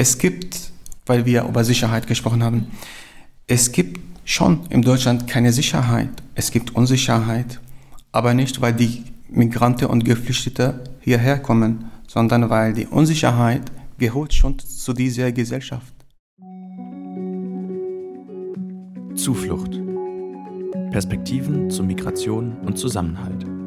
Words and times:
Es 0.00 0.16
gibt, 0.16 0.70
weil 1.06 1.26
wir 1.26 1.42
über 1.42 1.64
Sicherheit 1.64 2.06
gesprochen 2.06 2.44
haben, 2.44 2.68
es 3.48 3.72
gibt 3.72 3.98
schon 4.24 4.64
in 4.70 4.82
Deutschland 4.82 5.26
keine 5.26 5.52
Sicherheit. 5.52 6.10
Es 6.36 6.52
gibt 6.52 6.76
Unsicherheit, 6.76 7.58
aber 8.12 8.32
nicht, 8.32 8.60
weil 8.60 8.74
die 8.74 9.02
Migranten 9.28 9.86
und 9.86 10.04
Geflüchtete 10.04 10.84
hierher 11.00 11.40
kommen, 11.40 11.90
sondern 12.06 12.48
weil 12.48 12.74
die 12.74 12.86
Unsicherheit 12.86 13.62
gehört 13.98 14.32
schon 14.32 14.56
zu 14.60 14.92
dieser 14.92 15.32
Gesellschaft. 15.32 15.92
Zuflucht. 19.16 19.80
Perspektiven 20.92 21.70
zu 21.70 21.82
Migration 21.82 22.56
und 22.64 22.78
Zusammenhalt. 22.78 23.57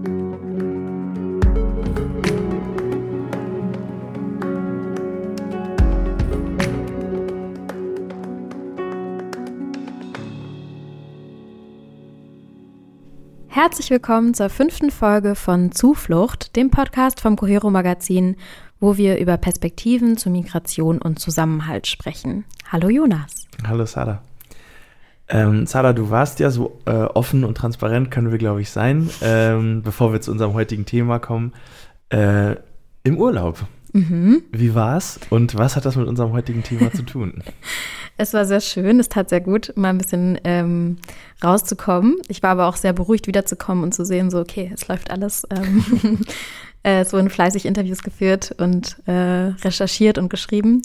Herzlich 13.64 13.92
willkommen 13.92 14.34
zur 14.34 14.50
fünften 14.50 14.90
Folge 14.90 15.36
von 15.36 15.72
Zuflucht, 15.72 16.56
dem 16.56 16.72
Podcast 16.72 17.22
vom 17.22 17.36
Cohero 17.36 17.70
Magazin, 17.70 18.36
wo 18.80 18.98
wir 18.98 19.20
über 19.20 19.38
Perspektiven 19.38 20.18
zu 20.18 20.32
Migration 20.32 21.00
und 21.00 21.20
Zusammenhalt 21.20 21.86
sprechen. 21.86 22.46
Hallo 22.72 22.90
Jonas. 22.90 23.46
Hallo 23.64 23.86
Sada. 23.86 24.24
Ähm, 25.30 25.68
Sada, 25.68 25.94
du 25.94 26.10
warst 26.10 26.40
ja 26.40 26.50
so 26.50 26.80
äh, 26.88 27.04
offen 27.04 27.44
und 27.44 27.56
transparent, 27.56 28.10
können 28.10 28.32
wir, 28.32 28.40
glaube 28.40 28.62
ich, 28.62 28.72
sein, 28.72 29.12
ähm, 29.22 29.84
bevor 29.84 30.12
wir 30.12 30.22
zu 30.22 30.32
unserem 30.32 30.56
heutigen 30.56 30.88
Thema 30.88 31.20
kommen, 31.20 31.54
äh, 32.10 32.56
im 33.04 33.20
Urlaub. 33.20 33.60
Mhm. 33.94 34.44
Wie 34.52 34.74
war's 34.74 35.20
und 35.30 35.58
was 35.58 35.76
hat 35.76 35.86
das 35.86 35.96
mit 35.96 36.08
unserem 36.08 36.32
heutigen 36.32 36.64
Thema 36.64 36.92
zu 36.92 37.04
tun? 37.04 37.44
Es 38.18 38.36
war 38.36 38.46
sehr 38.46 38.60
schön, 38.62 39.00
es 39.00 39.10
tat 39.10 39.30
sehr 39.30 39.42
gut, 39.42 39.74
mal 39.76 39.90
ein 39.90 39.98
bisschen 39.98 40.40
ähm, 40.44 40.98
rauszukommen. 41.44 42.18
Ich 42.28 42.44
war 42.44 42.52
aber 42.52 42.68
auch 42.68 42.76
sehr 42.76 42.94
beruhigt, 42.94 43.26
wiederzukommen 43.26 43.84
und 43.84 43.96
zu 43.96 44.06
sehen, 44.06 44.30
so, 44.30 44.40
okay, 44.40 44.70
es 44.72 44.88
läuft 44.88 45.10
alles. 45.10 45.48
Ähm, 45.50 46.20
äh, 46.84 47.00
es 47.00 47.14
wurden 47.14 47.32
fleißig 47.32 47.66
Interviews 47.66 48.04
geführt 48.04 48.54
und 48.60 48.98
äh, 49.08 49.56
recherchiert 49.64 50.20
und 50.20 50.30
geschrieben. 50.30 50.84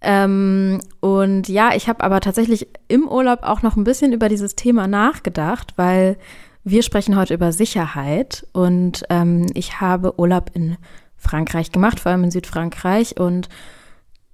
Ähm, 0.00 0.80
und 0.98 1.48
ja, 1.48 1.70
ich 1.74 1.88
habe 1.88 2.02
aber 2.02 2.20
tatsächlich 2.20 2.66
im 2.88 3.06
Urlaub 3.06 3.44
auch 3.44 3.62
noch 3.62 3.76
ein 3.76 3.84
bisschen 3.84 4.12
über 4.12 4.28
dieses 4.28 4.56
Thema 4.56 4.88
nachgedacht, 4.88 5.74
weil 5.76 6.16
wir 6.64 6.82
sprechen 6.82 7.16
heute 7.16 7.34
über 7.34 7.52
Sicherheit 7.52 8.46
und 8.52 9.04
ähm, 9.10 9.46
ich 9.54 9.80
habe 9.80 10.18
Urlaub 10.18 10.50
in 10.54 10.76
Frankreich 11.22 11.72
gemacht, 11.72 12.00
vor 12.00 12.12
allem 12.12 12.24
in 12.24 12.30
Südfrankreich 12.30 13.18
und 13.18 13.48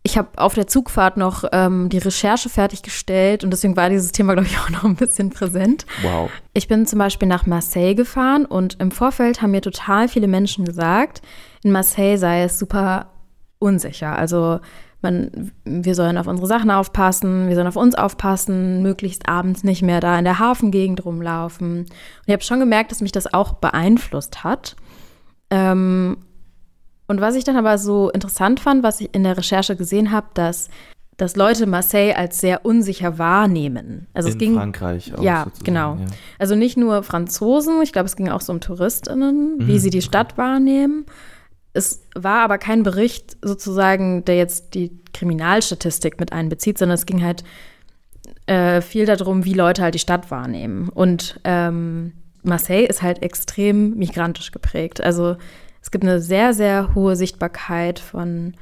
ich 0.03 0.17
habe 0.17 0.29
auf 0.37 0.55
der 0.55 0.67
Zugfahrt 0.67 1.17
noch 1.17 1.45
ähm, 1.53 1.91
die 1.91 1.99
Recherche 1.99 2.49
fertiggestellt 2.49 3.45
und 3.45 3.51
deswegen 3.51 3.77
war 3.77 3.91
dieses 3.91 4.13
Thema, 4.13 4.33
glaube 4.33 4.49
ich, 4.49 4.59
auch 4.61 4.71
noch 4.71 4.85
ein 4.85 4.97
bisschen 4.97 5.31
präsent. 5.31 5.85
Wow. 6.03 6.31
Ich 6.55 6.67
bin 6.67 6.87
zum 6.87 6.99
Beispiel 6.99 7.29
nach 7.29 7.47
Marseille 7.47 7.95
gefahren 7.95 8.47
und 8.47 8.81
im 8.81 8.91
Vorfeld 8.91 9.43
haben 9.43 9.51
mir 9.51 9.61
total 9.61 10.09
viele 10.09 10.29
Menschen 10.29 10.65
gesagt, 10.65 11.21
in 11.63 11.73
Marseille 11.73 12.17
sei 12.17 12.43
es 12.43 12.59
super 12.59 13.11
unsicher. 13.59 14.17
Also 14.17 14.61
man, 15.03 15.53
wir 15.65 15.95
sollen 15.95 16.19
auf 16.19 16.27
unsere 16.27 16.49
Sachen 16.49 16.71
aufpassen, 16.71 17.49
wir 17.49 17.55
sollen 17.55 17.67
auf 17.67 17.77
uns 17.77 17.95
aufpassen, 17.95 18.83
möglichst 18.83 19.29
abends 19.29 19.63
nicht 19.63 19.83
mehr 19.83 20.01
da 20.01 20.19
in 20.19 20.25
der 20.25 20.39
Hafengegend 20.39 21.05
rumlaufen. 21.05 21.81
Und 21.81 21.89
ich 22.27 22.33
habe 22.33 22.43
schon 22.43 22.61
gemerkt, 22.61 22.91
dass 22.91 23.01
mich 23.01 23.13
das 23.13 23.33
auch 23.33 23.55
beeinflusst 23.55 24.43
hat. 24.43 24.75
Ähm, 25.51 26.19
und 27.09 27.23
was 27.23 27.35
ich 27.35 27.45
dann 27.45 27.57
aber 27.57 27.79
so 27.79 28.11
interessant 28.11 28.61
fand, 28.61 28.83
was 28.83 29.01
ich 29.01 29.15
in 29.15 29.25
der 29.25 29.37
Recherche 29.37 29.77
gesehen 29.77 30.13
habe, 30.13 30.27
dass, 30.35 30.69
dass 31.17 31.37
Leute 31.37 31.67
Marseille 31.67 32.15
als 32.15 32.39
sehr 32.39 32.67
unsicher 32.67 33.19
wahrnehmen. 33.19 34.07
Also 34.13 34.29
in 34.29 34.35
es 34.35 34.39
ging, 34.39 34.55
Frankreich 34.55 35.15
auch. 35.17 35.23
Ja, 35.23 35.47
genau. 35.65 35.97
Ja. 35.97 36.07
Also 36.39 36.55
nicht 36.55 36.77
nur 36.77 37.03
Franzosen, 37.03 37.81
ich 37.83 37.93
glaube, 37.93 38.07
es 38.07 38.15
ging 38.15 38.29
auch 38.29 38.43
so 38.43 38.53
um 38.53 38.61
TouristInnen, 38.61 39.57
mhm. 39.57 39.67
wie 39.67 39.79
sie 39.79 39.89
die 39.89 40.03
Stadt 40.03 40.37
wahrnehmen. 40.37 41.07
Es 41.73 42.07
war 42.15 42.43
aber 42.43 42.59
kein 42.59 42.83
Bericht 42.83 43.39
sozusagen, 43.41 44.25
der 44.27 44.37
jetzt 44.37 44.75
die 44.75 44.91
Kriminalstatistik 45.15 46.21
mit 46.21 46.33
einbezieht, 46.33 46.77
sondern 46.77 46.97
es 46.97 47.07
ging 47.07 47.23
halt 47.23 47.43
äh, 48.45 48.83
viel 48.83 49.07
darum, 49.07 49.47
wie 49.47 49.55
Leute 49.55 49.83
halt 49.83 49.95
die 49.95 49.99
Stadt 49.99 50.31
wahrnehmen. 50.31 50.91
Und 50.91 51.41
ähm, 51.45 52.13
Marseille 52.43 52.87
ist 52.87 53.01
halt 53.01 53.23
extrem 53.23 53.97
migrantisch 53.97 54.53
geprägt. 54.53 55.03
Also 55.03 55.37
es 55.89 55.91
gibt 55.91 56.05
eine 56.05 56.21
sehr, 56.21 56.53
sehr 56.53 56.95
hohe 56.95 57.17
Sichtbarkeit 57.17 57.99
von 57.99 58.53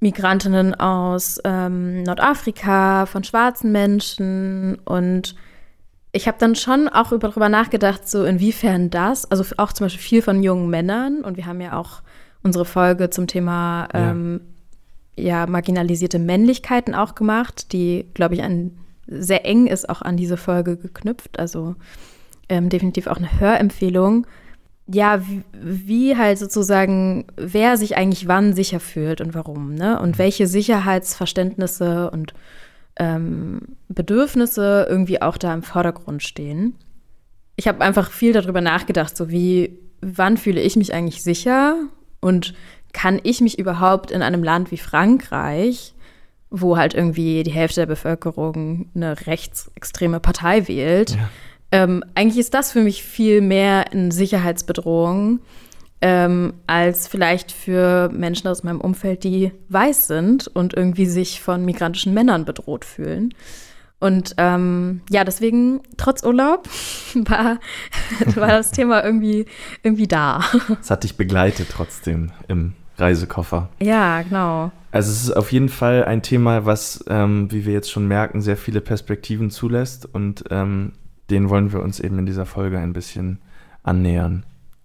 Migrantinnen 0.00 0.74
aus 0.74 1.40
ähm, 1.42 2.02
Nordafrika, 2.02 3.06
von 3.06 3.24
schwarzen 3.24 3.72
Menschen 3.72 4.74
und 4.84 5.36
ich 6.12 6.28
habe 6.28 6.36
dann 6.38 6.54
schon 6.54 6.90
auch 6.90 7.18
darüber 7.18 7.48
nachgedacht, 7.48 8.06
so 8.06 8.26
inwiefern 8.26 8.90
das, 8.90 9.24
also 9.30 9.42
auch 9.56 9.72
zum 9.72 9.86
Beispiel 9.86 10.02
viel 10.02 10.20
von 10.20 10.42
jungen 10.42 10.68
Männern 10.68 11.22
und 11.22 11.38
wir 11.38 11.46
haben 11.46 11.62
ja 11.62 11.78
auch 11.78 12.02
unsere 12.42 12.66
Folge 12.66 13.08
zum 13.08 13.26
Thema 13.26 13.88
ähm, 13.94 14.42
ja. 15.16 15.24
ja. 15.24 15.46
marginalisierte 15.46 16.18
Männlichkeiten 16.18 16.94
auch 16.94 17.14
gemacht, 17.14 17.72
die, 17.72 18.04
glaube 18.12 18.34
ich, 18.34 18.42
an, 18.42 18.76
sehr 19.06 19.46
eng 19.46 19.66
ist 19.66 19.88
auch 19.88 20.02
an 20.02 20.18
diese 20.18 20.36
Folge 20.36 20.76
geknüpft, 20.76 21.38
also 21.38 21.74
ähm, 22.50 22.68
definitiv 22.68 23.06
auch 23.06 23.16
eine 23.16 23.40
Hörempfehlung 23.40 24.26
ja, 24.88 25.20
wie, 25.26 25.42
wie, 25.52 26.16
halt 26.16 26.38
sozusagen, 26.38 27.26
wer 27.36 27.76
sich 27.76 27.96
eigentlich 27.96 28.28
wann 28.28 28.54
sicher 28.54 28.80
fühlt 28.80 29.20
und 29.20 29.34
warum, 29.34 29.74
ne? 29.74 30.00
Und 30.00 30.10
mhm. 30.10 30.18
welche 30.18 30.46
Sicherheitsverständnisse 30.46 32.10
und 32.10 32.34
ähm, 32.98 33.60
Bedürfnisse 33.88 34.86
irgendwie 34.88 35.20
auch 35.20 35.38
da 35.38 35.52
im 35.52 35.62
Vordergrund 35.62 36.22
stehen. 36.22 36.74
Ich 37.56 37.68
habe 37.68 37.80
einfach 37.80 38.10
viel 38.10 38.32
darüber 38.32 38.60
nachgedacht, 38.60 39.16
so 39.16 39.28
wie, 39.30 39.78
wann 40.00 40.36
fühle 40.36 40.60
ich 40.60 40.76
mich 40.76 40.94
eigentlich 40.94 41.22
sicher 41.22 41.76
und 42.20 42.54
kann 42.92 43.20
ich 43.22 43.40
mich 43.40 43.58
überhaupt 43.58 44.10
in 44.10 44.22
einem 44.22 44.42
Land 44.42 44.70
wie 44.70 44.78
Frankreich, 44.78 45.94
wo 46.48 46.76
halt 46.76 46.94
irgendwie 46.94 47.42
die 47.42 47.50
Hälfte 47.50 47.80
der 47.80 47.86
Bevölkerung 47.86 48.88
eine 48.94 49.26
rechtsextreme 49.26 50.20
Partei 50.20 50.68
wählt, 50.68 51.10
ja 51.10 51.28
ähm, 51.72 52.04
eigentlich 52.14 52.38
ist 52.38 52.54
das 52.54 52.72
für 52.72 52.80
mich 52.80 53.02
viel 53.02 53.40
mehr 53.40 53.92
eine 53.92 54.12
Sicherheitsbedrohung 54.12 55.40
ähm, 56.00 56.54
als 56.66 57.08
vielleicht 57.08 57.52
für 57.52 58.10
Menschen 58.10 58.48
aus 58.48 58.62
meinem 58.62 58.80
Umfeld, 58.80 59.24
die 59.24 59.52
weiß 59.68 60.06
sind 60.06 60.46
und 60.46 60.74
irgendwie 60.74 61.06
sich 61.06 61.40
von 61.40 61.64
migrantischen 61.64 62.14
Männern 62.14 62.44
bedroht 62.44 62.84
fühlen. 62.84 63.34
Und 63.98 64.34
ähm, 64.36 65.00
ja, 65.08 65.24
deswegen, 65.24 65.80
trotz 65.96 66.22
Urlaub, 66.22 66.68
war, 67.14 67.58
war 68.34 68.48
das 68.48 68.70
Thema 68.70 69.02
irgendwie, 69.02 69.46
irgendwie 69.82 70.06
da. 70.06 70.44
Es 70.80 70.90
hat 70.90 71.04
dich 71.04 71.16
begleitet 71.16 71.68
trotzdem 71.70 72.30
im 72.46 72.74
Reisekoffer. 72.98 73.70
Ja, 73.80 74.22
genau. 74.22 74.70
Also 74.92 75.10
es 75.12 75.22
ist 75.24 75.36
auf 75.36 75.50
jeden 75.50 75.68
Fall 75.68 76.04
ein 76.04 76.22
Thema, 76.22 76.66
was, 76.66 77.04
ähm, 77.08 77.50
wie 77.50 77.66
wir 77.66 77.72
jetzt 77.72 77.90
schon 77.90 78.06
merken, 78.06 78.42
sehr 78.42 78.56
viele 78.56 78.80
Perspektiven 78.80 79.50
zulässt 79.50 80.06
und 80.06 80.44
ähm, 80.50 80.92
den 81.30 81.48
wollen 81.48 81.72
wir 81.72 81.82
uns 81.82 82.00
eben 82.00 82.18
in 82.18 82.26
dieser 82.26 82.46
Folge 82.46 82.78
ein 82.78 82.92
bisschen 82.92 83.38
annähern. 83.82 84.44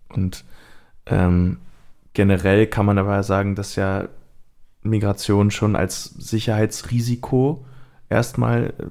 Und 0.09 0.43
ähm, 1.05 1.57
generell 2.13 2.67
kann 2.67 2.85
man 2.85 2.97
aber 2.97 3.23
sagen, 3.23 3.55
dass 3.55 3.75
ja 3.75 4.07
Migration 4.83 5.51
schon 5.51 5.75
als 5.75 6.05
Sicherheitsrisiko 6.05 7.65
erstmal 8.09 8.73
äh, 8.77 8.85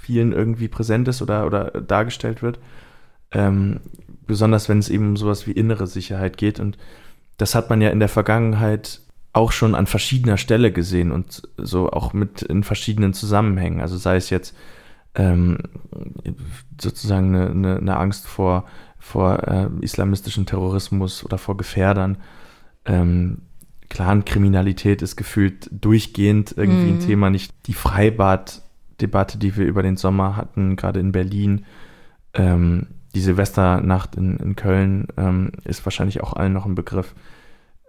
vielen 0.00 0.32
irgendwie 0.32 0.68
präsent 0.68 1.08
ist 1.08 1.22
oder, 1.22 1.46
oder 1.46 1.70
dargestellt 1.70 2.42
wird. 2.42 2.58
Ähm, 3.30 3.80
besonders 4.26 4.68
wenn 4.68 4.78
es 4.78 4.88
eben 4.88 5.10
um 5.10 5.16
sowas 5.16 5.46
wie 5.46 5.52
innere 5.52 5.86
Sicherheit 5.86 6.36
geht. 6.36 6.60
Und 6.60 6.76
das 7.36 7.54
hat 7.54 7.70
man 7.70 7.80
ja 7.80 7.90
in 7.90 8.00
der 8.00 8.08
Vergangenheit 8.08 9.00
auch 9.32 9.52
schon 9.52 9.74
an 9.74 9.86
verschiedener 9.86 10.36
Stelle 10.36 10.72
gesehen 10.72 11.10
und 11.10 11.42
so 11.56 11.90
auch 11.90 12.12
mit 12.12 12.42
in 12.42 12.64
verschiedenen 12.64 13.14
Zusammenhängen. 13.14 13.80
Also 13.80 13.96
sei 13.96 14.16
es 14.16 14.28
jetzt 14.30 14.54
ähm, 15.14 15.58
sozusagen 16.80 17.34
eine, 17.34 17.50
eine, 17.50 17.76
eine, 17.76 17.96
Angst 17.96 18.26
vor, 18.26 18.64
vor 18.98 19.46
äh, 19.46 19.68
islamistischem 19.80 20.46
Terrorismus 20.46 21.24
oder 21.24 21.38
vor 21.38 21.56
Gefährdern. 21.56 22.18
Ähm, 22.84 23.42
Clankriminalität 23.88 25.02
ist 25.02 25.16
gefühlt 25.16 25.68
durchgehend 25.70 26.54
irgendwie 26.56 26.92
mm. 26.92 26.94
ein 26.94 26.96
mhm. 26.96 27.06
Thema, 27.06 27.30
nicht 27.30 27.52
die 27.66 27.74
Freibad-Debatte, 27.74 29.36
die 29.36 29.54
wir 29.56 29.66
über 29.66 29.82
den 29.82 29.98
Sommer 29.98 30.36
hatten, 30.36 30.76
gerade 30.76 30.98
in 31.00 31.12
Berlin. 31.12 31.66
Ähm, 32.32 32.86
die 33.14 33.20
Silvesternacht 33.20 34.16
in, 34.16 34.38
in 34.38 34.56
Köln 34.56 35.08
ähm, 35.18 35.52
ist 35.64 35.84
wahrscheinlich 35.84 36.22
auch 36.22 36.32
allen 36.32 36.54
noch 36.54 36.64
ein 36.64 36.74
Begriff. 36.74 37.14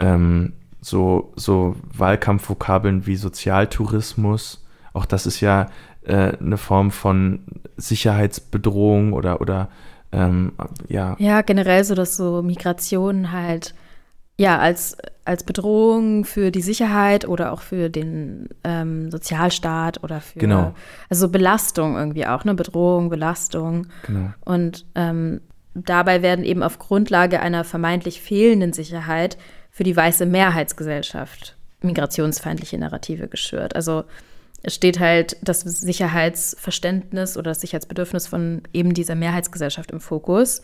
Ähm, 0.01 0.53
so, 0.81 1.31
so 1.37 1.77
Wahlkampfvokabeln 1.95 3.05
wie 3.05 3.15
Sozialtourismus, 3.15 4.65
auch 4.91 5.05
das 5.05 5.25
ist 5.25 5.39
ja 5.39 5.67
äh, 6.05 6.37
eine 6.37 6.57
Form 6.57 6.91
von 6.91 7.39
Sicherheitsbedrohung 7.77 9.13
oder, 9.13 9.41
oder 9.41 9.69
ähm, 10.11 10.53
ja. 10.87 11.15
Ja, 11.19 11.41
generell 11.41 11.83
so, 11.83 11.95
dass 11.95 12.15
so 12.15 12.41
Migration 12.41 13.31
halt 13.31 13.73
ja, 14.35 14.57
als, 14.57 14.97
als 15.25 15.43
Bedrohung 15.43 16.25
für 16.25 16.49
die 16.49 16.61
Sicherheit 16.61 17.27
oder 17.27 17.51
auch 17.51 17.61
für 17.61 17.89
den 17.89 18.49
ähm, 18.63 19.11
Sozialstaat 19.11 20.03
oder 20.03 20.21
für 20.21 20.39
Genau. 20.39 20.73
also 21.09 21.29
Belastung 21.29 21.95
irgendwie 21.95 22.25
auch, 22.25 22.43
ne? 22.43 22.55
Bedrohung, 22.55 23.09
Belastung. 23.09 23.87
Genau. 24.07 24.33
Und 24.43 24.85
ähm, 24.95 25.41
dabei 25.75 26.23
werden 26.23 26.45
eben 26.45 26.63
auf 26.63 26.79
Grundlage 26.79 27.41
einer 27.41 27.63
vermeintlich 27.63 28.21
fehlenden 28.21 28.73
Sicherheit 28.73 29.37
für 29.69 29.83
die 29.83 29.95
weiße 29.95 30.25
Mehrheitsgesellschaft 30.25 31.55
migrationsfeindliche 31.81 32.77
Narrative 32.77 33.27
geschürt. 33.27 33.75
Also 33.75 34.03
es 34.63 34.73
steht 34.73 34.99
halt 34.99 35.37
das 35.41 35.61
Sicherheitsverständnis 35.61 37.37
oder 37.37 37.51
das 37.51 37.61
Sicherheitsbedürfnis 37.61 38.27
von 38.27 38.61
eben 38.71 38.93
dieser 38.93 39.15
Mehrheitsgesellschaft 39.15 39.91
im 39.91 39.99
Fokus. 39.99 40.61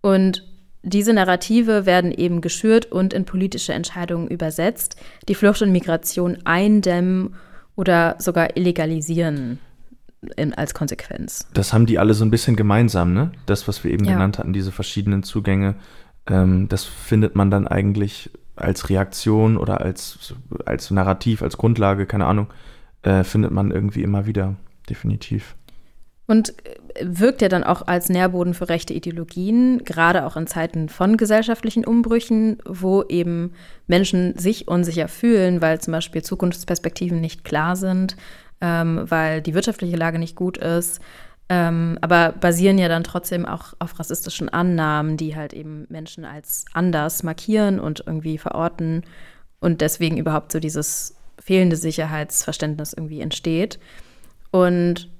Und 0.00 0.44
diese 0.82 1.12
Narrative 1.12 1.84
werden 1.84 2.12
eben 2.12 2.40
geschürt 2.40 2.86
und 2.86 3.12
in 3.12 3.24
politische 3.24 3.74
Entscheidungen 3.74 4.28
übersetzt, 4.28 4.96
die 5.28 5.34
Flucht 5.34 5.60
und 5.62 5.72
Migration 5.72 6.38
eindämmen 6.44 7.34
oder 7.76 8.16
sogar 8.18 8.56
illegalisieren 8.56 9.58
in, 10.36 10.54
als 10.54 10.72
Konsequenz. 10.72 11.46
Das 11.52 11.72
haben 11.72 11.86
die 11.86 11.98
alle 11.98 12.14
so 12.14 12.24
ein 12.24 12.30
bisschen 12.30 12.56
gemeinsam, 12.56 13.12
ne? 13.12 13.32
Das, 13.46 13.66
was 13.68 13.84
wir 13.84 13.90
eben 13.90 14.04
Ja. 14.04 14.12
genannt 14.12 14.38
hatten, 14.38 14.52
diese 14.52 14.72
verschiedenen 14.72 15.22
Zugänge, 15.22 15.74
ähm, 16.26 16.68
das 16.68 16.84
findet 16.84 17.34
man 17.34 17.50
dann 17.50 17.66
eigentlich 17.66 18.30
als 18.56 18.90
Reaktion 18.90 19.56
oder 19.56 19.80
als, 19.80 20.34
als 20.66 20.90
Narrativ, 20.90 21.42
als 21.42 21.56
Grundlage, 21.56 22.06
keine 22.06 22.26
Ahnung, 22.26 22.48
äh, 23.02 23.24
findet 23.24 23.50
man 23.50 23.70
irgendwie 23.70 24.02
immer 24.02 24.26
wieder, 24.26 24.56
definitiv. 24.88 25.56
Und 26.26 26.50
äh, 26.64 26.76
wirkt 27.02 27.42
ja 27.42 27.48
dann 27.48 27.64
auch 27.64 27.86
als 27.86 28.08
Nährboden 28.08 28.54
für 28.54 28.68
rechte 28.68 28.94
Ideologien, 28.94 29.84
gerade 29.84 30.24
auch 30.24 30.36
in 30.36 30.46
Zeiten 30.46 30.88
von 30.88 31.16
gesellschaftlichen 31.16 31.84
Umbrüchen, 31.84 32.58
wo 32.64 33.02
eben 33.04 33.52
Menschen 33.86 34.38
sich 34.38 34.68
unsicher 34.68 35.08
fühlen, 35.08 35.60
weil 35.60 35.80
zum 35.80 35.92
Beispiel 35.92 36.22
Zukunftsperspektiven 36.22 37.20
nicht 37.20 37.44
klar 37.44 37.74
sind, 37.74 38.16
ähm, 38.60 39.04
weil 39.08 39.42
die 39.42 39.54
wirtschaftliche 39.54 39.96
Lage 39.96 40.18
nicht 40.18 40.36
gut 40.36 40.58
ist. 40.58 41.00
Ähm, 41.48 41.98
aber 42.00 42.30
basieren 42.30 42.78
ja 42.78 42.86
dann 42.86 43.02
trotzdem 43.02 43.44
auch 43.44 43.74
auf 43.80 43.98
rassistischen 43.98 44.48
Annahmen, 44.48 45.16
die 45.16 45.34
halt 45.34 45.52
eben 45.52 45.86
Menschen 45.88 46.24
als 46.24 46.64
anders 46.72 47.24
markieren 47.24 47.80
und 47.80 48.04
irgendwie 48.06 48.38
verorten 48.38 49.02
und 49.58 49.80
deswegen 49.80 50.16
überhaupt 50.16 50.52
so 50.52 50.60
dieses 50.60 51.16
fehlende 51.50 51.74
Sicherheitsverständnis 51.74 52.92
irgendwie 52.92 53.20
entsteht. 53.20 53.80
Und 54.52 55.10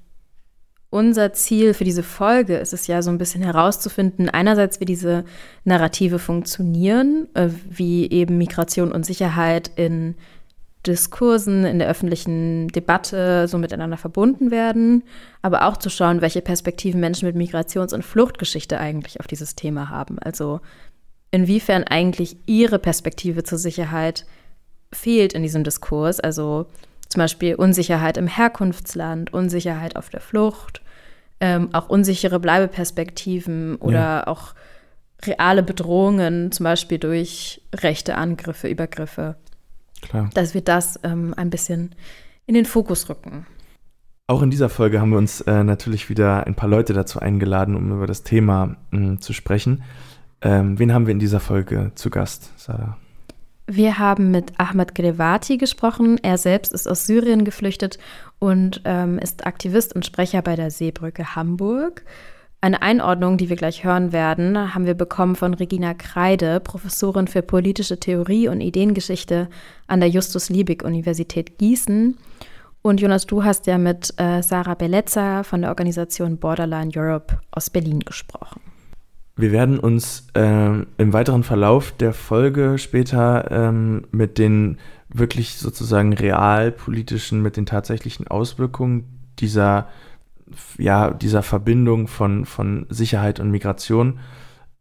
unser 0.88 1.32
Ziel 1.32 1.74
für 1.74 1.82
diese 1.82 2.04
Folge 2.04 2.56
ist 2.56 2.72
es 2.72 2.86
ja 2.86 3.02
so 3.02 3.10
ein 3.10 3.18
bisschen 3.18 3.42
herauszufinden, 3.42 4.28
einerseits, 4.28 4.78
wie 4.78 4.84
diese 4.84 5.24
Narrative 5.64 6.20
funktionieren, 6.20 7.26
äh, 7.34 7.48
wie 7.68 8.08
eben 8.08 8.38
Migration 8.38 8.92
und 8.92 9.04
Sicherheit 9.04 9.72
in 9.74 10.14
Diskursen, 10.86 11.64
in 11.64 11.80
der 11.80 11.88
öffentlichen 11.88 12.68
Debatte 12.68 13.48
so 13.48 13.58
miteinander 13.58 13.96
verbunden 13.96 14.52
werden, 14.52 15.02
aber 15.42 15.66
auch 15.66 15.78
zu 15.78 15.90
schauen, 15.90 16.20
welche 16.20 16.42
Perspektiven 16.42 17.00
Menschen 17.00 17.26
mit 17.26 17.34
Migrations- 17.34 17.92
und 17.92 18.04
Fluchtgeschichte 18.04 18.78
eigentlich 18.78 19.18
auf 19.18 19.26
dieses 19.26 19.56
Thema 19.56 19.90
haben. 19.90 20.20
Also 20.20 20.60
inwiefern 21.32 21.82
eigentlich 21.82 22.36
ihre 22.46 22.78
Perspektive 22.78 23.42
zur 23.42 23.58
Sicherheit 23.58 24.26
fehlt 24.92 25.32
in 25.32 25.42
diesem 25.42 25.64
Diskurs. 25.64 26.20
Also 26.20 26.66
zum 27.08 27.20
Beispiel 27.20 27.54
Unsicherheit 27.56 28.16
im 28.16 28.26
Herkunftsland, 28.26 29.32
Unsicherheit 29.32 29.96
auf 29.96 30.10
der 30.10 30.20
Flucht, 30.20 30.80
ähm, 31.40 31.70
auch 31.72 31.88
unsichere 31.88 32.38
Bleibeperspektiven 32.38 33.76
oder 33.76 34.28
auch 34.28 34.54
reale 35.24 35.62
Bedrohungen, 35.62 36.52
zum 36.52 36.64
Beispiel 36.64 36.98
durch 36.98 37.62
rechte 37.74 38.14
Angriffe, 38.16 38.68
Übergriffe, 38.68 39.36
Klar. 40.02 40.30
dass 40.34 40.54
wir 40.54 40.62
das 40.62 41.00
ähm, 41.02 41.34
ein 41.36 41.50
bisschen 41.50 41.94
in 42.46 42.54
den 42.54 42.64
Fokus 42.64 43.08
rücken. 43.08 43.46
Auch 44.26 44.42
in 44.42 44.50
dieser 44.50 44.68
Folge 44.68 45.00
haben 45.00 45.10
wir 45.10 45.18
uns 45.18 45.40
äh, 45.42 45.64
natürlich 45.64 46.08
wieder 46.08 46.46
ein 46.46 46.54
paar 46.54 46.68
Leute 46.68 46.92
dazu 46.92 47.18
eingeladen, 47.18 47.74
um 47.74 47.90
über 47.90 48.06
das 48.06 48.22
Thema 48.22 48.76
mh, 48.92 49.18
zu 49.18 49.32
sprechen. 49.32 49.82
Ähm, 50.40 50.78
wen 50.78 50.94
haben 50.94 51.06
wir 51.06 51.12
in 51.12 51.18
dieser 51.18 51.40
Folge 51.40 51.90
zu 51.96 52.10
Gast, 52.10 52.52
Sarah? 52.56 52.96
Wir 53.72 54.00
haben 54.00 54.32
mit 54.32 54.58
Ahmed 54.58 54.96
Grevati 54.96 55.56
gesprochen. 55.56 56.18
Er 56.24 56.38
selbst 56.38 56.72
ist 56.72 56.88
aus 56.88 57.06
Syrien 57.06 57.44
geflüchtet 57.44 58.00
und 58.40 58.82
ähm, 58.84 59.16
ist 59.20 59.46
Aktivist 59.46 59.94
und 59.94 60.04
Sprecher 60.04 60.42
bei 60.42 60.56
der 60.56 60.72
Seebrücke 60.72 61.36
Hamburg. 61.36 62.02
Eine 62.60 62.82
Einordnung, 62.82 63.38
die 63.38 63.48
wir 63.48 63.54
gleich 63.54 63.84
hören 63.84 64.10
werden, 64.10 64.74
haben 64.74 64.86
wir 64.86 64.94
bekommen 64.94 65.36
von 65.36 65.54
Regina 65.54 65.94
Kreide, 65.94 66.58
Professorin 66.58 67.28
für 67.28 67.42
politische 67.42 68.00
Theorie 68.00 68.48
und 68.48 68.60
Ideengeschichte 68.60 69.48
an 69.86 70.00
der 70.00 70.08
Justus-Liebig-Universität 70.08 71.56
Gießen. 71.58 72.18
Und 72.82 73.00
Jonas, 73.00 73.26
du 73.26 73.44
hast 73.44 73.68
ja 73.68 73.78
mit 73.78 74.12
äh, 74.16 74.42
Sarah 74.42 74.74
Belezza 74.74 75.44
von 75.44 75.60
der 75.60 75.70
Organisation 75.70 76.38
Borderline 76.38 76.90
Europe 76.96 77.38
aus 77.52 77.70
Berlin 77.70 78.00
gesprochen. 78.00 78.69
Wir 79.40 79.52
werden 79.52 79.78
uns 79.78 80.26
ähm, 80.34 80.86
im 80.98 81.12
weiteren 81.14 81.44
Verlauf 81.44 81.92
der 81.92 82.12
Folge 82.12 82.76
später 82.76 83.50
ähm, 83.50 84.06
mit 84.10 84.36
den 84.36 84.76
wirklich 85.08 85.56
sozusagen 85.56 86.12
realpolitischen, 86.12 87.40
mit 87.40 87.56
den 87.56 87.64
tatsächlichen 87.64 88.28
Auswirkungen 88.28 89.04
dieser, 89.38 89.88
ja, 90.76 91.10
dieser 91.10 91.42
Verbindung 91.42 92.06
von, 92.06 92.44
von 92.44 92.86
Sicherheit 92.90 93.40
und 93.40 93.50
Migration 93.50 94.20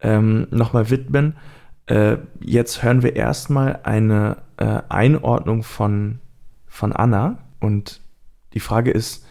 ähm, 0.02 0.48
nochmal 0.52 0.90
widmen. 0.90 1.38
Äh, 1.86 2.18
jetzt 2.42 2.84
hören 2.84 3.02
wir 3.02 3.16
erstmal 3.16 3.80
eine 3.84 4.38
äh, 4.58 4.82
Einordnung 4.90 5.64
von, 5.64 6.20
von 6.68 6.92
Anna 6.92 7.38
und 7.62 8.02
die 8.54 8.60
Frage 8.60 8.92
ist, 8.92 9.26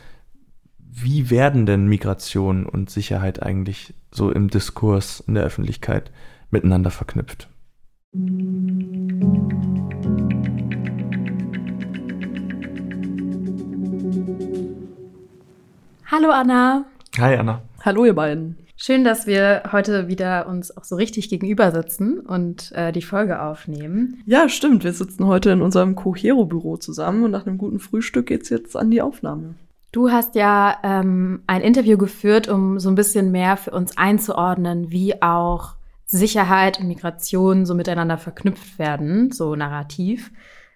wie 1.03 1.31
werden 1.31 1.67
denn 1.67 1.87
Migration 1.87 2.67
und 2.67 2.91
Sicherheit 2.91 3.43
eigentlich 3.43 3.95
so 4.11 4.31
im 4.31 4.49
Diskurs 4.49 5.21
in 5.21 5.35
der 5.35 5.45
Öffentlichkeit 5.45 6.11
miteinander 6.51 6.91
verknüpft? 6.91 7.49
Hallo 16.07 16.31
Anna. 16.31 16.87
Hi 17.19 17.37
Anna. 17.37 17.63
Hallo 17.85 18.05
ihr 18.05 18.15
beiden. 18.15 18.57
Schön, 18.77 19.05
dass 19.05 19.27
wir 19.27 19.65
heute 19.73 20.09
wieder 20.09 20.47
uns 20.49 20.77
auch 20.77 20.85
so 20.85 20.97
richtig 20.97 21.29
gegenüber 21.29 21.73
sitzen 21.73 22.21
und 22.21 22.73
äh, 22.73 22.93
die 22.93 23.03
Folge 23.03 23.43
aufnehmen. 23.43 24.23
Ja, 24.25 24.49
stimmt. 24.49 24.85
Wir 24.85 24.93
sitzen 24.93 25.27
heute 25.27 25.51
in 25.51 25.63
unserem 25.63 25.97
Cohero-Büro 25.97 26.77
zusammen 26.77 27.25
und 27.25 27.33
nach 27.33 27.47
einem 27.47 27.59
guten 27.59 27.81
Frühstück 27.81 28.27
geht's 28.27 28.49
jetzt 28.51 28.77
an 28.77 28.91
die 28.91 29.03
Aufnahme. 29.03 29.57
Du 29.91 30.11
hast 30.11 30.35
ja 30.35 30.79
ähm, 30.83 31.43
ein 31.47 31.63
Interview 31.63 31.97
geführt, 31.97 32.49
um 32.49 32.79
so 32.79 32.91
ein 32.91 32.95
bisschen 32.95 33.31
mehr 33.33 33.57
für 33.57 33.71
uns 33.71 33.97
einzuordnen, 33.97 34.91
wie 34.91 35.23
auch 35.23 35.77
Sicherheit 36.05 36.79
und 36.79 36.89
Migration 36.89 37.65
so 37.65 37.75
miteinander 37.75 38.19
verknüpft 38.19 38.79
werden, 38.79 39.33
so 39.33 39.57
narrativ. 39.57 40.31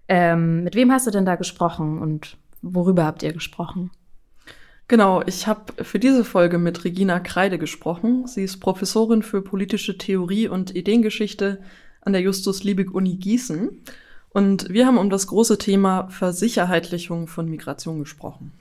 Ähm, 0.09 0.65
mit 0.65 0.75
wem 0.75 0.91
hast 0.93 1.07
du 1.07 1.11
denn 1.11 1.27
da 1.27 1.37
gesprochen 1.37 1.99
und 1.99 2.37
worüber 2.63 3.05
habt 3.05 3.23
ihr 3.23 3.33
gesprochen? 3.33 3.91
Genau, 4.89 5.23
ich 5.25 5.47
habe 5.47 5.85
für 5.85 5.99
diese 5.99 6.25
Folge 6.25 6.59
mit 6.59 6.85
Regina 6.85 7.19
Kreide 7.21 7.59
gesprochen. 7.59 8.27
Sie 8.27 8.43
ist 8.43 8.59
Professorin 8.59 9.23
für 9.23 9.41
politische 9.41 9.97
Theorie 9.97 10.49
und 10.49 10.75
Ideengeschichte 10.75 11.63
an 12.03 12.13
der 12.13 12.23
Justus-Liebig-Uni 12.23 13.17
Gießen. 13.17 13.71
Und 14.31 14.69
wir 14.71 14.87
haben 14.87 14.99
um 14.99 15.09
das 15.09 15.27
große 15.27 15.59
Thema 15.59 16.09
Versicherheitlichung 16.09 17.27
von 17.27 17.49
Migration 17.49 18.01
gesprochen. 18.01 18.53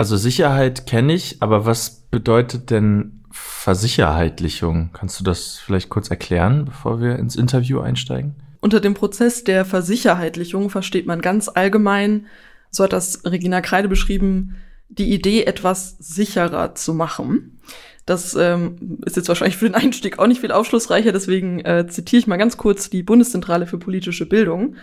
Also 0.00 0.16
Sicherheit 0.16 0.86
kenne 0.86 1.12
ich, 1.12 1.42
aber 1.42 1.66
was 1.66 2.06
bedeutet 2.10 2.70
denn 2.70 3.20
Versicherheitlichung? 3.32 4.88
Kannst 4.94 5.20
du 5.20 5.24
das 5.24 5.58
vielleicht 5.58 5.90
kurz 5.90 6.08
erklären, 6.08 6.64
bevor 6.64 7.02
wir 7.02 7.18
ins 7.18 7.36
Interview 7.36 7.80
einsteigen? 7.80 8.34
Unter 8.62 8.80
dem 8.80 8.94
Prozess 8.94 9.44
der 9.44 9.66
Versicherheitlichung 9.66 10.70
versteht 10.70 11.04
man 11.04 11.20
ganz 11.20 11.50
allgemein, 11.50 12.28
so 12.70 12.84
hat 12.84 12.94
das 12.94 13.26
Regina 13.26 13.60
Kreide 13.60 13.88
beschrieben, 13.88 14.56
die 14.88 15.12
Idee, 15.12 15.44
etwas 15.44 15.98
sicherer 15.98 16.74
zu 16.74 16.94
machen. 16.94 17.60
Das 18.06 18.34
ähm, 18.34 19.00
ist 19.04 19.16
jetzt 19.16 19.28
wahrscheinlich 19.28 19.58
für 19.58 19.66
den 19.66 19.74
Einstieg 19.74 20.18
auch 20.18 20.28
nicht 20.28 20.40
viel 20.40 20.50
aufschlussreicher, 20.50 21.12
deswegen 21.12 21.60
äh, 21.60 21.86
zitiere 21.88 22.20
ich 22.20 22.26
mal 22.26 22.38
ganz 22.38 22.56
kurz 22.56 22.88
die 22.88 23.02
Bundeszentrale 23.02 23.66
für 23.66 23.76
politische 23.76 24.24
Bildung. 24.24 24.76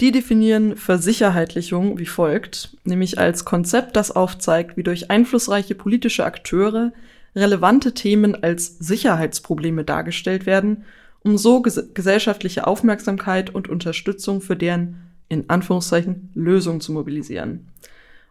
Die 0.00 0.12
definieren 0.12 0.76
Versicherheitlichung 0.76 1.98
wie 1.98 2.06
folgt, 2.06 2.76
nämlich 2.84 3.18
als 3.18 3.46
Konzept, 3.46 3.96
das 3.96 4.10
aufzeigt, 4.10 4.76
wie 4.76 4.82
durch 4.82 5.10
einflussreiche 5.10 5.74
politische 5.74 6.24
Akteure 6.26 6.92
relevante 7.34 7.94
Themen 7.94 8.42
als 8.42 8.78
Sicherheitsprobleme 8.78 9.84
dargestellt 9.84 10.44
werden, 10.44 10.84
um 11.22 11.38
so 11.38 11.62
ges 11.62 11.82
gesellschaftliche 11.94 12.66
Aufmerksamkeit 12.66 13.54
und 13.54 13.68
Unterstützung 13.68 14.40
für 14.42 14.56
deren 14.56 14.96
in 15.28 15.48
Anführungszeichen 15.48 16.30
Lösung 16.34 16.80
zu 16.80 16.92
mobilisieren. 16.92 17.66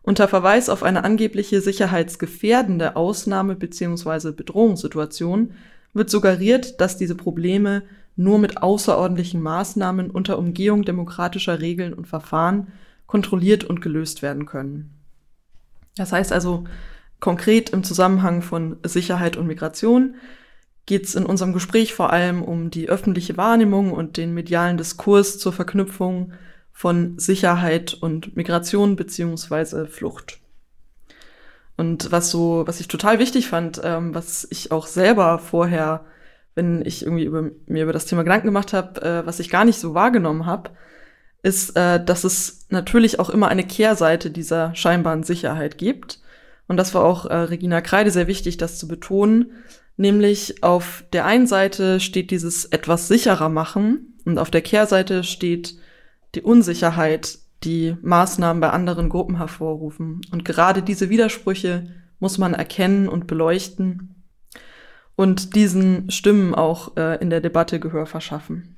Unter 0.04 0.28
Verweis 0.28 0.70
auf 0.70 0.84
eine 0.84 1.04
angebliche 1.04 1.62
sicherheitsgefährdende 1.62 2.96
Ausnahme 2.96 3.56
bzw. 3.56 4.32
Bedrohungssituation 4.32 5.54
wird 5.94 6.12
suggeriert, 6.12 6.80
dass 6.80 6.98
diese 6.98 7.16
Probleme 7.16 7.82
nur 8.16 8.40
mit 8.40 8.62
außerordentlichen 8.62 9.42
Maßnahmen 9.42 10.10
unter 10.10 10.38
Umgehung 10.38 10.84
demokratischer 10.84 11.60
Regeln 11.60 11.94
und 11.94 12.08
Verfahren 12.08 12.68
kontrolliert 13.08 13.64
und 13.64 13.82
gelöst 13.82 14.22
werden 14.22 14.46
können. 14.46 14.94
Das 15.98 16.12
heißt 16.12 16.32
also, 16.32 16.66
konkret 17.20 17.70
im 17.70 17.84
Zusammenhang 17.84 18.42
von 18.42 18.78
Sicherheit 18.84 19.38
und 19.38 19.48
Migration 19.48 20.16
geht 20.86 21.06
es 21.06 21.16
in 21.16 21.26
unserem 21.26 21.54
Gespräch 21.54 21.94
vor 21.94 22.12
allem 22.12 22.44
um 22.44 22.70
die 22.70 22.90
öffentliche 22.90 23.38
Wahrnehmung 23.38 23.92
und 23.92 24.18
den 24.18 24.34
medialen 24.34 24.78
Diskurs 24.78 25.40
zur 25.40 25.52
Verknüpfung 25.52 26.34
von 26.72 27.18
Sicherheit 27.18 27.94
und 27.94 28.36
Migration 28.36 28.96
beziehungsweise 28.96 29.88
Flucht. 29.88 30.40
Und 31.78 32.12
was 32.12 32.30
so, 32.30 32.64
was 32.68 32.80
ich 32.80 32.88
total 32.88 33.20
wichtig 33.20 33.48
fand, 33.48 33.82
ähm, 33.84 34.14
was 34.14 34.48
ich 34.50 34.72
auch 34.72 34.88
selber 34.88 35.40
vorher, 35.40 36.06
wenn 36.56 36.84
ich 36.86 37.04
irgendwie 37.04 37.26
über, 37.26 37.52
mir 37.68 37.84
über 37.84 37.94
das 37.94 38.06
Thema 38.06 38.24
Gedanken 38.24 38.48
gemacht 38.48 38.74
habe, 38.74 39.02
äh, 39.02 39.26
was 39.26 39.40
ich 39.40 39.50
gar 39.50 39.66
nicht 39.66 39.78
so 39.78 39.94
wahrgenommen 39.94 40.46
habe, 40.46 40.72
ist, 41.44 41.76
äh, 41.76 42.04
dass 42.04 42.24
es 42.24 42.66
natürlich 42.70 43.20
auch 43.20 43.30
immer 43.30 43.50
eine 43.50 43.66
Kehrseite 43.66 44.32
dieser 44.32 44.74
scheinbaren 44.74 45.24
Sicherheit 45.24 45.78
gibt. 45.78 46.20
Und 46.68 46.78
das 46.78 46.96
war 46.96 47.04
auch 47.04 47.26
äh, 47.26 47.36
Regina 47.36 47.82
Kreide 47.82 48.10
sehr 48.10 48.28
wichtig, 48.28 48.58
das 48.58 48.80
zu 48.80 48.88
betonen. 48.88 49.52
Nämlich 49.98 50.64
auf 50.64 51.04
der 51.14 51.26
einen 51.26 51.46
Seite 51.46 52.00
steht 52.00 52.32
dieses 52.32 52.66
etwas 52.66 53.08
sicherer 53.08 53.50
machen 53.50 54.18
und 54.26 54.40
auf 54.40 54.50
der 54.50 54.62
Kehrseite 54.62 55.24
steht 55.24 55.78
die 56.34 56.42
Unsicherheit, 56.42 57.38
die 57.64 57.96
Maßnahmen 58.02 58.60
bei 58.60 58.72
anderen 58.72 59.10
Gruppen 59.10 59.38
hervorrufen. 59.38 60.22
Und 60.32 60.44
gerade 60.44 60.82
diese 60.82 61.10
Widersprüche 61.10 61.88
muss 62.20 62.38
man 62.38 62.54
erkennen 62.54 63.08
und 63.08 63.28
beleuchten 63.28 64.15
und 65.16 65.56
diesen 65.56 66.10
Stimmen 66.12 66.56
auch 66.56 66.98
äh, 66.98 67.22
in 67.22 67.30
der 67.30 67.42
Debatte 67.42 67.80
Gehör 67.80 68.06
verschaffen. 68.06 68.76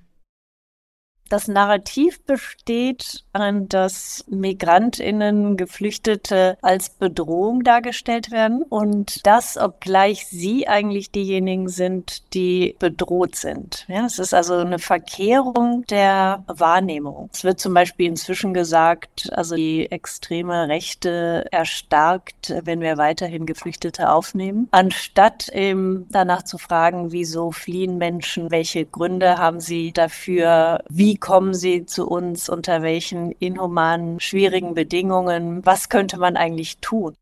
Das 1.30 1.48
Narrativ 1.48 2.24
besteht 2.24 3.26
darin, 3.38 3.70
dass 3.70 4.24
Migrantinnen, 4.28 5.58
Geflüchtete 5.58 6.58
als 6.62 6.90
Bedrohung 6.90 7.64
dargestellt 7.64 8.32
werden 8.32 8.64
und 8.64 9.26
das, 9.26 9.58
obgleich 9.58 10.28
sie 10.28 10.68
eigentlich 10.68 11.12
diejenigen 11.12 11.70
sind, 11.70 12.34
die 12.34 12.76
bedroht 12.80 13.36
sind. 13.36 13.86
Ja, 13.88 14.06
es 14.06 14.20
ist 14.20 14.34
also 14.34 14.56
eine 14.56 14.80
Verkehrung 14.80 15.86
der 15.90 16.44
Wahrnehmung. 16.48 17.30
Es 17.34 17.44
wird 17.44 17.60
zum 17.60 17.74
Beispiel 17.74 18.08
inzwischen 18.08 18.54
gesagt, 18.54 19.30
also 19.34 19.56
die 19.56 19.92
extreme 19.92 20.68
Rechte 20.68 21.46
erstarkt, 21.52 22.54
wenn 22.64 22.82
wir 22.82 22.98
weiterhin 22.98 23.46
Geflüchtete 23.46 24.10
aufnehmen, 24.10 24.68
anstatt 24.72 25.50
eben 25.50 26.08
danach 26.10 26.44
zu 26.44 26.58
fragen, 26.58 27.12
wieso 27.12 27.52
fliehen 27.52 27.98
Menschen, 27.98 28.52
welche 28.52 28.86
Gründe 28.86 29.38
haben 29.38 29.60
sie 29.60 29.92
dafür, 29.92 30.84
wie 30.90 31.18
kommen 31.18 31.54
sie 31.54 31.86
zu 31.86 32.08
uns, 32.08 32.50
unter 32.50 32.82
welchen 32.82 33.27
inhumanen, 33.32 34.20
schwierigen 34.20 34.74
Bedingungen, 34.74 35.66
was 35.66 35.90
könnte 35.90 36.18
man 36.18 36.38
eigentlich 36.38 36.80
tun? 36.80 37.16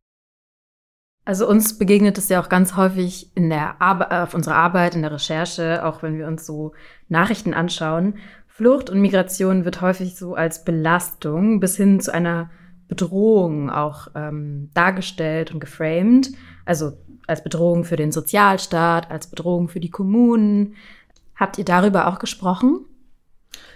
Also 1.26 1.48
uns 1.48 1.80
begegnet 1.80 2.20
es 2.20 2.30
ja 2.30 2.40
auch 2.40 2.50
ganz 2.50 2.76
häufig 2.76 3.32
in 3.36 3.50
der 3.50 3.82
Ar 3.82 4.24
auf 4.24 4.36
unserer 4.36 4.56
Arbeit, 4.56 4.94
in 4.94 5.02
der 5.02 5.12
Recherche, 5.12 5.84
auch 5.84 6.04
wenn 6.04 6.20
wir 6.20 6.28
uns 6.28 6.46
so 6.46 6.74
Nachrichten 7.10 7.56
anschauen. 7.56 8.20
Flucht 8.48 8.92
und 8.92 9.02
Migration 9.02 9.66
wird 9.66 9.82
häufig 9.82 10.16
so 10.16 10.36
als 10.36 10.64
Belastung 10.64 11.60
bis 11.60 11.76
hin 11.76 12.00
zu 12.00 12.14
einer 12.14 12.52
Bedrohung 12.88 13.72
auch 13.72 14.10
ähm, 14.16 14.70
dargestellt 14.76 15.52
und 15.52 15.60
geframed. 15.60 16.32
Also 16.64 16.94
als 17.28 17.44
Bedrohung 17.44 17.84
für 17.86 17.96
den 17.96 18.12
Sozialstaat, 18.12 19.10
als 19.10 19.28
Bedrohung 19.28 19.68
für 19.68 19.80
die 19.80 19.90
Kommunen. 19.90 20.76
Habt 21.36 21.58
ihr 21.58 21.66
darüber 21.66 22.08
auch 22.08 22.20
gesprochen? 22.20 22.86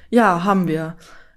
Ja, 0.09 0.43
haben 0.43 0.67
wir. 0.67 0.95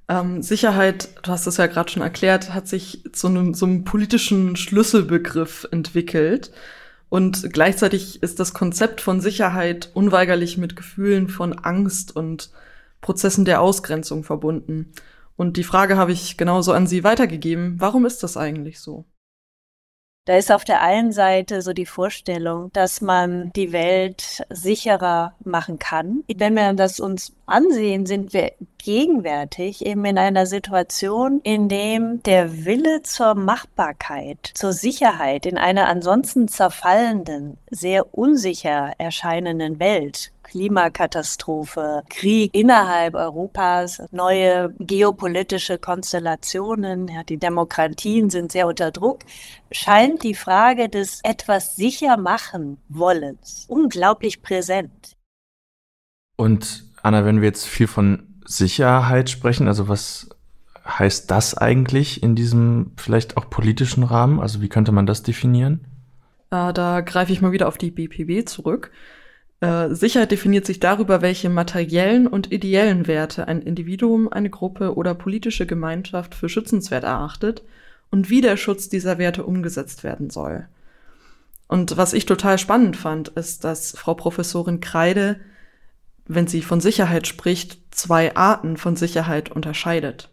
Ähm, 0.09 0.43
Sicherheit, 0.43 1.09
du 1.23 1.31
hast 1.31 1.47
es 1.47 1.57
ja 1.57 1.67
gerade 1.67 1.91
schon 1.91 2.03
erklärt, 2.03 2.53
hat 2.53 2.69
sich 2.69 3.05
zu 3.13 3.29
einem, 3.29 3.55
so 3.55 3.67
einem 3.67 3.85
politischen 3.85 4.57
Schlüsselbegriff 4.57 5.67
entwickelt. 5.71 6.51
Und 7.09 7.53
gleichzeitig 7.53 8.23
ist 8.23 8.41
das 8.41 8.55
Konzept 8.55 9.01
von 9.01 9.21
Sicherheit 9.21 9.91
unweigerlich 9.95 10.57
mit 10.57 10.77
Gefühlen 10.77 11.29
von 11.29 11.53
Angst 11.53 12.17
und 12.17 12.51
Prozessen 13.03 13.45
der 13.45 13.61
Ausgrenzung 13.61 14.25
verbunden. 14.25 14.93
Und 15.37 15.57
die 15.57 15.65
Frage 15.65 15.97
habe 15.97 16.13
ich 16.13 16.37
genauso 16.37 16.73
an 16.73 16.87
Sie 16.87 17.05
weitergegeben. 17.05 17.75
Warum 17.79 18.07
ist 18.07 18.23
das 18.23 18.37
eigentlich 18.37 18.81
so? 18.81 19.05
Da 20.25 20.37
ist 20.37 20.53
auf 20.53 20.65
der 20.65 20.83
einen 20.83 21.11
Seite 21.11 21.63
so 21.63 21.73
die 21.73 21.85
Vorstellung, 21.85 22.71
dass 22.73 23.01
man 23.01 23.53
die 23.55 23.73
Welt 23.73 24.45
sicherer 24.51 25.35
machen 25.43 25.81
kann. 25.81 26.23
Wenn 26.33 26.55
wir 26.55 26.75
das 26.75 27.01
uns 27.01 27.35
ansehen, 27.47 28.07
sind 28.07 28.33
wir 28.33 28.53
gegenwärtig 28.79 29.85
eben 29.85 30.05
in 30.05 30.19
einer 30.19 30.47
Situation, 30.47 31.41
in 31.43 31.69
dem 31.69 32.23
der 32.23 32.65
Wille 32.65 33.03
zur 33.03 33.35
Machbarkeit, 33.35 34.53
zur 34.55 34.73
Sicherheit 34.73 35.45
in 35.45 35.59
einer 35.59 35.89
ansonsten 35.89 36.47
zerfallenden, 36.47 37.59
sehr 37.69 38.15
unsicher 38.15 38.93
erscheinenden 38.99 39.81
Welt 39.81 40.31
Klimakatastrophe, 40.53 42.03
Krieg 42.11 42.55
innerhalb 42.55 43.15
Europas, 43.15 44.03
neue 44.11 44.75
geopolitische 44.81 45.79
Konstellationen, 45.79 47.09
ja, 47.09 47.23
die 47.25 47.39
Demokratien 47.39 48.29
sind 48.29 48.53
sehr 48.53 48.67
unter 48.67 48.91
Druck, 48.91 49.21
scheint 49.71 50.23
die 50.23 50.35
Frage 50.35 50.91
des 50.91 51.21
etwas 51.23 51.75
sicher 51.75 52.19
machen 52.19 52.77
Wollens 52.91 53.65
unglaublich 53.67 54.43
präsent. 54.43 55.17
Und 56.37 56.85
Anna, 57.03 57.25
wenn 57.25 57.41
wir 57.41 57.49
jetzt 57.49 57.67
viel 57.67 57.87
von 57.87 58.35
Sicherheit 58.45 59.31
sprechen, 59.31 59.69
also 59.69 59.89
was 59.89 60.29
heißt 60.87 61.31
das 61.31 61.57
eigentlich 61.57 62.23
in 62.23 62.35
diesem 62.35 62.93
vielleicht 62.99 63.39
auch 63.39 63.49
politischen 63.49 64.03
Rahmen? 64.03 64.39
Also 64.39 64.61
wie 64.61 64.69
könnte 64.69 64.93
man 64.93 65.07
das 65.07 65.23
definieren? 65.23 65.87
Äh, 66.51 66.75
da 66.75 67.01
greife 67.01 67.33
ich 67.33 67.41
mal 67.41 67.53
wieder 67.53 67.69
auf 67.69 67.79
die 67.79 67.91
BPW 67.91 68.45
zurück. 68.45 68.91
Äh, 69.63 69.95
Sicherheit 69.95 70.33
definiert 70.33 70.67
sich 70.67 70.81
darüber, 70.81 71.23
welche 71.23 71.49
materiellen 71.49 72.27
und 72.27 72.51
ideellen 72.51 73.07
Werte 73.07 73.47
ein 73.47 73.63
Individuum, 73.63 74.27
eine 74.27 74.51
Gruppe 74.51 74.97
oder 74.97 75.15
politische 75.15 75.67
Gemeinschaft 75.67 76.35
für 76.35 76.49
schützenswert 76.49 77.05
erachtet 77.05 77.63
und 78.11 78.29
wie 78.29 78.41
der 78.41 78.57
Schutz 78.57 78.89
dieser 78.89 79.19
Werte 79.19 79.45
umgesetzt 79.45 80.03
werden 80.03 80.31
soll. 80.31 80.67
Und 81.69 81.97
was 81.97 82.13
ich 82.13 82.27
total 82.27 82.59
spannend 82.59 82.97
fand, 82.97 83.29
ist, 83.29 83.63
dass 83.63 83.97
Frau 83.97 84.15
Professorin 84.15 84.81
Kreide, 84.81 85.39
wenn 86.27 86.49
sie 86.49 86.63
von 86.63 86.81
Sicherheit 86.81 87.29
spricht, 87.29 87.79
zwei 87.95 88.35
Arten 88.35 88.77
von 88.77 88.97
Sicherheit 88.97 89.53
unterscheidet. 89.53 90.32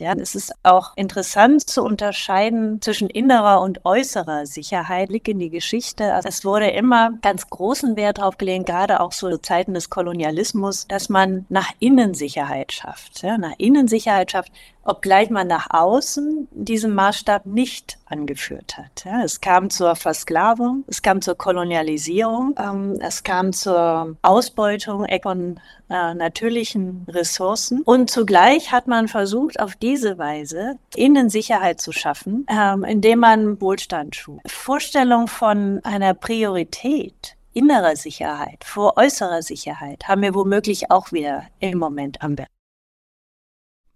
Ja, 0.00 0.12
es 0.12 0.36
ist 0.36 0.52
auch 0.62 0.92
interessant 0.96 1.68
zu 1.68 1.82
unterscheiden 1.82 2.80
zwischen 2.80 3.10
innerer 3.10 3.60
und 3.60 3.84
äußerer 3.84 4.46
Sicherheit. 4.46 5.08
Blick 5.08 5.26
in 5.26 5.40
die 5.40 5.50
Geschichte. 5.50 6.14
Also 6.14 6.28
es 6.28 6.44
wurde 6.44 6.70
immer 6.70 7.18
ganz 7.20 7.50
großen 7.50 7.96
Wert 7.96 8.18
darauf 8.18 8.38
gelegt, 8.38 8.66
gerade 8.66 9.00
auch 9.00 9.10
so 9.10 9.36
Zeiten 9.38 9.74
des 9.74 9.90
Kolonialismus, 9.90 10.86
dass 10.86 11.08
man 11.08 11.46
nach 11.48 11.72
innen 11.80 12.14
Sicherheit 12.14 12.72
schafft. 12.72 13.22
Ja, 13.22 13.38
nach 13.38 13.54
innen 13.58 13.88
Sicherheit 13.88 14.30
schafft, 14.30 14.52
obgleich 14.84 15.30
man 15.30 15.48
nach 15.48 15.66
außen 15.70 16.46
diesen 16.52 16.94
Maßstab 16.94 17.46
nicht 17.46 17.97
angeführt 18.10 18.76
hat. 18.76 19.04
Ja, 19.04 19.22
es 19.22 19.40
kam 19.40 19.70
zur 19.70 19.96
Versklavung, 19.96 20.84
es 20.86 21.02
kam 21.02 21.22
zur 21.22 21.36
Kolonialisierung, 21.36 22.54
ähm, 22.58 22.98
es 23.00 23.22
kam 23.22 23.52
zur 23.52 24.16
Ausbeutung 24.22 25.06
von 25.22 25.60
äh, 25.90 26.14
natürlichen 26.14 27.06
Ressourcen 27.08 27.82
und 27.82 28.10
zugleich 28.10 28.72
hat 28.72 28.86
man 28.86 29.08
versucht, 29.08 29.60
auf 29.60 29.76
diese 29.76 30.18
Weise 30.18 30.78
Innensicherheit 30.94 31.80
zu 31.80 31.92
schaffen, 31.92 32.46
ähm, 32.48 32.84
indem 32.84 33.20
man 33.20 33.60
Wohlstand 33.60 34.16
schuf. 34.16 34.40
Vorstellung 34.46 35.28
von 35.28 35.80
einer 35.84 36.14
Priorität 36.14 37.36
innerer 37.52 37.96
Sicherheit 37.96 38.62
vor 38.64 38.96
äußerer 38.96 39.42
Sicherheit 39.42 40.06
haben 40.06 40.22
wir 40.22 40.34
womöglich 40.34 40.90
auch 40.90 41.12
wieder 41.12 41.46
im 41.58 41.78
Moment 41.78 42.22
am 42.22 42.36
Berg. 42.36 42.48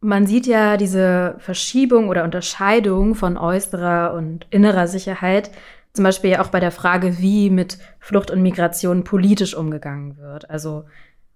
Man 0.05 0.27
sieht 0.27 0.47
ja 0.47 0.77
diese 0.77 1.37
Verschiebung 1.39 2.09
oder 2.09 2.25
Unterscheidung 2.25 3.15
von 3.15 3.39
äußerer 3.39 4.15
und 4.15 4.47
innerer 4.51 4.89
Sicherheit, 4.89 5.51
zum 5.93 6.03
Beispiel 6.03 6.31
ja 6.31 6.43
auch 6.43 6.49
bei 6.49 6.59
der 6.59 6.73
Frage, 6.73 7.19
wie 7.19 7.51
mit 7.51 7.79
Flucht 8.01 8.31
und 8.31 8.43
Migration 8.43 9.05
politisch 9.05 9.55
umgegangen 9.55 10.17
wird. 10.17 10.51
Also 10.51 10.85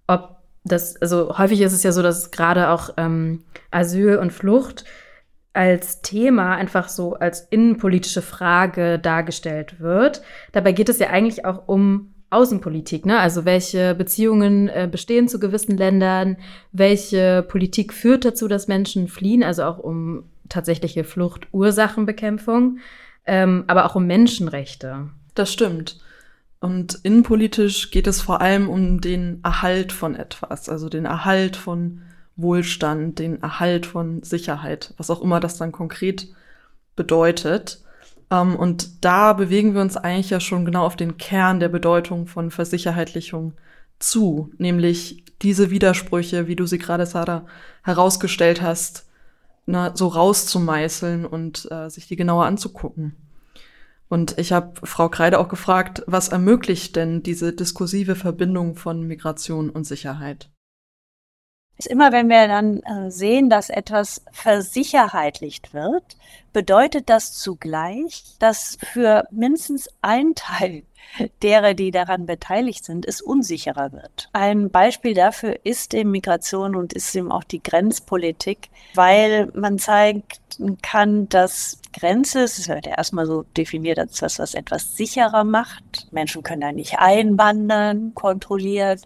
ob 0.07 0.37
das, 0.65 1.01
also 1.01 1.37
häufig 1.37 1.61
ist 1.61 1.73
es 1.73 1.83
ja 1.83 1.93
so, 1.93 2.01
dass 2.01 2.31
gerade 2.31 2.69
auch 2.69 2.89
ähm, 2.97 3.45
Asyl 3.71 4.17
und 4.17 4.33
Flucht 4.33 4.83
als 5.53 6.01
Thema 6.01 6.55
einfach 6.55 6.89
so 6.89 7.15
als 7.15 7.41
innenpolitische 7.41 8.21
Frage 8.21 8.99
dargestellt 8.99 9.79
wird. 9.79 10.21
Dabei 10.51 10.73
geht 10.73 10.89
es 10.89 10.99
ja 10.99 11.07
eigentlich 11.07 11.45
auch 11.45 11.67
um 11.67 12.13
Außenpolitik, 12.29 13.05
ne? 13.05 13.19
Also 13.19 13.45
welche 13.45 13.95
Beziehungen 13.95 14.67
äh, 14.67 14.87
bestehen 14.91 15.27
zu 15.27 15.39
gewissen 15.39 15.77
Ländern, 15.77 16.37
welche 16.71 17.45
Politik 17.47 17.93
führt 17.93 18.25
dazu, 18.25 18.47
dass 18.47 18.67
Menschen 18.67 19.07
fliehen, 19.07 19.43
also 19.43 19.63
auch 19.63 19.79
um 19.79 20.23
tatsächliche 20.49 21.03
Fluchtursachenbekämpfung, 21.03 22.79
ähm, 23.25 23.63
aber 23.67 23.85
auch 23.85 23.95
um 23.95 24.07
Menschenrechte. 24.07 25.09
Das 25.35 25.53
stimmt. 25.53 25.99
Und 26.59 26.99
innenpolitisch 27.03 27.91
geht 27.91 28.07
es 28.07 28.21
vor 28.21 28.41
allem 28.41 28.69
um 28.69 28.99
den 28.99 29.41
Erhalt 29.43 29.91
von 29.91 30.15
etwas, 30.15 30.69
also 30.69 30.89
den 30.89 31.05
Erhalt 31.05 31.55
von 31.55 32.01
Wohlstand, 32.35 33.19
den 33.19 33.41
Erhalt 33.41 33.85
von 33.85 34.23
Sicherheit, 34.23 34.93
was 34.97 35.09
auch 35.09 35.21
immer 35.21 35.39
das 35.39 35.57
dann 35.57 35.71
konkret 35.71 36.27
bedeutet. 36.95 37.81
Um, 38.29 38.37
ähm, 38.37 38.55
und 38.57 39.05
da 39.05 39.33
bewegen 39.33 39.73
wir 39.73 39.81
uns 39.81 39.95
eigentlich 39.95 40.29
ja 40.29 40.39
schon 40.39 40.65
genau 40.65 40.85
auf 40.85 40.97
den 40.97 41.17
Kern 41.17 41.59
der 41.59 41.69
Bedeutung 41.69 42.27
von 42.27 42.51
Versicherheitlichung 42.51 43.53
zu, 43.99 44.51
nämlich 44.57 45.23
diese 45.41 45.69
Widersprüche, 45.69 46.47
wie 46.47 46.55
du 46.55 46.65
sie 46.65 46.77
gerade, 46.77 47.05
Sarah, 47.05 47.45
herausgestellt 47.83 48.61
hast, 48.61 49.07
na, 49.65 49.95
so 49.95 50.07
rauszumeißeln 50.07 51.25
und 51.25 51.67
äh, 51.71 51.89
sich 51.89 52.07
die 52.07 52.15
genauer 52.15 52.45
anzugucken. 52.45 53.15
Und 54.09 54.37
ich 54.37 54.53
habe 54.53 54.73
Frau 54.83 55.09
Kreide 55.09 55.39
auch 55.39 55.49
gefragt, 55.49 56.03
was 56.07 56.29
ermöglicht 56.29 56.95
denn 56.95 57.23
diese 57.23 57.53
diskursive 57.53 58.15
Verbindung 58.15 58.75
von 58.75 59.03
Migration 59.03 59.69
und 59.69 59.85
Sicherheit? 59.85 60.49
Ist 61.77 61.87
immer, 61.87 62.11
wenn 62.11 62.29
wir 62.29 62.47
dann 62.47 62.81
äh, 62.81 63.11
sehen, 63.11 63.49
dass 63.49 63.69
etwas 63.69 64.23
versicherheitlicht 64.31 65.73
wird, 65.73 66.17
bedeutet 66.53 67.09
das 67.09 67.33
zugleich, 67.33 68.23
dass 68.39 68.77
für 68.81 69.27
mindestens 69.31 69.89
ein 70.01 70.33
Teil 70.33 70.83
derer, 71.41 71.73
die 71.73 71.91
daran 71.91 72.25
beteiligt 72.25 72.83
sind, 72.83 73.05
es 73.05 73.21
unsicherer 73.21 73.91
wird. 73.91 74.29
Ein 74.33 74.69
Beispiel 74.69 75.13
dafür 75.13 75.59
ist 75.63 75.93
eben 75.93 76.11
Migration 76.11 76.75
und 76.75 76.93
ist 76.93 77.15
eben 77.15 77.31
auch 77.31 77.43
die 77.43 77.61
Grenzpolitik, 77.61 78.69
weil 78.95 79.51
man 79.53 79.79
zeigen 79.79 80.23
kann, 80.81 81.29
dass 81.29 81.79
Grenze, 81.93 82.41
es 82.41 82.67
wird 82.67 82.87
ja 82.87 82.97
erstmal 82.97 83.25
so 83.25 83.43
definiert 83.55 83.99
als 83.99 84.19
das, 84.19 84.39
was 84.39 84.53
etwas 84.53 84.97
sicherer 84.97 85.43
macht. 85.43 86.07
Menschen 86.11 86.43
können 86.43 86.61
da 86.61 86.71
nicht 86.71 86.99
einwandern, 86.99 88.13
kontrolliert 88.15 89.03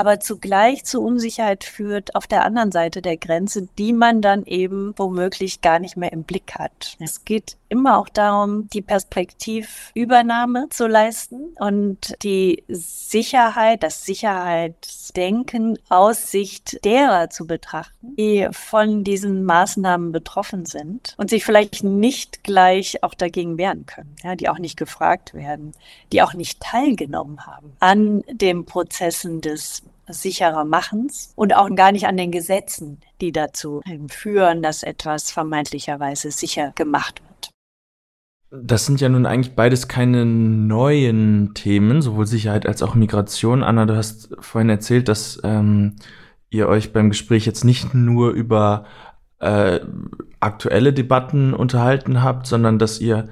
aber 0.00 0.18
zugleich 0.18 0.86
zu 0.86 1.02
Unsicherheit 1.02 1.62
führt 1.62 2.14
auf 2.14 2.26
der 2.26 2.46
anderen 2.46 2.72
Seite 2.72 3.02
der 3.02 3.18
Grenze, 3.18 3.68
die 3.76 3.92
man 3.92 4.22
dann 4.22 4.46
eben 4.46 4.94
womöglich 4.96 5.60
gar 5.60 5.78
nicht 5.78 5.98
mehr 5.98 6.10
im 6.10 6.22
Blick 6.22 6.54
hat. 6.54 6.96
Es 7.00 7.26
geht 7.26 7.58
immer 7.70 7.98
auch 7.98 8.08
darum, 8.08 8.68
die 8.68 8.82
Perspektivübernahme 8.82 10.68
zu 10.70 10.86
leisten 10.86 11.54
und 11.58 12.14
die 12.22 12.64
Sicherheit, 12.68 13.82
das 13.82 14.04
Sicherheitsdenken 14.04 15.78
aus 15.88 16.30
Sicht 16.30 16.84
derer 16.84 17.30
zu 17.30 17.46
betrachten, 17.46 18.14
die 18.16 18.48
von 18.50 19.04
diesen 19.04 19.44
Maßnahmen 19.44 20.12
betroffen 20.12 20.66
sind 20.66 21.14
und 21.16 21.30
sich 21.30 21.44
vielleicht 21.44 21.84
nicht 21.84 22.44
gleich 22.44 23.02
auch 23.02 23.14
dagegen 23.14 23.56
wehren 23.56 23.86
können, 23.86 24.16
ja, 24.22 24.34
die 24.34 24.48
auch 24.48 24.58
nicht 24.58 24.76
gefragt 24.76 25.32
werden, 25.32 25.72
die 26.12 26.22
auch 26.22 26.34
nicht 26.34 26.60
teilgenommen 26.60 27.46
haben 27.46 27.76
an 27.78 28.22
den 28.30 28.66
Prozessen 28.66 29.40
des 29.40 29.82
sicherer 30.08 30.64
Machens 30.64 31.32
und 31.36 31.54
auch 31.54 31.72
gar 31.74 31.92
nicht 31.92 32.06
an 32.06 32.16
den 32.16 32.32
Gesetzen, 32.32 33.00
die 33.20 33.30
dazu 33.32 33.80
führen, 34.08 34.62
dass 34.62 34.82
etwas 34.82 35.30
vermeintlicherweise 35.30 36.32
sicher 36.32 36.72
gemacht 36.74 37.20
wird. 37.20 37.29
Das 38.50 38.84
sind 38.84 39.00
ja 39.00 39.08
nun 39.08 39.26
eigentlich 39.26 39.54
beides 39.54 39.86
keine 39.86 40.26
neuen 40.26 41.54
Themen, 41.54 42.02
sowohl 42.02 42.26
Sicherheit 42.26 42.66
als 42.66 42.82
auch 42.82 42.96
Migration. 42.96 43.62
Anna, 43.62 43.86
du 43.86 43.96
hast 43.96 44.36
vorhin 44.40 44.70
erzählt, 44.70 45.06
dass 45.08 45.40
ähm, 45.44 45.96
ihr 46.50 46.68
euch 46.68 46.92
beim 46.92 47.10
Gespräch 47.10 47.46
jetzt 47.46 47.64
nicht 47.64 47.94
nur 47.94 48.30
über 48.30 48.86
äh, 49.38 49.80
aktuelle 50.40 50.92
Debatten 50.92 51.54
unterhalten 51.54 52.22
habt, 52.22 52.46
sondern 52.48 52.80
dass 52.80 53.00
ihr, 53.00 53.28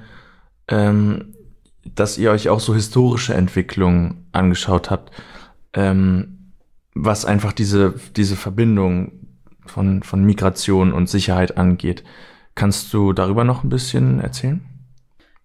ähm, 0.69 1.35
dass 1.83 2.17
ihr 2.17 2.31
euch 2.31 2.47
auch 2.47 2.61
so 2.61 2.73
historische 2.73 3.33
Entwicklungen 3.33 4.25
angeschaut 4.31 4.89
habt. 4.89 5.11
Ähm, 5.73 6.53
was 6.95 7.25
einfach 7.25 7.51
diese, 7.51 7.93
diese 8.15 8.35
Verbindung 8.35 9.11
von, 9.65 10.01
von 10.03 10.23
Migration 10.23 10.93
und 10.93 11.09
Sicherheit 11.09 11.57
angeht. 11.57 12.03
Kannst 12.55 12.93
du 12.93 13.13
darüber 13.13 13.43
noch 13.43 13.63
ein 13.63 13.69
bisschen 13.69 14.19
erzählen? 14.19 14.68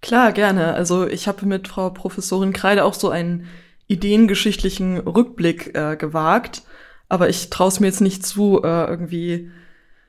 Klar, 0.04 0.32
gerne. 0.32 0.74
Also 0.74 1.06
ich 1.06 1.28
habe 1.28 1.46
mit 1.46 1.66
Frau 1.66 1.88
Professorin 1.88 2.52
Kreide 2.52 2.84
auch 2.84 2.92
so 2.92 3.08
einen 3.08 3.46
ideengeschichtlichen 3.86 4.98
Rückblick 4.98 5.74
äh, 5.74 5.96
gewagt, 5.96 6.64
aber 7.08 7.30
ich 7.30 7.48
traue 7.48 7.68
es 7.68 7.80
mir 7.80 7.86
jetzt 7.86 8.02
nicht 8.02 8.26
zu, 8.26 8.62
äh, 8.62 8.84
irgendwie, 8.84 9.50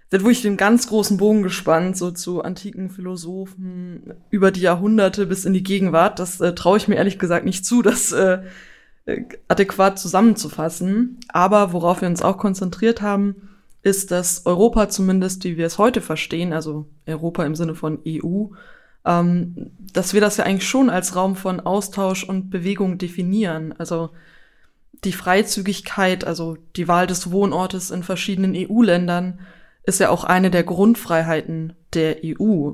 da 0.09 0.19
wurde 0.19 0.33
ich 0.33 0.41
den 0.41 0.57
ganz 0.57 0.89
großen 0.89 1.15
Bogen 1.15 1.43
gespannt, 1.43 1.95
so 1.95 2.11
zu 2.11 2.41
antiken 2.41 2.89
Philosophen 2.89 4.15
über 4.31 4.51
die 4.51 4.59
Jahrhunderte 4.59 5.27
bis 5.27 5.45
in 5.45 5.53
die 5.53 5.63
Gegenwart. 5.63 6.19
Das 6.19 6.41
äh, 6.41 6.53
traue 6.53 6.75
ich 6.75 6.89
mir 6.89 6.95
ehrlich 6.95 7.17
gesagt 7.17 7.45
nicht 7.45 7.65
zu, 7.65 7.81
dass 7.81 8.11
äh, 8.11 8.39
äh, 9.05 9.21
adäquat 9.47 9.97
zusammenzufassen. 9.97 11.21
Aber 11.29 11.71
worauf 11.71 12.01
wir 12.01 12.09
uns 12.09 12.21
auch 12.21 12.37
konzentriert 12.37 13.01
haben, 13.01 13.47
ist, 13.81 14.11
dass 14.11 14.45
Europa 14.45 14.89
zumindest, 14.89 15.45
wie 15.45 15.55
wir 15.55 15.67
es 15.67 15.77
heute 15.77 16.01
verstehen, 16.01 16.51
also 16.51 16.85
Europa 17.07 17.45
im 17.45 17.55
Sinne 17.55 17.75
von 17.75 17.99
EU, 18.05 18.47
ähm, 19.05 19.71
dass 19.93 20.13
wir 20.13 20.21
das 20.21 20.37
ja 20.37 20.45
eigentlich 20.45 20.67
schon 20.67 20.89
als 20.89 21.15
Raum 21.15 21.35
von 21.35 21.59
Austausch 21.59 22.23
und 22.23 22.49
Bewegung 22.49 22.97
definieren. 22.97 23.73
Also 23.77 24.09
die 25.03 25.13
Freizügigkeit, 25.13 26.25
also 26.25 26.57
die 26.75 26.87
Wahl 26.87 27.07
des 27.07 27.31
Wohnortes 27.31 27.91
in 27.91 28.03
verschiedenen 28.03 28.53
EU-Ländern, 28.55 29.39
ist 29.83 29.99
ja 29.99 30.09
auch 30.09 30.23
eine 30.23 30.49
der 30.49 30.63
Grundfreiheiten 30.63 31.73
der 31.93 32.17
EU. 32.23 32.71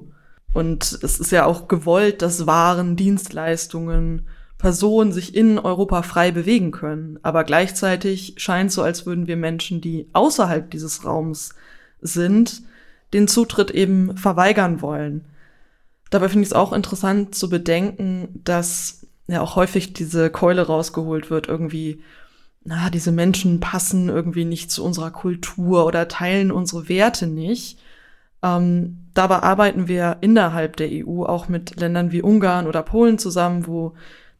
Und 0.54 1.00
es 1.04 1.20
ist 1.20 1.32
ja 1.32 1.46
auch 1.46 1.68
gewollt, 1.68 2.22
dass 2.22 2.48
Waren, 2.48 2.96
Dienstleistungen, 2.96 4.28
Personen 4.58 5.12
sich 5.12 5.36
in 5.36 5.58
Europa 5.58 6.04
frei 6.04 6.32
bewegen 6.32 6.72
können. 6.72 7.20
Aber 7.24 7.44
gleichzeitig 7.44 8.36
scheint 8.38 8.72
so, 8.72 8.84
als 8.84 9.06
würden 9.06 9.28
wir 9.28 9.38
Menschen, 9.38 9.82
die 9.82 10.08
außerhalb 10.14 10.70
dieses 10.70 11.04
Raums 11.04 11.56
sind, 12.02 12.62
den 13.14 13.28
Zutritt 13.28 13.72
eben 13.72 14.16
verweigern 14.18 14.82
wollen. 14.82 15.26
Dabei 16.12 16.30
finde 16.30 16.44
ich 16.44 16.50
es 16.50 16.54
auch 16.54 16.74
interessant 16.74 17.34
zu 17.34 17.50
bedenken, 17.50 18.42
dass 18.44 19.08
ja 19.28 19.42
auch 19.42 19.56
häufig 19.56 19.94
diese 19.94 20.30
Keule 20.30 20.68
rausgeholt 20.68 21.32
wird, 21.32 21.48
irgendwie, 21.48 22.04
na, 22.64 22.90
diese 22.90 23.14
Menschen 23.14 23.62
passen 23.62 24.10
irgendwie 24.10 24.46
nicht 24.46 24.70
zu 24.72 24.84
unserer 24.84 25.10
Kultur 25.10 25.86
oder 25.86 26.08
teilen 26.08 26.52
unsere 26.52 26.90
Werte 26.90 27.28
nicht. 27.28 27.80
Ähm, 28.44 29.08
dabei 29.14 29.38
arbeiten 29.38 29.88
wir 29.88 30.18
innerhalb 30.20 30.76
der 30.76 30.90
EU 30.92 31.24
auch 31.24 31.48
mit 31.48 31.80
Ländern 31.80 32.12
wie 32.12 32.22
Ungarn 32.22 32.68
oder 32.68 32.84
Polen 32.84 33.18
zusammen, 33.18 33.66
wo 33.66 33.94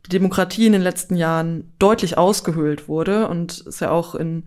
die 0.06 0.10
Demokratie 0.10 0.66
in 0.66 0.74
den 0.74 0.82
letzten 0.82 1.16
Jahren 1.16 1.72
deutlich 1.80 2.18
ausgehöhlt 2.18 2.90
wurde 2.90 3.30
und 3.30 3.66
es 3.66 3.80
ja 3.80 3.92
auch 3.92 4.14
in 4.14 4.44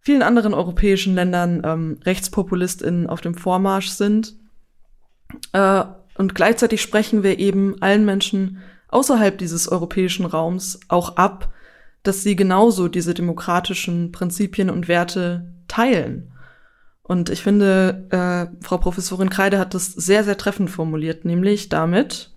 vielen 0.00 0.22
anderen 0.22 0.54
europäischen 0.54 1.16
Ländern 1.16 1.62
ähm, 1.64 1.98
RechtspopulistInnen 2.04 3.08
auf 3.08 3.20
dem 3.20 3.34
Vormarsch 3.34 3.88
sind. 3.88 4.34
Äh, 5.52 5.84
und 6.16 6.34
gleichzeitig 6.34 6.82
sprechen 6.82 7.22
wir 7.22 7.38
eben 7.38 7.80
allen 7.80 8.04
Menschen 8.04 8.58
außerhalb 8.88 9.38
dieses 9.38 9.68
europäischen 9.68 10.26
Raums 10.26 10.80
auch 10.88 11.16
ab, 11.16 11.52
dass 12.02 12.22
sie 12.22 12.36
genauso 12.36 12.88
diese 12.88 13.14
demokratischen 13.14 14.12
Prinzipien 14.12 14.70
und 14.70 14.88
Werte 14.88 15.52
teilen. 15.68 16.32
Und 17.02 17.30
ich 17.30 17.42
finde, 17.42 18.06
äh, 18.10 18.64
Frau 18.64 18.78
Professorin 18.78 19.30
Kreide 19.30 19.58
hat 19.58 19.74
das 19.74 19.86
sehr, 19.92 20.24
sehr 20.24 20.36
treffend 20.36 20.70
formuliert, 20.70 21.24
nämlich 21.24 21.68
damit, 21.68 22.31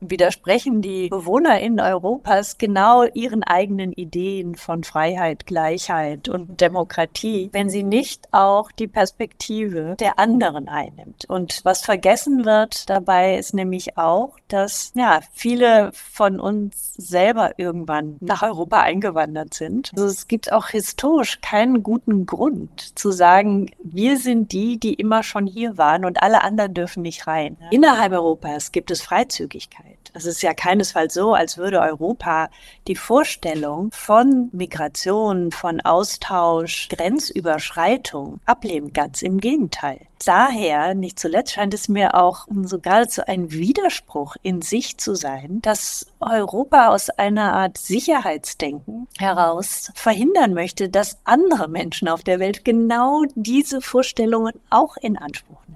widersprechen 0.00 0.82
die 0.82 1.08
BewohnerInnen 1.08 1.80
Europas 1.80 2.58
genau 2.58 3.04
ihren 3.04 3.42
eigenen 3.42 3.92
Ideen 3.92 4.54
von 4.54 4.84
Freiheit, 4.84 5.46
Gleichheit 5.46 6.28
und 6.28 6.60
Demokratie, 6.60 7.50
wenn 7.52 7.70
sie 7.70 7.82
nicht 7.82 8.28
auch 8.32 8.72
die 8.72 8.88
Perspektive 8.88 9.96
der 9.98 10.18
anderen 10.18 10.68
einnimmt. 10.68 11.24
Und 11.28 11.60
was 11.64 11.82
vergessen 11.82 12.44
wird 12.44 12.88
dabei 12.88 13.36
ist 13.36 13.54
nämlich 13.54 13.96
auch, 13.96 14.36
dass 14.48 14.92
ja 14.94 15.20
viele 15.32 15.90
von 15.92 16.40
uns 16.40 16.94
selber 16.94 17.58
irgendwann 17.58 18.16
nach 18.20 18.42
Europa 18.42 18.80
eingewandert 18.80 19.54
sind. 19.54 19.92
Also 19.94 20.06
es 20.06 20.28
gibt 20.28 20.52
auch 20.52 20.68
historisch 20.68 21.40
keinen 21.40 21.82
guten 21.82 22.26
Grund 22.26 22.98
zu 22.98 23.10
sagen, 23.10 23.70
wir 23.82 24.18
sind 24.18 24.52
die, 24.52 24.78
die 24.78 24.94
immer 24.94 25.22
schon 25.22 25.46
hier 25.46 25.78
waren 25.78 26.04
und 26.04 26.22
alle 26.22 26.42
anderen 26.42 26.74
dürfen 26.74 27.02
nicht 27.02 27.26
rein. 27.26 27.56
Innerhalb 27.70 28.12
Europas 28.12 28.72
gibt 28.72 28.90
es 28.90 29.02
Freizügigkeit. 29.02 29.85
Es 30.16 30.24
ist 30.24 30.40
ja 30.40 30.54
keinesfalls 30.54 31.12
so, 31.12 31.34
als 31.34 31.58
würde 31.58 31.78
Europa 31.78 32.48
die 32.88 32.96
Vorstellung 32.96 33.90
von 33.92 34.48
Migration, 34.50 35.52
von 35.52 35.82
Austausch, 35.82 36.88
Grenzüberschreitung 36.88 38.40
ablehnen. 38.46 38.94
Ganz 38.94 39.20
im 39.20 39.36
Gegenteil. 39.40 40.06
Daher, 40.24 40.94
nicht 40.94 41.18
zuletzt, 41.18 41.52
scheint 41.52 41.74
es 41.74 41.90
mir 41.90 42.14
auch 42.14 42.46
so 42.62 42.78
geradezu 42.78 43.26
ein 43.26 43.50
Widerspruch 43.52 44.36
in 44.40 44.62
sich 44.62 44.96
zu 44.96 45.14
sein, 45.14 45.60
dass 45.60 46.06
Europa 46.18 46.88
aus 46.88 47.10
einer 47.10 47.52
Art 47.52 47.76
Sicherheitsdenken 47.76 49.08
heraus 49.18 49.92
verhindern 49.94 50.54
möchte, 50.54 50.88
dass 50.88 51.18
andere 51.24 51.68
Menschen 51.68 52.08
auf 52.08 52.22
der 52.22 52.40
Welt 52.40 52.64
genau 52.64 53.24
diese 53.34 53.82
Vorstellungen 53.82 54.54
auch 54.70 54.96
in 54.96 55.18
Anspruch 55.18 55.60
nehmen. 55.68 55.75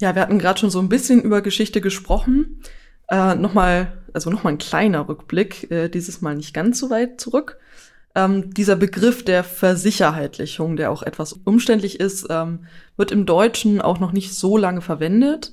Ja, 0.00 0.14
wir 0.14 0.22
hatten 0.22 0.38
gerade 0.38 0.60
schon 0.60 0.70
so 0.70 0.78
ein 0.80 0.88
bisschen 0.88 1.22
über 1.22 1.40
Geschichte 1.40 1.80
gesprochen. 1.80 2.60
Äh, 3.08 3.34
Nochmal 3.34 3.92
also 4.16 4.30
nochmal 4.30 4.54
ein 4.54 4.58
kleiner 4.58 5.08
Rückblick, 5.08 5.70
äh, 5.70 5.88
dieses 5.90 6.22
Mal 6.22 6.34
nicht 6.34 6.54
ganz 6.54 6.78
so 6.78 6.88
weit 6.88 7.20
zurück. 7.20 7.58
Ähm, 8.14 8.54
dieser 8.54 8.74
Begriff 8.74 9.24
der 9.26 9.44
Versicherheitlichung, 9.44 10.76
der 10.76 10.90
auch 10.90 11.02
etwas 11.02 11.34
umständlich 11.34 12.00
ist, 12.00 12.26
ähm, 12.30 12.60
wird 12.96 13.12
im 13.12 13.26
Deutschen 13.26 13.82
auch 13.82 14.00
noch 14.00 14.12
nicht 14.12 14.32
so 14.32 14.56
lange 14.56 14.80
verwendet, 14.80 15.52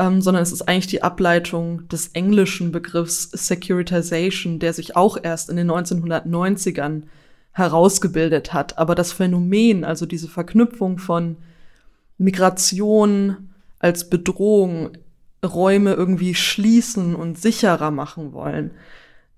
ähm, 0.00 0.20
sondern 0.20 0.42
es 0.42 0.50
ist 0.50 0.62
eigentlich 0.62 0.88
die 0.88 1.04
Ableitung 1.04 1.86
des 1.88 2.08
englischen 2.08 2.72
Begriffs 2.72 3.30
Securitization, 3.30 4.58
der 4.58 4.72
sich 4.72 4.96
auch 4.96 5.16
erst 5.22 5.48
in 5.48 5.56
den 5.56 5.70
1990ern 5.70 7.04
herausgebildet 7.52 8.52
hat. 8.52 8.78
Aber 8.78 8.96
das 8.96 9.12
Phänomen, 9.12 9.84
also 9.84 10.06
diese 10.06 10.28
Verknüpfung 10.28 10.98
von 10.98 11.36
Migration 12.18 13.51
als 13.82 14.08
Bedrohung, 14.08 14.96
Räume 15.44 15.92
irgendwie 15.92 16.34
schließen 16.34 17.14
und 17.14 17.38
sicherer 17.38 17.90
machen 17.90 18.32
wollen. 18.32 18.70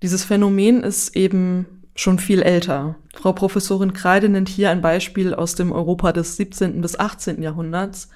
Dieses 0.03 0.23
Phänomen 0.23 0.83
ist 0.83 1.15
eben 1.15 1.65
schon 1.95 2.19
viel 2.19 2.41
älter. 2.41 2.95
Frau 3.15 3.33
Professorin 3.33 3.93
Kreide 3.93 4.29
nennt 4.29 4.47
hier 4.47 4.69
ein 4.69 4.81
Beispiel 4.81 5.33
aus 5.33 5.55
dem 5.55 5.71
Europa 5.71 6.11
des 6.11 6.37
17. 6.37 6.79
bis 6.81 6.97
18. 6.99 7.41
Jahrhunderts, 7.41 8.09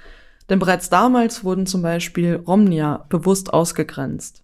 denn 0.49 0.59
bereits 0.59 0.89
damals 0.89 1.43
wurden 1.43 1.65
zum 1.65 1.81
Beispiel 1.81 2.35
Romnia 2.35 3.05
bewusst 3.09 3.53
ausgegrenzt. 3.53 4.43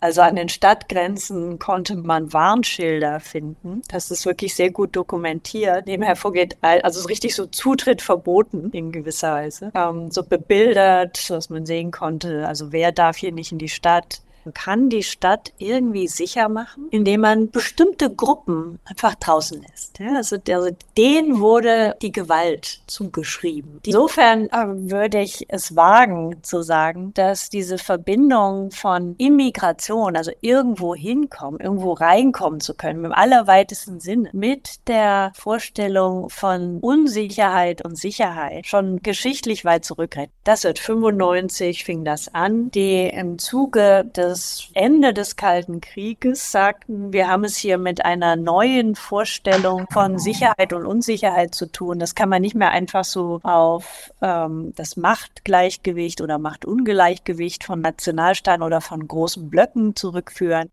Also 0.00 0.22
an 0.22 0.36
den 0.36 0.48
Stadtgrenzen 0.48 1.58
konnte 1.58 1.94
man 1.94 2.32
Warnschilder 2.32 3.20
finden. 3.20 3.82
Das 3.88 4.10
ist 4.10 4.24
wirklich 4.24 4.54
sehr 4.54 4.70
gut 4.70 4.96
dokumentiert. 4.96 5.86
Dem 5.86 6.00
hervorgeht, 6.00 6.56
also 6.62 7.06
richtig 7.06 7.34
so 7.34 7.46
Zutritt 7.46 8.00
verboten 8.00 8.70
in 8.72 8.92
gewisser 8.92 9.34
Weise. 9.34 9.70
Ähm, 9.74 10.10
so 10.10 10.22
bebildert, 10.22 11.28
dass 11.28 11.50
man 11.50 11.66
sehen 11.66 11.90
konnte, 11.90 12.48
also 12.48 12.72
wer 12.72 12.92
darf 12.92 13.18
hier 13.18 13.32
nicht 13.32 13.52
in 13.52 13.58
die 13.58 13.68
Stadt, 13.68 14.22
man 14.44 14.54
kann 14.54 14.88
die 14.88 15.02
Stadt 15.02 15.52
irgendwie 15.58 16.08
sicher 16.08 16.48
machen, 16.48 16.88
indem 16.90 17.22
man 17.22 17.50
bestimmte 17.50 18.10
Gruppen 18.10 18.78
einfach 18.84 19.14
draußen 19.14 19.60
lässt. 19.62 20.00
Also, 20.00 20.36
also 20.48 20.76
denen 20.96 21.40
wurde 21.40 21.96
die 22.02 22.12
Gewalt 22.12 22.80
zugeschrieben. 22.86 23.80
Insofern 23.84 24.46
äh, 24.46 24.90
würde 24.90 25.20
ich 25.20 25.46
es 25.48 25.76
wagen 25.76 26.42
zu 26.42 26.62
sagen, 26.62 27.12
dass 27.14 27.50
diese 27.50 27.78
Verbindung 27.78 28.70
von 28.70 29.14
Immigration, 29.18 30.16
also 30.16 30.32
irgendwo 30.40 30.94
hinkommen, 30.94 31.60
irgendwo 31.60 31.92
reinkommen 31.92 32.60
zu 32.60 32.74
können, 32.74 33.04
im 33.04 33.12
allerweitesten 33.12 34.00
Sinne, 34.00 34.30
mit 34.32 34.88
der 34.88 35.32
Vorstellung 35.34 36.30
von 36.30 36.78
Unsicherheit 36.80 37.84
und 37.84 37.96
Sicherheit 37.96 38.66
schon 38.66 39.02
geschichtlich 39.02 39.64
weit 39.64 39.84
zurückreicht. 39.84 40.32
Das 40.44 40.64
wird 40.64 40.78
95 40.78 41.84
fing 41.84 42.04
das 42.04 42.32
an, 42.34 42.70
die 42.70 43.06
im 43.06 43.38
Zuge 43.38 44.04
des 44.16 44.29
das 44.30 44.68
Ende 44.74 45.12
des 45.12 45.34
Kalten 45.34 45.80
Krieges 45.80 46.52
sagten, 46.52 47.12
wir 47.12 47.26
haben 47.26 47.42
es 47.42 47.56
hier 47.56 47.78
mit 47.78 48.04
einer 48.04 48.36
neuen 48.36 48.94
Vorstellung 48.94 49.86
von 49.90 50.18
Sicherheit 50.18 50.72
und 50.72 50.86
Unsicherheit 50.86 51.52
zu 51.52 51.66
tun. 51.66 51.98
Das 51.98 52.14
kann 52.14 52.28
man 52.28 52.40
nicht 52.40 52.54
mehr 52.54 52.70
einfach 52.70 53.04
so 53.04 53.40
auf 53.42 54.12
ähm, 54.22 54.72
das 54.76 54.96
Machtgleichgewicht 54.96 56.20
oder 56.20 56.38
Machtungleichgewicht 56.38 57.64
von 57.64 57.80
Nationalstaaten 57.80 58.62
oder 58.62 58.80
von 58.80 59.06
großen 59.06 59.50
Blöcken 59.50 59.96
zurückführen. 59.96 60.70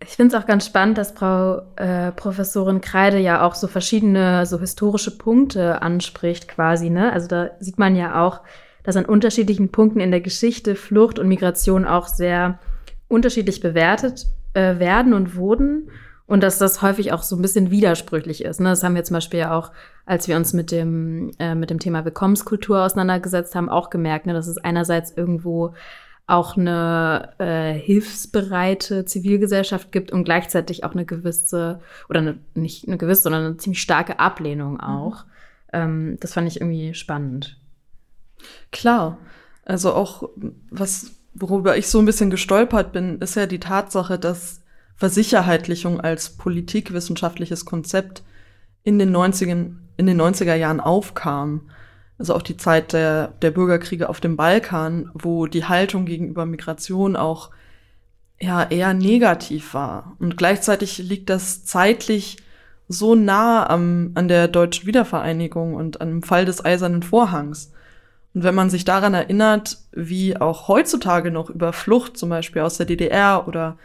Ich 0.00 0.10
finde 0.10 0.36
es 0.36 0.42
auch 0.42 0.46
ganz 0.46 0.66
spannend, 0.66 0.98
dass 0.98 1.12
Frau 1.12 1.62
äh, 1.76 2.12
Professorin 2.12 2.80
Kreide 2.80 3.18
ja 3.18 3.44
auch 3.44 3.54
so 3.54 3.66
verschiedene 3.66 4.46
so 4.46 4.60
historische 4.60 5.16
Punkte 5.16 5.82
anspricht 5.82 6.46
quasi. 6.46 6.88
Ne? 6.88 7.12
Also 7.12 7.26
da 7.26 7.50
sieht 7.58 7.78
man 7.78 7.96
ja 7.96 8.24
auch, 8.24 8.40
dass 8.82 8.96
an 8.96 9.04
unterschiedlichen 9.04 9.70
Punkten 9.70 10.00
in 10.00 10.10
der 10.10 10.20
Geschichte 10.20 10.74
Flucht 10.74 11.18
und 11.18 11.28
Migration 11.28 11.84
auch 11.84 12.08
sehr 12.08 12.58
unterschiedlich 13.08 13.60
bewertet 13.60 14.26
äh, 14.54 14.78
werden 14.78 15.14
und 15.14 15.36
wurden 15.36 15.90
und 16.26 16.42
dass 16.42 16.58
das 16.58 16.82
häufig 16.82 17.12
auch 17.12 17.22
so 17.22 17.36
ein 17.36 17.42
bisschen 17.42 17.70
widersprüchlich 17.70 18.44
ist. 18.44 18.60
Ne? 18.60 18.70
Das 18.70 18.82
haben 18.82 18.94
wir 18.94 19.04
zum 19.04 19.14
Beispiel 19.14 19.40
ja 19.40 19.56
auch, 19.56 19.70
als 20.06 20.28
wir 20.28 20.36
uns 20.36 20.52
mit 20.52 20.70
dem, 20.70 21.30
äh, 21.38 21.54
mit 21.54 21.70
dem 21.70 21.78
Thema 21.78 22.04
Willkommenskultur 22.04 22.82
auseinandergesetzt 22.82 23.54
haben, 23.54 23.68
auch 23.68 23.90
gemerkt, 23.90 24.26
ne? 24.26 24.32
dass 24.32 24.46
es 24.46 24.58
einerseits 24.58 25.12
irgendwo 25.16 25.74
auch 26.26 26.56
eine 26.56 27.34
äh, 27.38 27.74
hilfsbereite 27.74 29.04
Zivilgesellschaft 29.04 29.92
gibt 29.92 30.12
und 30.12 30.24
gleichzeitig 30.24 30.84
auch 30.84 30.92
eine 30.92 31.04
gewisse, 31.04 31.80
oder 32.08 32.20
eine, 32.20 32.38
nicht 32.54 32.86
eine 32.86 32.96
gewisse, 32.96 33.22
sondern 33.22 33.44
eine 33.44 33.56
ziemlich 33.58 33.82
starke 33.82 34.18
Ablehnung 34.18 34.80
auch. 34.80 35.24
Mhm. 35.24 35.30
Ähm, 35.72 36.16
das 36.20 36.32
fand 36.32 36.48
ich 36.48 36.60
irgendwie 36.60 36.94
spannend. 36.94 37.58
Klar. 38.70 39.18
Also 39.64 39.92
auch 39.92 40.28
was, 40.70 41.12
worüber 41.34 41.76
ich 41.76 41.88
so 41.88 41.98
ein 41.98 42.04
bisschen 42.04 42.30
gestolpert 42.30 42.92
bin, 42.92 43.18
ist 43.18 43.36
ja 43.36 43.46
die 43.46 43.60
Tatsache, 43.60 44.18
dass 44.18 44.60
Versicherheitlichung 44.96 46.00
als 46.00 46.36
politikwissenschaftliches 46.36 47.64
Konzept 47.64 48.22
in 48.84 48.98
den 48.98 49.14
90er, 49.14 49.72
in 49.96 50.06
den 50.06 50.20
90er 50.20 50.54
Jahren 50.54 50.80
aufkam. 50.80 51.70
Also 52.18 52.34
auch 52.34 52.42
die 52.42 52.56
Zeit 52.56 52.92
der, 52.92 53.28
der 53.42 53.50
Bürgerkriege 53.50 54.08
auf 54.08 54.20
dem 54.20 54.36
Balkan, 54.36 55.10
wo 55.14 55.46
die 55.46 55.64
Haltung 55.64 56.04
gegenüber 56.04 56.46
Migration 56.46 57.16
auch 57.16 57.50
ja, 58.40 58.64
eher 58.64 58.92
negativ 58.92 59.74
war. 59.74 60.16
Und 60.18 60.36
gleichzeitig 60.36 60.98
liegt 60.98 61.30
das 61.30 61.64
zeitlich 61.64 62.38
so 62.88 63.14
nah 63.14 63.68
am, 63.68 64.12
an 64.14 64.28
der 64.28 64.48
deutschen 64.48 64.86
Wiedervereinigung 64.86 65.74
und 65.74 66.00
am 66.00 66.22
Fall 66.22 66.44
des 66.44 66.64
Eisernen 66.64 67.02
Vorhangs. 67.02 67.72
Und 68.34 68.44
wenn 68.44 68.54
man 68.54 68.70
sich 68.70 68.84
daran 68.84 69.14
erinnert, 69.14 69.78
wie 69.92 70.36
auch 70.36 70.68
heutzutage 70.68 71.30
noch 71.30 71.50
über 71.50 71.72
Flucht 71.72 72.16
zum 72.16 72.30
Beispiel 72.30 72.62
aus 72.62 72.78
der 72.78 72.86
DDR 72.86 73.46
oder 73.46 73.76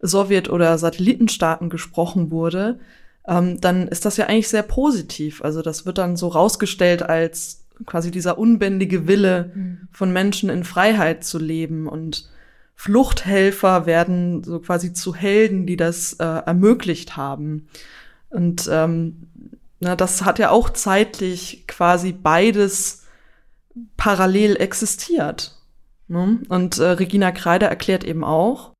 Sowjet- 0.00 0.50
oder 0.50 0.78
Satellitenstaaten 0.78 1.70
gesprochen 1.70 2.30
wurde, 2.30 2.78
ähm, 3.26 3.60
dann 3.60 3.88
ist 3.88 4.04
das 4.04 4.16
ja 4.16 4.26
eigentlich 4.26 4.48
sehr 4.48 4.62
positiv. 4.62 5.42
Also 5.42 5.62
das 5.62 5.86
wird 5.86 5.98
dann 5.98 6.16
so 6.16 6.28
rausgestellt 6.28 7.02
als 7.02 7.64
quasi 7.84 8.10
dieser 8.10 8.38
unbändige 8.38 9.06
Wille 9.06 9.50
mhm. 9.54 9.88
von 9.90 10.12
Menschen 10.12 10.48
in 10.50 10.64
Freiheit 10.64 11.24
zu 11.24 11.38
leben 11.38 11.88
und 11.88 12.28
Fluchthelfer 12.74 13.86
werden 13.86 14.44
so 14.44 14.60
quasi 14.60 14.92
zu 14.92 15.14
Helden, 15.14 15.66
die 15.66 15.76
das 15.76 16.14
äh, 16.14 16.24
ermöglicht 16.24 17.16
haben. 17.16 17.68
Und 18.28 18.68
ähm, 18.70 19.28
na, 19.80 19.96
das 19.96 20.24
hat 20.24 20.38
ja 20.38 20.50
auch 20.50 20.70
zeitlich 20.70 21.64
quasi 21.66 22.12
beides 22.12 23.05
parallel 23.96 24.56
existiert. 24.56 25.56
Ne? 26.08 26.40
Und 26.48 26.78
äh, 26.78 26.90
Regina 26.90 27.32
Kreider 27.32 27.68
erklärt 27.68 28.04
eben 28.04 28.24
auch, 28.24 28.72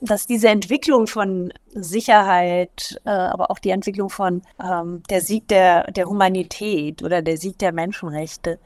dass 0.00 0.26
diese 0.26 0.48
Entwicklung 0.48 1.06
von 1.06 1.52
Sicherheit, 1.74 3.00
äh, 3.04 3.10
aber 3.10 3.50
auch 3.50 3.58
die 3.58 3.70
Entwicklung 3.70 4.10
von 4.10 4.42
ähm, 4.62 5.02
der 5.10 5.20
Sieg 5.20 5.48
der, 5.48 5.90
der 5.90 6.06
Humanität 6.06 7.02
oder 7.02 7.20
der 7.20 7.36
Sieg 7.36 7.58
der 7.58 7.72
Menschenrechte 7.72 8.58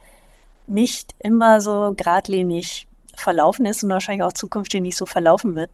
nicht 0.66 1.14
immer 1.18 1.60
so 1.60 1.94
geradlinig 1.96 2.86
verlaufen 3.16 3.66
ist 3.66 3.82
und 3.82 3.90
wahrscheinlich 3.90 4.24
auch 4.24 4.32
zukünftig 4.32 4.80
nicht 4.80 4.96
so 4.96 5.06
verlaufen 5.06 5.54
wird, 5.54 5.70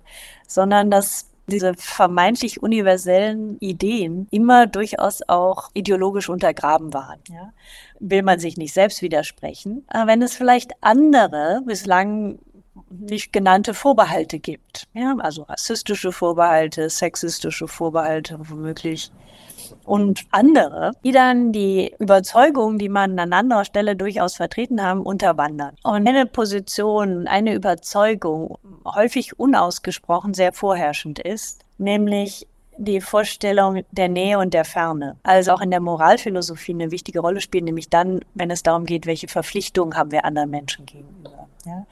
sondern 0.47 0.91
dass 0.91 1.28
diese 1.49 1.75
vermeintlich 1.75 2.63
universellen 2.63 3.59
Ideen 3.59 4.29
immer 4.31 4.67
durchaus 4.67 5.21
auch 5.29 5.71
ideologisch 5.75 6.29
untergraben 6.29 6.93
waren. 6.93 7.21
Ja? 7.29 7.53
Will 7.99 8.23
man 8.23 8.39
sich 8.39 8.57
nicht 8.57 8.75
selbst 8.75 9.03
widersprechen, 9.03 9.85
aber 9.89 10.07
wenn 10.09 10.23
es 10.23 10.35
vielleicht 10.35 10.73
andere 10.81 11.63
bislang 11.65 12.39
nicht 12.91 13.33
genannte 13.33 13.75
Vorbehalte 13.75 14.39
gibt, 14.39 14.87
ja? 14.95 15.17
also 15.19 15.43
rassistische 15.43 16.13
Vorbehalte, 16.13 16.89
sexistische 16.89 17.69
Vorbehalte 17.69 18.39
womöglich, 18.49 19.11
und 19.89 20.27
andere, 20.31 20.93
die 21.05 21.13
dann 21.13 21.53
die 21.53 21.95
Überzeugungen, 21.99 22.79
die 22.79 22.89
man 22.89 23.19
an 23.19 23.33
anderer 23.33 23.65
Stelle 23.65 23.97
durchaus 23.97 24.37
vertreten 24.37 24.83
haben, 24.83 25.03
unterwandern. 25.03 25.75
Und 25.83 26.07
eine 26.07 26.27
Position, 26.27 27.27
eine 27.27 27.55
Überzeugung 27.55 28.59
häufig 28.85 29.39
unausgesprochen 29.39 30.35
sehr 30.35 30.53
vorherrschend 30.53 31.19
ist, 31.19 31.65
nämlich 31.79 32.47
die 32.77 33.01
Vorstellung 33.01 33.83
der 33.91 34.09
Nähe 34.09 34.39
und 34.39 34.55
der 34.55 34.65
Ferne. 34.65 35.17
Also 35.25 35.53
auch 35.53 35.61
in 35.61 35.71
der 35.71 35.81
Moralphilosophie 35.81 36.73
eine 36.73 36.91
wichtige 36.91 37.21
Rolle 37.21 37.41
spielt, 37.41 37.65
nämlich 37.65 37.89
dann, 37.89 38.21
wenn 38.35 38.51
es 38.51 38.63
darum 38.63 38.85
geht, 38.85 39.07
welche 39.07 39.27
Verpflichtungen 39.27 39.97
haben 39.97 40.13
wir 40.13 40.25
anderen 40.25 40.51
Menschen 40.51 40.87
gegenüber. 40.87 41.49
Ja? 41.67 41.87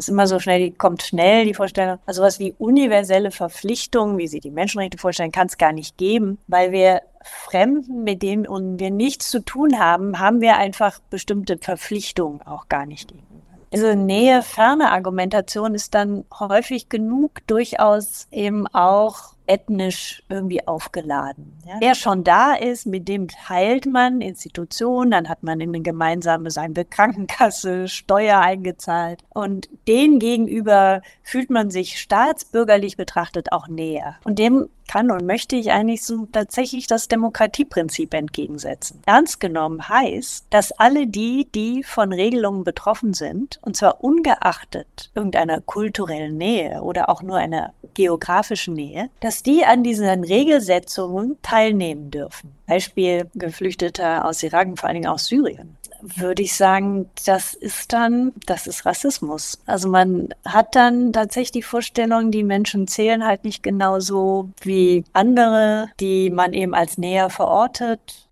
Ist 0.00 0.08
immer 0.08 0.26
so 0.26 0.38
schnell, 0.38 0.60
die 0.60 0.70
kommt 0.70 1.02
schnell, 1.02 1.44
die 1.44 1.52
Vorstellung. 1.52 1.98
Also 2.06 2.22
was 2.22 2.38
wie 2.38 2.54
universelle 2.56 3.30
Verpflichtungen, 3.30 4.16
wie 4.16 4.28
sie 4.28 4.40
die 4.40 4.50
Menschenrechte 4.50 4.96
vorstellen, 4.96 5.30
kann 5.30 5.46
es 5.48 5.58
gar 5.58 5.72
nicht 5.72 5.98
geben, 5.98 6.38
weil 6.46 6.72
wir 6.72 7.02
Fremden, 7.22 8.02
mit 8.02 8.22
denen 8.22 8.46
wir 8.80 8.90
nichts 8.90 9.30
zu 9.30 9.44
tun 9.44 9.78
haben, 9.78 10.18
haben 10.18 10.40
wir 10.40 10.56
einfach 10.56 11.00
bestimmte 11.10 11.58
Verpflichtungen 11.58 12.40
auch 12.40 12.70
gar 12.70 12.86
nicht 12.86 13.08
gegenüber. 13.08 13.42
Diese 13.74 13.94
Nähe-Ferne-Argumentation 13.94 15.74
ist 15.74 15.94
dann 15.94 16.24
häufig 16.32 16.88
genug 16.88 17.46
durchaus 17.46 18.26
eben 18.30 18.66
auch 18.68 19.34
ethnisch 19.50 20.22
irgendwie 20.28 20.66
aufgeladen. 20.66 21.58
Ja. 21.66 21.74
Wer 21.80 21.94
schon 21.96 22.22
da 22.22 22.54
ist, 22.54 22.86
mit 22.86 23.08
dem 23.08 23.26
teilt 23.26 23.84
man 23.84 24.20
Institutionen, 24.20 25.10
dann 25.10 25.28
hat 25.28 25.42
man 25.42 25.60
in 25.60 25.70
eine 25.70 25.82
gemeinsame, 25.82 26.52
sagen 26.52 26.74
Krankenkasse, 26.88 27.88
Steuer 27.88 28.38
eingezahlt. 28.38 29.24
Und 29.30 29.68
den 29.88 30.20
gegenüber 30.20 31.02
fühlt 31.24 31.50
man 31.50 31.70
sich 31.70 31.98
staatsbürgerlich 31.98 32.96
betrachtet 32.96 33.50
auch 33.52 33.66
näher. 33.66 34.16
Und 34.24 34.38
dem 34.38 34.68
kann 34.90 35.12
und 35.12 35.24
möchte 35.24 35.54
ich 35.54 35.70
eigentlich 35.70 36.04
so 36.04 36.26
tatsächlich 36.32 36.88
das 36.88 37.06
Demokratieprinzip 37.06 38.12
entgegensetzen. 38.12 39.00
Ernst 39.06 39.38
genommen 39.38 39.88
heißt, 39.88 40.46
dass 40.50 40.72
alle 40.72 41.06
die, 41.06 41.46
die 41.54 41.84
von 41.84 42.12
Regelungen 42.12 42.64
betroffen 42.64 43.14
sind, 43.14 43.60
und 43.62 43.76
zwar 43.76 44.02
ungeachtet 44.02 45.12
irgendeiner 45.14 45.60
kulturellen 45.60 46.36
Nähe 46.36 46.82
oder 46.82 47.08
auch 47.08 47.22
nur 47.22 47.36
einer 47.36 47.72
geografischen 47.94 48.74
Nähe, 48.74 49.10
dass 49.20 49.39
die 49.42 49.64
an 49.64 49.82
diesen 49.82 50.24
Regelsetzungen 50.24 51.38
teilnehmen 51.42 52.10
dürfen. 52.10 52.52
Beispiel 52.66 53.28
Geflüchteter 53.34 54.24
aus 54.24 54.42
Irak 54.42 54.68
und 54.68 54.78
vor 54.78 54.88
allen 54.88 54.96
Dingen 54.96 55.12
aus 55.12 55.26
Syrien 55.26 55.76
würde 56.02 56.42
ich 56.42 56.54
sagen, 56.54 57.10
das 57.26 57.54
ist 57.54 57.92
dann, 57.92 58.32
das 58.46 58.66
ist 58.66 58.86
Rassismus. 58.86 59.58
Also 59.66 59.88
man 59.88 60.28
hat 60.44 60.74
dann 60.74 61.12
tatsächlich 61.12 61.52
die 61.52 61.62
Vorstellung, 61.62 62.30
die 62.30 62.44
Menschen 62.44 62.86
zählen 62.86 63.24
halt 63.24 63.44
nicht 63.44 63.62
genauso 63.62 64.50
wie 64.62 65.04
andere, 65.12 65.88
die 66.00 66.30
man 66.30 66.52
eben 66.52 66.74
als 66.74 66.98
näher 66.98 67.30
verortet. 67.30 68.28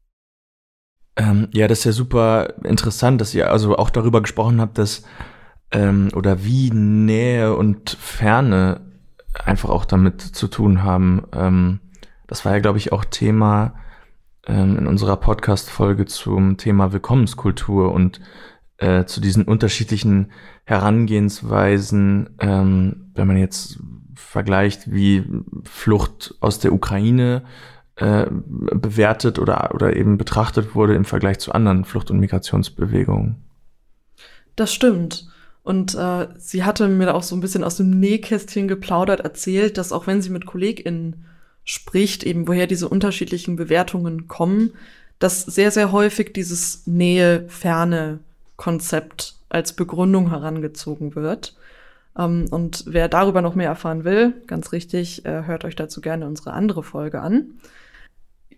Ähm, 1.16 1.49
ja, 1.53 1.68
das 1.68 1.81
ist 1.81 1.85
ja 1.85 1.92
super 1.92 2.55
interessant, 2.64 3.21
dass 3.21 3.35
ihr 3.35 3.51
also 3.51 3.77
auch 3.77 3.90
darüber 3.90 4.23
gesprochen 4.23 4.61
habt, 4.61 4.79
dass 4.79 5.03
ähm, 5.73 6.09
oder 6.14 6.44
wie 6.44 6.71
Nähe 6.71 7.55
und 7.55 7.90
Ferne 7.90 8.88
einfach 9.44 9.70
auch 9.70 9.85
damit 9.85 10.20
zu 10.20 10.48
tun 10.48 10.83
haben. 10.83 11.22
Ähm, 11.33 11.81
das 12.27 12.44
war 12.44 12.53
ja, 12.53 12.59
glaube 12.59 12.79
ich, 12.79 12.92
auch 12.92 13.05
Thema 13.05 13.74
ähm, 14.46 14.79
in 14.79 14.87
unserer 14.87 15.16
Podcast-Folge 15.16 16.07
zum 16.07 16.57
Thema 16.57 16.92
Willkommenskultur 16.92 17.92
und 17.92 18.20
äh, 18.79 19.05
zu 19.05 19.20
diesen 19.20 19.44
unterschiedlichen 19.44 20.33
Herangehensweisen, 20.64 22.37
ähm, 22.40 23.11
wenn 23.14 23.27
man 23.27 23.37
jetzt 23.37 23.81
vergleicht, 24.14 24.92
wie 24.92 25.24
Flucht 25.64 26.35
aus 26.40 26.59
der 26.59 26.72
Ukraine 26.72 27.44
äh, 27.96 28.27
bewertet 28.31 29.38
oder, 29.38 29.74
oder 29.74 29.96
eben 29.96 30.18
betrachtet 30.18 30.74
wurde 30.74 30.94
im 30.94 31.05
Vergleich 31.05 31.38
zu 31.38 31.53
anderen 31.53 31.85
Flucht- 31.85 32.11
und 32.11 32.20
Migrationsbewegungen. 32.20 33.37
Das 34.55 34.72
stimmt. 34.72 35.29
Und 35.68 35.94
äh, 35.96 36.28
sie 36.38 36.64
hatte 36.64 36.88
mir 36.88 37.14
auch 37.14 37.22
so 37.22 37.37
ein 37.37 37.42
bisschen 37.42 37.62
aus 37.62 37.76
dem 37.76 37.90
Nähkästchen 37.90 38.68
geplaudert, 38.68 39.20
erzählt, 39.20 39.76
dass 39.76 39.92
auch 39.92 40.07
wenn 40.07 40.22
sie 40.22 40.31
mit 40.31 40.46
KollegInnen 40.46 41.26
spricht, 41.62 42.24
eben 42.24 42.48
woher 42.48 42.66
diese 42.66 42.88
unterschiedlichen 42.88 43.57
Bewertungen 43.57 44.28
kommen, 44.28 44.72
dass 45.18 45.42
sehr, 45.42 45.70
sehr 45.70 45.92
häufig 45.92 46.33
dieses 46.33 46.87
Nähe-Ferne-Konzept 46.87 49.35
als 49.50 49.74
Begründung 49.74 50.31
herangezogen 50.31 51.14
wird. 51.14 51.54
Ähm, 52.16 52.46
und 52.50 52.85
wer 52.87 53.11
darüber 53.11 53.42
noch 53.42 53.54
mehr 53.54 53.68
erfahren 53.68 54.04
will, 54.04 54.33
ganz 54.46 54.72
richtig, 54.72 55.26
äh, 55.26 55.42
hört 55.42 55.66
euch 55.66 55.76
dazu 55.76 56.00
gerne 56.00 56.26
unsere 56.26 56.54
andere 56.54 56.83
Folge 56.83 57.20
an. 57.20 57.59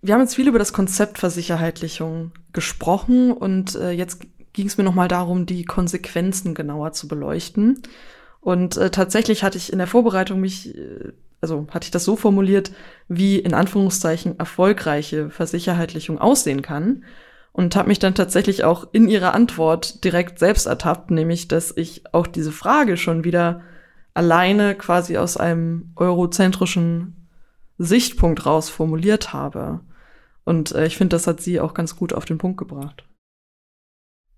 Wir 0.00 0.14
haben 0.14 0.20
jetzt 0.20 0.36
viel 0.36 0.46
über 0.46 0.60
das 0.60 0.72
Konzept 0.72 1.18
Versicherheitlichung 1.18 2.30
gesprochen 2.52 3.32
und 3.32 3.74
äh, 3.74 3.90
jetzt 3.90 4.20
ging 4.60 4.68
es 4.68 4.78
mir 4.78 4.84
nochmal 4.84 5.08
darum, 5.08 5.46
die 5.46 5.64
Konsequenzen 5.64 6.54
genauer 6.54 6.92
zu 6.92 7.08
beleuchten. 7.08 7.82
Und 8.40 8.76
äh, 8.76 8.90
tatsächlich 8.90 9.42
hatte 9.42 9.58
ich 9.58 9.72
in 9.72 9.78
der 9.78 9.86
Vorbereitung 9.86 10.40
mich 10.40 10.74
äh, 10.76 11.12
also 11.40 11.66
hatte 11.70 11.84
ich 11.84 11.90
das 11.90 12.04
so 12.04 12.16
formuliert, 12.16 12.70
wie 13.08 13.38
in 13.38 13.54
Anführungszeichen 13.54 14.38
erfolgreiche 14.38 15.30
Versicherheitlichung 15.30 16.18
aussehen 16.18 16.62
kann 16.62 17.04
und 17.52 17.76
habe 17.76 17.88
mich 17.88 17.98
dann 17.98 18.14
tatsächlich 18.14 18.64
auch 18.64 18.88
in 18.92 19.08
ihrer 19.08 19.34
Antwort 19.34 20.04
direkt 20.04 20.38
selbst 20.38 20.66
ertappt, 20.66 21.10
nämlich 21.10 21.48
dass 21.48 21.76
ich 21.76 22.04
auch 22.12 22.26
diese 22.26 22.52
Frage 22.52 22.96
schon 22.96 23.24
wieder 23.24 23.62
alleine 24.14 24.74
quasi 24.74 25.16
aus 25.16 25.36
einem 25.36 25.92
eurozentrischen 25.96 27.28
Sichtpunkt 27.78 28.44
raus 28.44 28.68
formuliert 28.68 29.32
habe. 29.32 29.80
Und 30.44 30.72
äh, 30.72 30.86
ich 30.86 30.96
finde, 30.96 31.16
das 31.16 31.26
hat 31.26 31.40
sie 31.40 31.60
auch 31.60 31.74
ganz 31.74 31.96
gut 31.96 32.12
auf 32.12 32.24
den 32.24 32.38
Punkt 32.38 32.58
gebracht. 32.58 33.04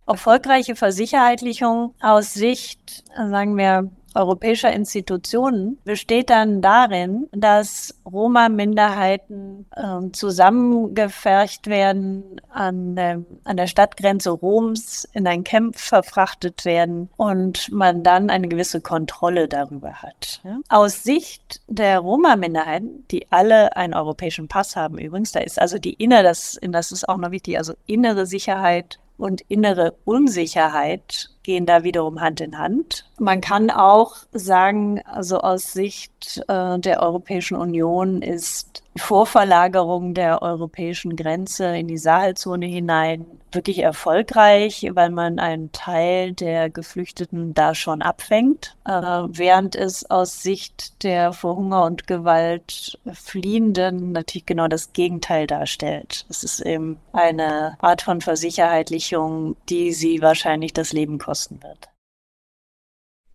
Erfolgreiche 0.06 0.76
Versicherheitlichung 0.76 1.94
aus 2.00 2.34
Sicht, 2.34 3.04
sagen 3.16 3.56
wir, 3.56 3.90
europäischer 4.14 4.72
Institutionen 4.72 5.78
besteht 5.84 6.30
dann 6.30 6.60
darin, 6.60 7.28
dass 7.32 7.94
Roma-Minderheiten 8.10 9.66
äh, 9.74 10.10
zusammengefercht 10.12 11.66
werden, 11.66 12.40
an, 12.50 12.96
äh, 12.96 13.18
an 13.44 13.56
der 13.56 13.66
Stadtgrenze 13.66 14.30
Roms 14.30 15.08
in 15.12 15.26
ein 15.26 15.44
Camp 15.44 15.78
verfrachtet 15.78 16.64
werden 16.64 17.08
und 17.16 17.70
man 17.72 18.02
dann 18.02 18.30
eine 18.30 18.48
gewisse 18.48 18.80
Kontrolle 18.80 19.48
darüber 19.48 20.02
hat. 20.02 20.40
Ja? 20.44 20.58
Aus 20.68 21.02
Sicht 21.02 21.60
der 21.68 22.00
Roma-Minderheiten, 22.00 23.04
die 23.10 23.30
alle 23.30 23.76
einen 23.76 23.94
europäischen 23.94 24.48
Pass 24.48 24.76
haben 24.76 24.98
übrigens, 24.98 25.32
da 25.32 25.40
ist 25.40 25.60
also 25.60 25.78
die 25.78 25.94
innere, 25.94 26.22
das, 26.22 26.58
das 26.62 26.92
ist 26.92 27.08
auch 27.08 27.16
noch 27.16 27.30
wichtig, 27.30 27.58
also 27.58 27.74
innere 27.86 28.26
Sicherheit 28.26 28.98
und 29.22 29.40
innere 29.42 29.94
Unsicherheit 30.04 31.30
gehen 31.42 31.66
da 31.66 31.82
wiederum 31.82 32.20
Hand 32.20 32.40
in 32.40 32.58
Hand. 32.58 33.04
Man 33.18 33.40
kann 33.40 33.70
auch 33.70 34.16
sagen, 34.32 35.00
also 35.04 35.38
aus 35.40 35.72
Sicht 35.72 36.42
äh, 36.48 36.78
der 36.78 37.02
Europäischen 37.02 37.56
Union 37.56 38.22
ist 38.22 38.82
die 38.94 39.00
Vorverlagerung 39.00 40.14
der 40.14 40.42
europäischen 40.42 41.16
Grenze 41.16 41.76
in 41.76 41.88
die 41.88 41.98
Sahelzone 41.98 42.66
hinein 42.66 43.26
wirklich 43.54 43.78
erfolgreich, 43.80 44.86
weil 44.92 45.10
man 45.10 45.38
einen 45.38 45.72
Teil 45.72 46.32
der 46.32 46.70
Geflüchteten 46.70 47.54
da 47.54 47.74
schon 47.74 48.02
abfängt, 48.02 48.76
äh, 48.86 48.90
während 48.92 49.76
es 49.76 50.10
aus 50.10 50.42
Sicht 50.42 51.02
der 51.02 51.32
vor 51.32 51.56
Hunger 51.56 51.84
und 51.84 52.06
Gewalt 52.06 52.98
Fliehenden 53.12 54.12
natürlich 54.12 54.46
genau 54.46 54.68
das 54.68 54.92
Gegenteil 54.92 55.46
darstellt. 55.46 56.26
Es 56.28 56.44
ist 56.44 56.60
eben 56.60 56.98
eine 57.12 57.76
Art 57.80 58.02
von 58.02 58.20
Versicherheitlichung, 58.20 59.56
die 59.68 59.92
sie 59.92 60.22
wahrscheinlich 60.22 60.72
das 60.72 60.92
Leben 60.92 61.18
kosten 61.32 61.62
wird. 61.62 61.88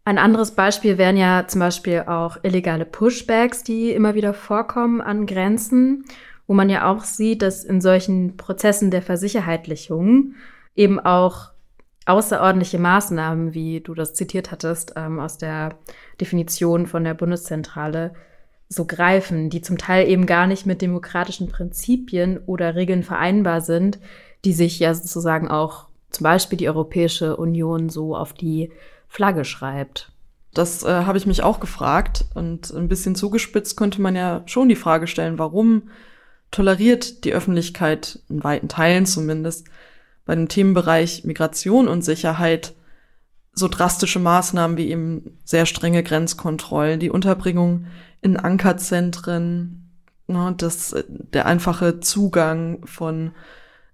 Ein 0.05 0.19
anderes 0.19 0.51
Beispiel 0.51 0.99
wären 0.99 1.17
ja 1.17 1.47
zum 1.47 1.59
Beispiel 1.59 2.01
auch 2.01 2.37
illegale 2.43 2.85
Pushbacks, 2.85 3.63
die 3.63 3.89
immer 3.91 4.13
wieder 4.13 4.35
vorkommen 4.35 5.01
an 5.01 5.25
Grenzen, 5.25 6.05
wo 6.45 6.53
man 6.53 6.69
ja 6.69 6.89
auch 6.89 7.03
sieht, 7.03 7.41
dass 7.41 7.63
in 7.63 7.81
solchen 7.81 8.37
Prozessen 8.37 8.91
der 8.91 9.01
Versicherheitlichung 9.01 10.35
eben 10.75 10.99
auch 10.99 11.49
außerordentliche 12.05 12.77
Maßnahmen, 12.77 13.55
wie 13.55 13.81
du 13.81 13.95
das 13.95 14.13
zitiert 14.13 14.51
hattest, 14.51 14.93
ähm, 14.95 15.19
aus 15.19 15.39
der 15.39 15.79
Definition 16.21 16.85
von 16.85 17.03
der 17.03 17.15
Bundeszentrale, 17.15 18.13
so 18.69 18.85
greifen, 18.85 19.49
die 19.49 19.61
zum 19.61 19.79
Teil 19.79 20.07
eben 20.07 20.27
gar 20.27 20.45
nicht 20.45 20.67
mit 20.67 20.83
demokratischen 20.83 21.49
Prinzipien 21.49 22.37
oder 22.45 22.75
Regeln 22.75 23.01
vereinbar 23.01 23.61
sind, 23.61 23.97
die 24.45 24.53
sich 24.53 24.77
ja 24.77 24.93
sozusagen 24.93 25.47
auch 25.47 25.86
zum 26.09 26.23
Beispiel 26.23 26.57
die 26.57 26.67
Europäische 26.67 27.37
Union 27.37 27.89
so 27.89 28.15
auf 28.15 28.33
die 28.33 28.71
Flagge 29.07 29.45
schreibt. 29.45 30.11
Das 30.53 30.83
äh, 30.83 31.03
habe 31.05 31.17
ich 31.17 31.25
mich 31.25 31.43
auch 31.43 31.59
gefragt 31.59 32.25
und 32.33 32.71
ein 32.71 32.87
bisschen 32.87 33.15
zugespitzt 33.15 33.77
könnte 33.77 34.01
man 34.01 34.15
ja 34.15 34.41
schon 34.45 34.69
die 34.69 34.75
Frage 34.75 35.07
stellen, 35.07 35.37
warum 35.37 35.89
toleriert 36.51 37.23
die 37.25 37.33
Öffentlichkeit 37.33 38.19
in 38.29 38.43
weiten 38.43 38.69
Teilen 38.69 39.05
zumindest 39.05 39.67
bei 40.25 40.35
dem 40.35 40.47
Themenbereich 40.47 41.23
Migration 41.25 41.87
und 41.87 42.03
Sicherheit 42.03 42.73
so 43.53 43.67
drastische 43.67 44.19
Maßnahmen 44.19 44.77
wie 44.77 44.89
eben 44.89 45.37
sehr 45.43 45.65
strenge 45.65 46.03
Grenzkontrollen, 46.03 46.99
die 46.99 47.09
Unterbringung 47.09 47.87
in 48.21 48.37
Ankerzentren, 48.37 49.89
ne, 50.27 50.53
das, 50.57 50.95
der 51.07 51.45
einfache 51.45 51.99
Zugang 51.99 52.85
von 52.85 53.31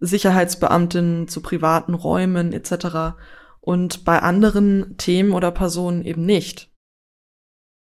Sicherheitsbeamtinnen 0.06 1.28
zu 1.28 1.42
privaten 1.42 1.94
Räumen 1.94 2.54
etc 2.54 3.16
und 3.62 4.04
bei 4.04 4.20
anderen 4.20 4.98
Themen 4.98 5.32
oder 5.32 5.52
Personen 5.52 6.04
eben 6.04 6.26
nicht. 6.26 6.70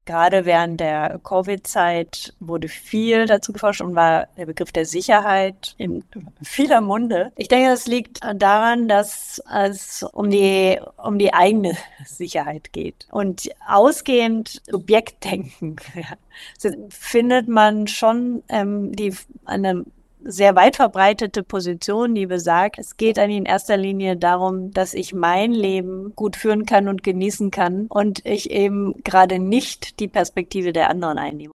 Gerade 0.04 0.46
während 0.46 0.80
der 0.80 1.20
Covid-Zeit 1.24 2.34
wurde 2.40 2.68
viel 2.68 3.28
dazu 3.28 3.54
geforscht 3.54 3.82
und 3.82 3.96
war 3.96 4.28
der 4.36 4.48
Begriff 4.48 4.72
der 4.72 4.86
Sicherheit 4.86 5.76
in 5.78 6.04
vieler 6.42 6.82
Munde. 6.82 7.32
Ich 7.38 7.48
denke, 7.48 7.70
das 7.70 7.86
liegt 7.86 8.20
daran, 8.36 8.88
dass 8.88 9.42
es 9.54 10.04
um 10.04 10.32
die, 10.32 10.80
um 10.98 11.20
die 11.20 11.34
eigene 11.34 11.78
Sicherheit 12.06 12.74
geht. 12.74 13.08
Und 13.12 13.50
ausgehend 13.66 14.62
Subjektdenken 14.70 15.76
ja, 15.96 16.72
findet 16.90 17.48
man 17.48 17.88
schon 17.88 18.44
ähm, 18.50 18.92
die, 18.94 19.16
eine 19.46 19.86
sehr 20.24 20.56
weit 20.56 20.76
verbreitete 20.76 21.44
Position, 21.44 22.16
die 22.16 22.26
besagt, 22.26 22.78
es 22.80 22.98
geht 22.98 23.18
eigentlich 23.18 23.38
in 23.38 23.46
erster 23.46 23.78
Linie 23.78 24.18
darum, 24.18 24.72
dass 24.72 24.94
ich 24.94 25.14
mein 25.14 25.52
Leben 25.52 26.14
gut 26.16 26.36
führen 26.36 26.66
kann 26.66 26.88
und 26.88 27.04
genießen 27.04 27.52
kann 27.52 27.88
und 27.88 28.26
ich 28.26 28.52
eben 28.52 28.96
gerade 29.04 29.40
nicht 29.40 30.00
die 30.00 30.08
Perspektive 30.08 30.74
der 30.74 30.90
anderen 30.90 31.18
einnehme. 31.18 31.54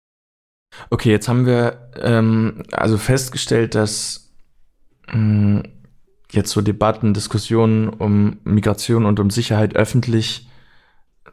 Okay, 0.90 1.10
jetzt 1.10 1.28
haben 1.28 1.46
wir 1.46 1.90
ähm, 2.00 2.62
also 2.72 2.98
festgestellt, 2.98 3.74
dass 3.74 4.32
mh, 5.08 5.12
hm, 5.12 5.62
jetzt 6.30 6.50
so 6.50 6.60
Debatten, 6.60 7.14
Diskussionen 7.14 7.88
um 7.88 8.38
Migration 8.44 9.06
und 9.06 9.20
um 9.20 9.30
Sicherheit 9.30 9.76
öffentlich, 9.76 10.48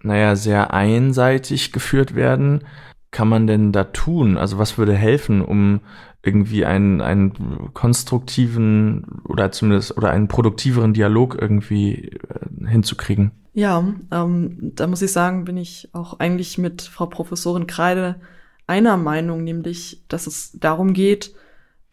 naja, 0.02 0.36
sehr 0.36 0.74
einseitig 0.74 1.72
geführt 1.72 2.16
werden. 2.16 2.66
Kann 3.10 3.28
man 3.28 3.46
denn 3.46 3.72
da 3.72 3.86
tun? 3.86 4.38
Also 4.38 4.58
was 4.58 4.78
würde 4.78 4.94
helfen, 4.94 5.42
um 5.42 5.82
irgendwie 6.24 6.66
einen, 6.66 7.02
einen 7.02 7.74
konstruktiven 7.74 9.22
oder 9.26 9.52
zumindest 9.52 9.98
oder 9.98 10.12
einen 10.12 10.28
produktiveren 10.28 10.94
Dialog 10.94 11.38
irgendwie 11.40 12.10
äh, 12.10 12.68
hinzukriegen? 12.68 13.32
Ja, 13.54 13.84
ähm, 14.12 14.72
da 14.76 14.88
muss 14.88 15.02
ich 15.02 15.12
sagen, 15.12 15.46
bin 15.46 15.58
ich 15.58 15.90
auch 15.94 16.20
eigentlich 16.20 16.58
mit 16.58 16.84
Frau 16.84 17.08
Professorin 17.08 17.68
Kreide 17.68 18.22
einer 18.68 18.98
Meinung, 18.98 19.44
nämlich, 19.44 20.04
dass 20.08 20.28
es 20.28 20.52
darum 20.54 20.94
geht, 20.94 21.34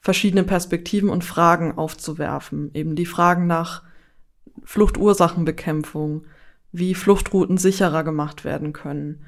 verschiedene 0.01 0.45
Perspektiven 0.45 1.09
und 1.09 1.25
Fragen 1.25 1.77
aufzuwerfen. 1.77 2.71
Eben 2.75 2.95
die 2.95 3.07
Fragen 3.07 3.47
nach 3.47 3.83
Fluchtursachenbekämpfung, 4.65 6.27
wie 6.71 6.95
Fluchtrouten 6.95 7.57
sicherer 7.57 8.05
gemacht 8.05 8.45
werden 8.45 8.73
können, 8.73 9.25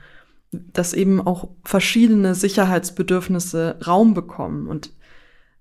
dass 0.52 0.92
eben 0.92 1.20
auch 1.24 1.48
verschiedene 1.64 2.34
Sicherheitsbedürfnisse 2.34 3.78
Raum 3.86 4.14
bekommen. 4.14 4.66
Und 4.66 4.92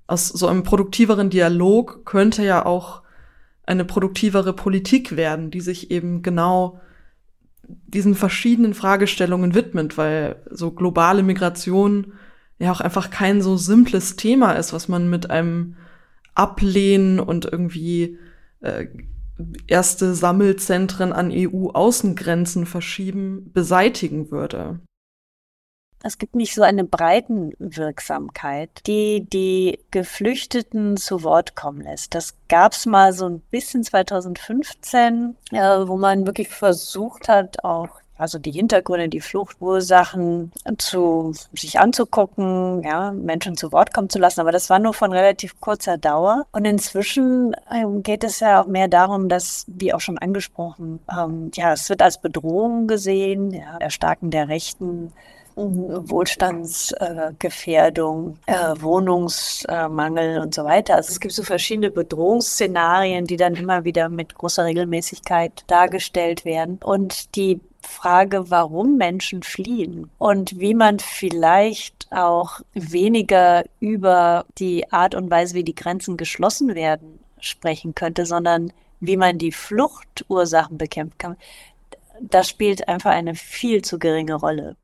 aus 0.08 0.28
so 0.28 0.47
einem 0.47 0.63
produktiveren 0.63 1.30
Dialog 1.30 2.06
könnte 2.06 2.43
ja 2.43 2.65
auch 2.65 3.04
eine 3.65 3.86
produktivere 3.86 4.54
Politik 4.54 5.15
werden, 5.15 5.52
die 5.52 5.62
sich 5.62 5.91
eben 5.91 6.23
genau 6.23 6.82
diesen 7.67 8.15
verschiedenen 8.15 8.73
Fragestellungen 8.73 9.54
widmet, 9.54 9.97
weil 9.97 10.38
so 10.49 10.71
globale 10.71 11.21
Migration 11.21 12.13
ja 12.58 12.71
auch 12.71 12.82
einfach 12.82 13.12
kein 13.12 13.41
so 13.41 13.58
simples 13.58 14.15
Thema 14.15 14.54
ist, 14.54 14.73
was 14.73 14.88
man 14.88 15.10
mit 15.10 15.30
einem 15.30 15.75
Ablehnen 16.34 17.19
und 17.19 17.45
irgendwie 17.45 18.17
äh, 18.62 18.88
erste 19.67 20.13
Sammelzentren 20.13 21.13
an 21.13 21.32
EU-Außengrenzen 21.34 22.65
verschieben 22.65 23.52
beseitigen 23.54 24.32
würde. 24.32 24.80
Es 26.02 26.17
gibt 26.17 26.34
nicht 26.34 26.56
so 26.56 26.62
eine 26.62 26.86
Breitenwirksamkeit, 26.86 28.69
die 28.88 29.25
die 29.30 29.80
Geflüchteten 29.91 30.95
zu 30.95 31.23
Wort 31.23 31.58
kommen 31.58 31.82
lässt. 31.82 32.15
Das 32.15 32.36
gab 32.47 32.71
es 32.71 32.86
mal 32.86 33.12
so 33.12 33.28
ein 33.28 33.41
bisschen 33.41 33.84
2015, 33.84 35.36
äh, 35.52 35.58
wo 35.58 35.97
man 35.97 36.25
wirklich 36.25 36.47
versucht 36.47 37.28
hat, 37.28 37.65
auch 37.65 37.99
also 38.20 38.40
die 38.40 38.52
Hintergründe, 38.52 39.10
die 39.10 39.22
Fluchtursachen 39.22 40.52
zu 40.78 41.34
sich 41.54 41.80
anzugucken, 41.80 42.84
ja, 42.84 43.12
Menschen 43.12 43.58
zu 43.58 43.72
Wort 43.72 43.94
kommen 43.94 44.10
zu 44.10 44.20
lassen. 44.20 44.42
Aber 44.42 44.52
das 44.52 44.70
war 44.70 44.80
nur 44.80 44.94
von 44.94 45.12
relativ 45.12 45.60
kurzer 45.60 45.98
Dauer. 45.98 46.46
Und 46.52 46.66
inzwischen 46.66 47.56
ähm, 47.72 48.04
geht 48.04 48.24
es 48.24 48.40
ja 48.40 48.62
auch 48.62 48.68
mehr 48.68 48.88
darum, 48.88 49.30
dass, 49.30 49.66
wie 49.68 49.94
auch 49.94 50.02
schon 50.02 50.18
angesprochen, 50.18 51.00
ähm, 51.12 51.52
ja, 51.56 51.74
es 51.74 51.90
wird 51.90 52.02
als 52.02 52.20
Bedrohung 52.20 52.88
gesehen, 52.88 53.52
ja, 53.52 53.78
Erstarken 53.78 54.32
der 54.32 54.50
Rechten 54.50 55.14
Wohlstandsgefährdung, 55.60 58.38
äh, 58.46 58.76
Wohnungsmangel 58.80 60.40
und 60.40 60.56
so 60.56 60.64
weiter. 60.64 60.96
Also 60.96 61.12
es 61.12 61.20
gibt 61.20 61.34
so 61.34 61.44
verschiedene 61.44 61.92
Bedrohungsszenarien, 61.92 63.26
die 63.26 63.36
dann 63.36 63.56
immer 63.56 63.84
wieder 63.84 64.08
mit 64.10 64.36
großer 64.36 64.64
Regelmäßigkeit 64.66 65.66
dargestellt 65.68 66.46
werden. 66.46 66.80
Und 66.82 67.36
die 67.36 67.60
Frage, 67.82 68.50
warum 68.50 68.98
Menschen 68.98 69.44
fliehen 69.44 70.10
und 70.18 70.60
wie 70.60 70.74
man 70.74 71.00
vielleicht 71.00 72.08
auch 72.12 72.62
weniger 72.74 73.63
über 73.80 74.46
die 74.58 74.92
Art 74.92 75.15
und 75.15 75.30
Weise, 75.30 75.56
wie 75.56 75.63
die 75.63 75.76
Grenzen 75.76 76.18
geschlossen 76.18 76.76
werden, 76.76 77.20
sprechen 77.39 77.96
könnte, 77.96 78.26
sondern 78.26 78.74
wie 79.00 79.18
man 79.18 79.38
die 79.38 79.52
Fluchtursachen 79.52 80.78
bekämpfen 80.78 81.18
kann. 81.18 81.38
Das 82.22 82.50
spielt 82.50 82.88
einfach 82.88 83.12
eine 83.12 83.36
viel 83.36 83.82
zu 83.82 83.98
geringe 83.98 84.36
Rolle. 84.36 84.76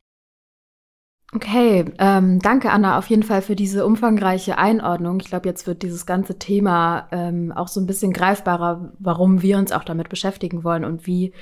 Okay, 1.34 1.84
ähm, 2.00 2.40
danke 2.40 2.72
Anna 2.72 2.98
auf 2.98 3.08
jeden 3.08 3.24
Fall 3.24 3.42
für 3.42 3.58
diese 3.58 3.86
umfangreiche 3.86 4.58
Einordnung. 4.58 5.20
Ich 5.20 5.28
glaube, 5.28 5.50
jetzt 5.50 5.68
wird 5.68 5.84
dieses 5.84 6.06
ganze 6.06 6.40
Thema 6.40 7.10
ähm, 7.12 7.52
auch 7.52 7.68
so 7.68 7.82
ein 7.82 7.88
bisschen 7.88 8.14
greifbarer, 8.14 8.94
warum 9.00 9.42
wir 9.42 9.58
uns 9.58 9.74
auch 9.74 9.84
damit 9.84 10.08
beschäftigen 10.08 10.64
wollen 10.64 10.86
und 10.86 11.08
wie 11.08 11.34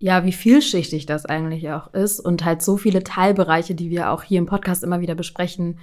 ja, 0.00 0.24
wie 0.24 0.32
vielschichtig 0.32 1.04
das 1.04 1.26
eigentlich 1.26 1.70
auch 1.70 1.92
ist 1.92 2.20
und 2.20 2.44
halt 2.44 2.62
so 2.62 2.78
viele 2.78 3.04
Teilbereiche, 3.04 3.74
die 3.74 3.90
wir 3.90 4.10
auch 4.10 4.22
hier 4.22 4.38
im 4.38 4.46
Podcast 4.46 4.82
immer 4.82 5.00
wieder 5.02 5.14
besprechen, 5.14 5.78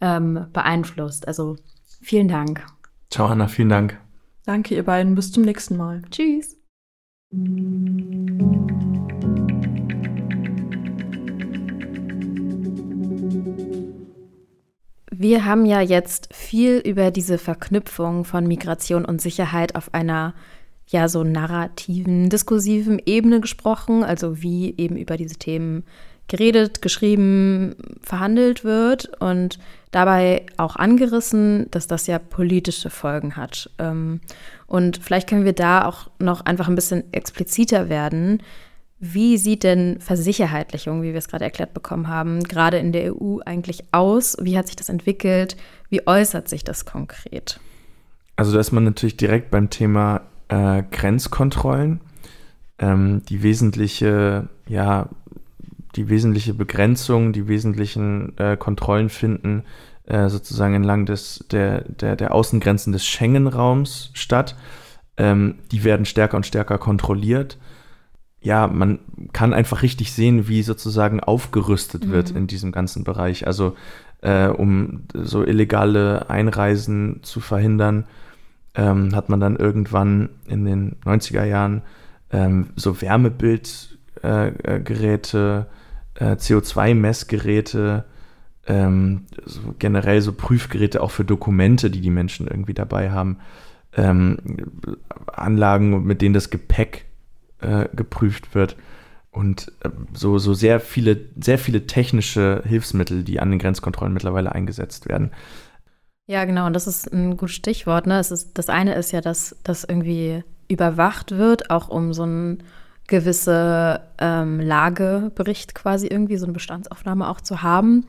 ähm, 0.00 0.46
beeinflusst. 0.52 1.26
Also 1.26 1.56
vielen 2.02 2.28
Dank. 2.28 2.64
Ciao 3.10 3.26
Anna, 3.26 3.48
vielen 3.48 3.70
Dank. 3.70 3.98
Danke 4.44 4.74
ihr 4.74 4.84
beiden, 4.84 5.14
bis 5.14 5.32
zum 5.32 5.44
nächsten 5.44 5.78
Mal. 5.78 6.02
Tschüss. 6.10 6.58
Wir 15.10 15.44
haben 15.46 15.64
ja 15.64 15.80
jetzt 15.80 16.34
viel 16.34 16.76
über 16.78 17.10
diese 17.10 17.38
Verknüpfung 17.38 18.24
von 18.24 18.46
Migration 18.46 19.06
und 19.06 19.22
Sicherheit 19.22 19.76
auf 19.76 19.94
einer 19.94 20.34
ja 20.92 21.08
so 21.08 21.24
narrativen, 21.24 22.28
diskursiven 22.28 23.00
Ebene 23.04 23.40
gesprochen, 23.40 24.04
also 24.04 24.42
wie 24.42 24.74
eben 24.76 24.96
über 24.96 25.16
diese 25.16 25.36
Themen 25.36 25.84
geredet, 26.28 26.80
geschrieben, 26.80 27.74
verhandelt 28.00 28.64
wird 28.64 29.10
und 29.20 29.58
dabei 29.90 30.46
auch 30.56 30.76
angerissen, 30.76 31.66
dass 31.70 31.86
das 31.86 32.06
ja 32.06 32.18
politische 32.18 32.90
Folgen 32.90 33.36
hat. 33.36 33.68
Ähm, 33.78 34.20
und 34.66 34.98
vielleicht 34.98 35.28
können 35.28 35.44
wir 35.44 35.52
da 35.52 35.86
auch 35.86 36.10
noch 36.18 36.42
einfach 36.42 36.68
ein 36.68 36.74
bisschen 36.74 37.12
expliziter 37.12 37.88
werden, 37.88 38.42
wie 39.04 39.36
sieht 39.36 39.64
denn 39.64 39.98
Versicherheitlichung, 39.98 41.02
wie 41.02 41.10
wir 41.10 41.18
es 41.18 41.26
gerade 41.26 41.44
erklärt 41.44 41.74
bekommen 41.74 42.06
haben, 42.06 42.44
gerade 42.44 42.78
in 42.78 42.92
der 42.92 43.12
EU 43.12 43.40
eigentlich 43.44 43.82
aus? 43.90 44.36
Wie 44.40 44.56
hat 44.56 44.68
sich 44.68 44.76
das 44.76 44.88
entwickelt? 44.88 45.56
Wie 45.88 46.06
äußert 46.06 46.48
sich 46.48 46.62
das 46.62 46.84
konkret? 46.84 47.58
Also 48.36 48.52
da 48.52 48.60
ist 48.60 48.70
man 48.70 48.84
natürlich 48.84 49.16
direkt 49.16 49.50
beim 49.50 49.70
Thema 49.70 50.20
äh, 50.52 50.82
Grenzkontrollen. 50.90 52.00
Ähm, 52.78 53.22
die 53.28 53.42
wesentliche, 53.42 54.48
ja, 54.68 55.08
die 55.96 56.08
wesentliche 56.08 56.54
Begrenzung, 56.54 57.32
die 57.32 57.48
wesentlichen 57.48 58.36
äh, 58.38 58.56
Kontrollen 58.56 59.08
finden 59.08 59.64
äh, 60.06 60.28
sozusagen 60.28 60.74
entlang 60.74 61.06
des, 61.06 61.44
der, 61.50 61.82
der, 61.82 62.16
der 62.16 62.34
Außengrenzen 62.34 62.92
des 62.92 63.06
Schengen-Raums 63.06 64.10
statt. 64.14 64.56
Ähm, 65.16 65.56
die 65.70 65.84
werden 65.84 66.06
stärker 66.06 66.36
und 66.36 66.46
stärker 66.46 66.78
kontrolliert 66.78 67.58
ja, 68.42 68.66
man 68.66 68.98
kann 69.32 69.54
einfach 69.54 69.82
richtig 69.82 70.12
sehen, 70.12 70.48
wie 70.48 70.62
sozusagen 70.62 71.20
aufgerüstet 71.20 72.10
wird 72.10 72.32
mhm. 72.32 72.38
in 72.38 72.46
diesem 72.48 72.72
ganzen 72.72 73.04
Bereich. 73.04 73.46
Also 73.46 73.76
äh, 74.20 74.48
um 74.48 75.04
so 75.14 75.44
illegale 75.44 76.28
Einreisen 76.28 77.20
zu 77.22 77.40
verhindern, 77.40 78.04
ähm, 78.74 79.14
hat 79.14 79.28
man 79.28 79.40
dann 79.40 79.56
irgendwann 79.56 80.30
in 80.48 80.64
den 80.64 80.96
90er 81.04 81.44
Jahren 81.44 81.82
ähm, 82.30 82.70
so 82.76 83.00
Wärmebildgeräte, 83.00 85.66
äh, 86.18 86.32
äh, 86.32 86.34
CO2-Messgeräte, 86.34 88.04
ähm, 88.66 89.26
so 89.44 89.74
generell 89.78 90.20
so 90.20 90.32
Prüfgeräte 90.32 91.02
auch 91.02 91.10
für 91.10 91.24
Dokumente, 91.24 91.90
die 91.90 92.00
die 92.00 92.10
Menschen 92.10 92.46
irgendwie 92.46 92.74
dabei 92.74 93.10
haben, 93.10 93.38
ähm, 93.94 94.38
Anlagen, 95.26 96.04
mit 96.04 96.22
denen 96.22 96.34
das 96.34 96.50
Gepäck 96.50 97.06
äh, 97.60 97.88
geprüft 97.94 98.54
wird 98.54 98.76
und 99.30 99.72
äh, 99.80 99.90
so, 100.12 100.38
so 100.38 100.54
sehr 100.54 100.78
viele, 100.78 101.28
sehr 101.40 101.58
viele 101.58 101.86
technische 101.86 102.62
Hilfsmittel, 102.66 103.24
die 103.24 103.40
an 103.40 103.50
den 103.50 103.58
Grenzkontrollen 103.58 104.12
mittlerweile 104.12 104.52
eingesetzt 104.52 105.08
werden. 105.08 105.32
Ja, 106.26 106.44
genau, 106.44 106.66
und 106.66 106.72
das 106.74 106.86
ist 106.86 107.12
ein 107.12 107.36
gutes 107.36 107.56
Stichwort. 107.56 108.06
Ne? 108.06 108.18
Es 108.18 108.30
ist, 108.30 108.58
das 108.58 108.68
eine 108.68 108.94
ist 108.94 109.12
ja, 109.12 109.20
dass 109.20 109.56
das 109.64 109.84
irgendwie 109.84 110.44
überwacht 110.68 111.32
wird, 111.32 111.70
auch 111.70 111.88
um 111.88 112.12
so 112.12 112.24
ein 112.24 112.62
gewisse 113.08 114.00
ähm, 114.18 114.60
Lagebericht 114.60 115.74
quasi 115.74 116.06
irgendwie, 116.06 116.36
so 116.36 116.46
eine 116.46 116.52
Bestandsaufnahme 116.52 117.28
auch 117.28 117.40
zu 117.40 117.62
haben. 117.62 118.06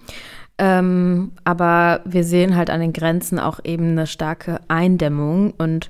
Ähm, 0.58 1.32
aber 1.44 2.02
wir 2.06 2.24
sehen 2.24 2.56
halt 2.56 2.70
an 2.70 2.80
den 2.80 2.94
Grenzen 2.94 3.40
auch 3.40 3.60
eben 3.64 3.92
eine 3.92 4.08
starke 4.08 4.60
Eindämmung 4.68 5.52
und 5.58 5.90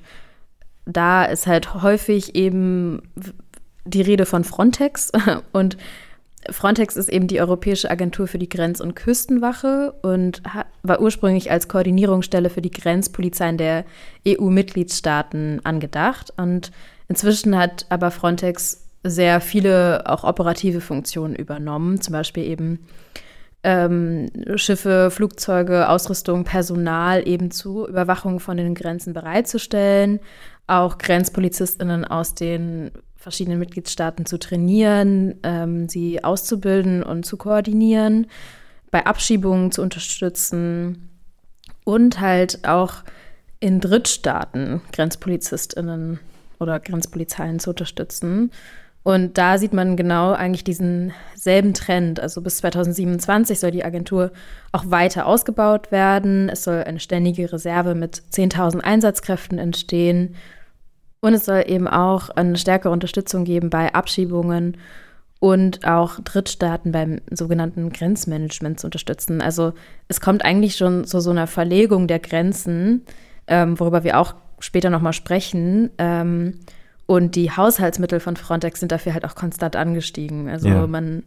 da 0.86 1.24
ist 1.24 1.46
halt 1.46 1.74
häufig 1.74 2.34
eben 2.34 3.02
die 3.84 4.02
Rede 4.02 4.24
von 4.24 4.42
Frontex 4.42 5.12
und 5.52 5.76
Frontex 6.50 6.96
ist 6.96 7.08
eben 7.08 7.26
die 7.26 7.40
Europäische 7.40 7.90
Agentur 7.90 8.26
für 8.26 8.38
die 8.38 8.48
Grenz- 8.48 8.80
und 8.80 8.94
Küstenwache 8.94 9.94
und 10.02 10.42
war 10.82 11.00
ursprünglich 11.00 11.50
als 11.50 11.68
Koordinierungsstelle 11.68 12.50
für 12.50 12.62
die 12.62 12.70
Grenzpolizeien 12.70 13.58
der 13.58 13.84
EU-Mitgliedstaaten 14.26 15.60
angedacht. 15.64 16.32
Und 16.36 16.70
inzwischen 17.08 17.56
hat 17.56 17.86
aber 17.88 18.10
Frontex 18.10 18.84
sehr 19.02 19.40
viele 19.40 20.04
auch 20.06 20.24
operative 20.24 20.80
Funktionen 20.80 21.34
übernommen, 21.34 22.00
zum 22.00 22.12
Beispiel 22.12 22.44
eben 22.44 22.78
ähm, 23.64 24.28
Schiffe, 24.56 25.10
Flugzeuge, 25.10 25.88
Ausrüstung, 25.88 26.44
Personal 26.44 27.26
eben 27.26 27.50
zur 27.50 27.88
Überwachung 27.88 28.38
von 28.38 28.58
den 28.58 28.74
Grenzen 28.74 29.14
bereitzustellen, 29.14 30.20
auch 30.66 30.98
Grenzpolizistinnen 30.98 32.04
aus 32.04 32.34
den 32.34 32.90
verschiedenen 33.16 33.58
Mitgliedstaaten 33.58 34.26
zu 34.26 34.38
trainieren, 34.38 35.36
ähm, 35.42 35.88
sie 35.88 36.22
auszubilden 36.22 37.02
und 37.02 37.24
zu 37.24 37.36
koordinieren, 37.36 38.26
bei 38.90 39.06
Abschiebungen 39.06 39.72
zu 39.72 39.82
unterstützen 39.82 41.08
und 41.84 42.20
halt 42.20 42.66
auch 42.66 43.02
in 43.60 43.80
Drittstaaten 43.80 44.82
Grenzpolizistinnen 44.92 46.20
oder 46.60 46.80
Grenzpolizeien 46.80 47.58
zu 47.58 47.70
unterstützen. 47.70 48.50
Und 49.04 49.36
da 49.36 49.58
sieht 49.58 49.74
man 49.74 49.96
genau 49.96 50.32
eigentlich 50.32 50.64
diesen 50.64 51.12
selben 51.34 51.74
Trend. 51.74 52.20
Also 52.20 52.40
bis 52.40 52.56
2027 52.58 53.60
soll 53.60 53.70
die 53.70 53.84
Agentur 53.84 54.32
auch 54.72 54.84
weiter 54.86 55.26
ausgebaut 55.26 55.92
werden. 55.92 56.48
Es 56.48 56.64
soll 56.64 56.82
eine 56.84 57.00
ständige 57.00 57.52
Reserve 57.52 57.94
mit 57.94 58.22
10.000 58.32 58.80
Einsatzkräften 58.80 59.58
entstehen. 59.58 60.36
Und 61.24 61.32
es 61.32 61.46
soll 61.46 61.64
eben 61.68 61.88
auch 61.88 62.28
eine 62.28 62.58
stärkere 62.58 62.92
Unterstützung 62.92 63.44
geben 63.44 63.70
bei 63.70 63.94
Abschiebungen 63.94 64.76
und 65.40 65.86
auch 65.86 66.20
Drittstaaten 66.20 66.92
beim 66.92 67.22
sogenannten 67.30 67.94
Grenzmanagement 67.94 68.78
zu 68.78 68.88
unterstützen. 68.88 69.40
Also 69.40 69.72
es 70.06 70.20
kommt 70.20 70.44
eigentlich 70.44 70.76
schon 70.76 71.06
zu 71.06 71.20
so 71.20 71.30
einer 71.30 71.46
Verlegung 71.46 72.08
der 72.08 72.18
Grenzen, 72.18 73.06
ähm, 73.46 73.80
worüber 73.80 74.04
wir 74.04 74.20
auch 74.20 74.34
später 74.58 74.90
nochmal 74.90 75.14
sprechen. 75.14 75.88
Ähm, 75.96 76.60
und 77.06 77.36
die 77.36 77.50
Haushaltsmittel 77.50 78.20
von 78.20 78.36
Frontex 78.36 78.80
sind 78.80 78.92
dafür 78.92 79.14
halt 79.14 79.24
auch 79.24 79.34
konstant 79.34 79.76
angestiegen. 79.76 80.50
Also 80.50 80.68
ja. 80.68 80.86
man 80.86 81.22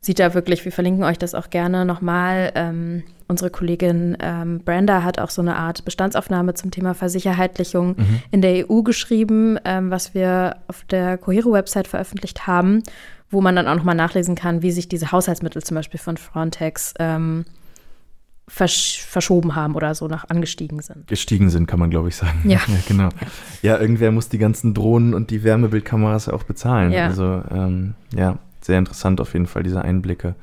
sieht 0.00 0.18
da 0.18 0.34
wirklich, 0.34 0.64
wir 0.64 0.72
verlinken 0.72 1.04
euch 1.04 1.18
das 1.18 1.34
auch 1.34 1.50
gerne 1.50 1.84
nochmal. 1.84 2.52
Ähm, 2.54 3.02
unsere 3.28 3.50
Kollegin 3.50 4.16
ähm, 4.20 4.60
Brenda 4.64 5.02
hat 5.02 5.18
auch 5.18 5.30
so 5.30 5.42
eine 5.42 5.56
Art 5.56 5.84
Bestandsaufnahme 5.84 6.54
zum 6.54 6.70
Thema 6.70 6.94
Versicherheitlichung 6.94 7.96
mhm. 7.96 8.22
in 8.30 8.40
der 8.40 8.70
EU 8.70 8.82
geschrieben, 8.82 9.58
ähm, 9.64 9.90
was 9.90 10.14
wir 10.14 10.56
auf 10.68 10.84
der 10.84 11.18
Cohero-Website 11.18 11.88
veröffentlicht 11.88 12.46
haben, 12.46 12.82
wo 13.30 13.40
man 13.40 13.56
dann 13.56 13.66
auch 13.66 13.74
nochmal 13.74 13.96
nachlesen 13.96 14.36
kann, 14.36 14.62
wie 14.62 14.70
sich 14.70 14.88
diese 14.88 15.10
Haushaltsmittel 15.10 15.62
zum 15.62 15.74
Beispiel 15.74 15.98
von 15.98 16.16
Frontex 16.16 16.94
ähm, 17.00 17.44
versch 18.48 19.02
verschoben 19.02 19.56
haben 19.56 19.74
oder 19.74 19.94
so 19.96 20.06
nach 20.06 20.28
angestiegen 20.28 20.80
sind. 20.80 21.08
Gestiegen 21.08 21.50
sind, 21.50 21.66
kann 21.66 21.80
man 21.80 21.90
glaube 21.90 22.08
ich 22.08 22.16
sagen. 22.16 22.42
Ja. 22.44 22.60
ja. 22.68 22.78
genau. 22.86 23.08
Ja, 23.62 23.78
irgendwer 23.80 24.12
muss 24.12 24.28
die 24.28 24.38
ganzen 24.38 24.72
Drohnen 24.72 25.14
und 25.14 25.30
die 25.30 25.42
Wärmebildkameras 25.42 26.28
auch 26.28 26.44
bezahlen. 26.44 26.92
Ja. 26.92 27.06
Also 27.06 27.42
ähm, 27.50 27.94
ja, 28.14 28.38
sehr 28.66 28.78
interessant 28.78 29.20
auf 29.20 29.32
jeden 29.32 29.46
Fall 29.46 29.62
diese 29.62 29.82
Einblicke. 29.82 30.34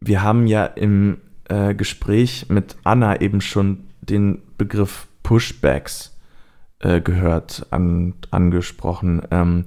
Wir 0.00 0.22
haben 0.22 0.46
ja 0.46 0.64
im 0.64 1.18
äh, 1.48 1.74
Gespräch 1.74 2.46
mit 2.48 2.76
Anna 2.84 3.20
eben 3.20 3.40
schon 3.40 3.84
den 4.00 4.42
Begriff 4.58 5.06
Pushbacks 5.22 6.18
äh, 6.80 7.00
gehört, 7.00 7.66
an, 7.70 8.14
angesprochen. 8.30 9.22
Ähm, 9.30 9.66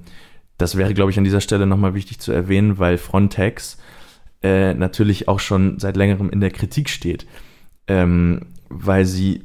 das 0.58 0.76
wäre, 0.76 0.94
glaube 0.94 1.10
ich, 1.10 1.18
an 1.18 1.24
dieser 1.24 1.40
Stelle 1.40 1.66
nochmal 1.66 1.94
wichtig 1.94 2.18
zu 2.18 2.32
erwähnen, 2.32 2.78
weil 2.78 2.98
Frontex 2.98 3.78
äh, 4.42 4.74
natürlich 4.74 5.28
auch 5.28 5.40
schon 5.40 5.78
seit 5.78 5.96
längerem 5.96 6.30
in 6.30 6.40
der 6.40 6.50
Kritik 6.50 6.88
steht 6.88 7.26
ähm, 7.88 8.40
weil 8.68 9.04
sie 9.04 9.44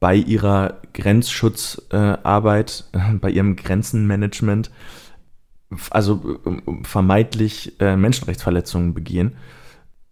bei 0.00 0.14
ihrer 0.14 0.80
Grenzschutzarbeit, 0.94 2.84
äh, 2.92 3.14
bei 3.14 3.30
ihrem 3.30 3.56
Grenzenmanagement, 3.56 4.70
also 5.90 6.40
vermeintlich 6.82 7.80
äh, 7.80 7.96
Menschenrechtsverletzungen 7.96 8.94
begehen. 8.94 9.36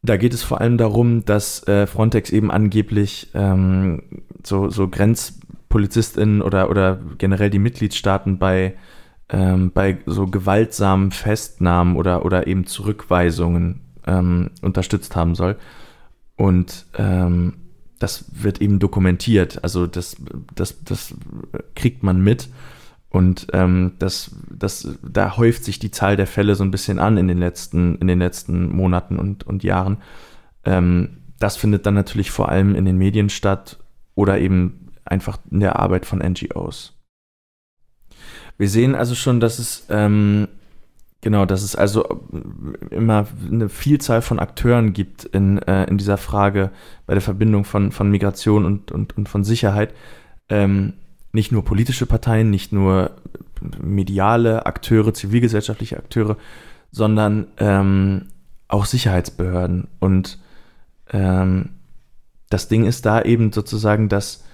Da 0.02 0.16
geht 0.16 0.32
es 0.32 0.42
vor 0.42 0.61
allem 0.61 0.78
darum, 0.78 1.24
dass 1.24 1.66
äh, 1.66 1.86
Frontex 1.86 2.30
eben 2.30 2.50
angeblich 2.50 3.30
ähm, 3.34 4.02
so, 4.44 4.70
so 4.70 4.88
GrenzpolizistInnen 4.88 6.40
oder, 6.40 6.70
oder 6.70 7.00
generell 7.18 7.50
die 7.50 7.59
Mitgliedstaaten 7.59 8.38
bei, 8.38 8.74
ähm, 9.28 9.72
bei 9.72 9.98
so 10.06 10.26
gewaltsamen 10.26 11.11
Festnahmen 11.11 11.96
oder, 11.96 12.24
oder 12.24 12.46
eben 12.46 12.66
Zurückweisungen 12.66 13.80
ähm, 14.06 14.50
unterstützt 14.62 15.16
haben 15.16 15.34
soll. 15.34 15.56
Und 16.36 16.86
ähm, 16.96 17.54
das 17.98 18.26
wird 18.32 18.61
eben 18.61 18.78
dokumentiert. 18.78 19.62
Also 19.64 19.88
das, 19.88 20.16
das, 20.54 20.82
das 20.84 21.14
kriegt 21.74 22.04
man 22.04 22.20
mit. 22.20 22.48
Und 23.11 23.46
ähm, 23.52 23.92
das, 23.98 24.36
das, 24.50 24.98
da 25.02 25.36
häuft 25.36 25.64
sich 25.64 25.78
die 25.78 25.90
Zahl 25.90 26.16
der 26.16 26.26
Fälle 26.26 26.54
so 26.54 26.64
ein 26.64 26.70
bisschen 26.70 26.98
an 26.98 27.16
in 27.16 27.28
den 27.28 27.38
letzten, 27.38 27.96
in 27.96 28.06
den 28.06 28.18
letzten 28.18 28.74
Monaten 28.74 29.18
und, 29.18 29.46
und 29.46 29.62
Jahren. 29.62 29.98
Ähm, 30.64 31.18
das 31.38 31.56
findet 31.56 31.86
dann 31.86 31.94
natürlich 31.94 32.30
vor 32.30 32.48
allem 32.50 32.74
in 32.74 32.84
den 32.84 32.98
Medien 32.98 33.30
statt 33.30 33.78
oder 34.14 34.38
eben 34.38 34.88
einfach 35.04 35.38
in 35.50 35.61
der 35.61 35.78
Arbeit 35.78 36.04
von 36.04 36.18
NGOs. 36.18 36.94
Wir 38.59 38.68
sehen 38.68 38.94
also 38.94 39.14
schon, 39.14 39.40
dass 39.40 39.59
es 39.59 39.86
ähm, 39.88 40.48
Genau, 41.20 41.46
dass 41.46 41.62
es 41.62 41.74
also 41.74 42.22
immer 42.90 43.26
eine 43.50 43.68
Vielzahl 43.68 44.22
von 44.22 44.38
Akteuren 44.38 44.92
gibt 44.92 45.24
in, 45.24 45.59
äh, 45.59 45.84
in 45.86 45.98
dieser 45.98 46.16
Frage 46.16 46.70
bei 47.06 47.14
der 47.14 47.20
Verbindung 47.20 47.64
von, 47.64 47.90
von 47.90 48.09
Migration 48.09 48.64
und, 48.64 48.92
und, 48.92 49.18
und 49.18 49.28
von 49.28 49.42
Sicherheit. 49.42 49.94
Ähm, 50.48 50.94
nicht 51.33 51.53
nur 51.53 51.64
politische 51.64 52.07
Parteien, 52.07 52.51
nicht 52.51 52.72
nur 52.72 53.12
mediale 53.81 54.66
Akteure, 54.66 55.12
zivilgesellschaftliche 55.12 55.97
Akteure, 55.97 56.37
sondern 56.91 57.49
ähm, 57.59 58.26
auch 58.68 58.85
Sicherheitsbehörden. 58.85 59.89
Und 59.99 60.39
ähm, 61.11 61.70
das 62.51 62.68
Ding 62.68 62.85
ist 62.85 63.05
da 63.07 63.22
eben 63.22 63.53
sozusagen, 63.53 64.09
dass 64.09 64.45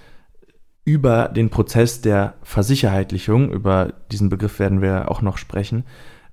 über 0.83 1.29
den 1.29 1.49
Prozess 1.49 2.01
der 2.01 2.35
Versicherheitlichung, 2.43 3.51
über 3.51 3.93
diesen 4.11 4.29
Begriff 4.29 4.59
werden 4.59 4.81
wir 4.81 5.09
auch 5.09 5.21
noch 5.21 5.37
sprechen, 5.37 5.83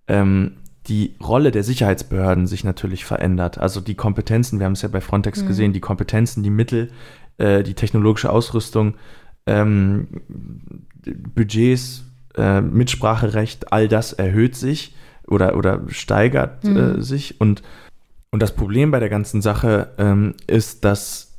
ähm, 0.08 0.58
die 0.88 1.14
Rolle 1.22 1.52
der 1.52 1.62
Sicherheitsbehörden 1.62 2.46
sich 2.46 2.64
natürlich 2.64 3.04
verändert. 3.04 3.56
Also 3.58 3.80
die 3.80 3.94
Kompetenzen, 3.94 4.58
wir 4.58 4.66
haben 4.66 4.72
es 4.72 4.82
ja 4.82 4.88
bei 4.88 5.00
Frontex 5.00 5.42
mhm. 5.42 5.46
gesehen, 5.46 5.72
die 5.72 5.80
Kompetenzen, 5.80 6.42
die 6.42 6.50
Mittel, 6.50 6.90
äh, 7.38 7.62
die 7.62 7.74
technologische 7.74 8.30
Ausrüstung, 8.30 8.94
ähm, 9.46 10.08
Budgets, 11.34 12.04
äh, 12.36 12.60
Mitspracherecht, 12.60 13.72
all 13.72 13.88
das 13.88 14.12
erhöht 14.12 14.56
sich 14.56 14.94
oder, 15.26 15.56
oder 15.56 15.82
steigert 15.88 16.64
mhm. 16.64 16.76
äh, 16.76 17.02
sich. 17.02 17.40
Und, 17.40 17.62
und 18.30 18.40
das 18.40 18.54
Problem 18.54 18.90
bei 18.90 19.00
der 19.00 19.08
ganzen 19.08 19.42
Sache 19.42 19.90
ähm, 19.98 20.34
ist, 20.46 20.84
dass 20.84 21.32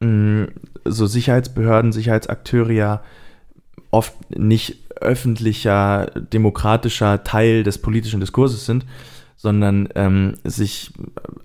mh, 0.00 0.48
so 0.84 1.06
Sicherheitsbehörden, 1.06 1.92
Sicherheitsakteure 1.92 2.72
ja 2.72 3.02
oft 3.90 4.14
nicht 4.36 4.78
öffentlicher, 5.00 6.06
demokratischer 6.14 7.22
Teil 7.22 7.62
des 7.62 7.78
politischen 7.78 8.20
Diskurses 8.20 8.66
sind, 8.66 8.86
sondern 9.36 9.88
ähm, 9.94 10.34
sich 10.44 10.92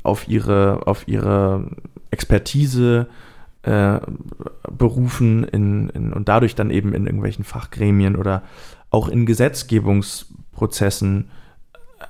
auf 0.03 0.27
ihre, 0.27 0.87
auf 0.87 1.07
ihre 1.07 1.69
Expertise 2.09 3.07
äh, 3.09 3.30
berufen 3.63 5.43
in, 5.43 5.89
in, 5.89 6.13
und 6.13 6.27
dadurch 6.27 6.55
dann 6.55 6.71
eben 6.71 6.93
in 6.93 7.05
irgendwelchen 7.05 7.43
Fachgremien 7.43 8.15
oder 8.15 8.43
auch 8.89 9.07
in 9.07 9.25
Gesetzgebungsprozessen 9.25 11.29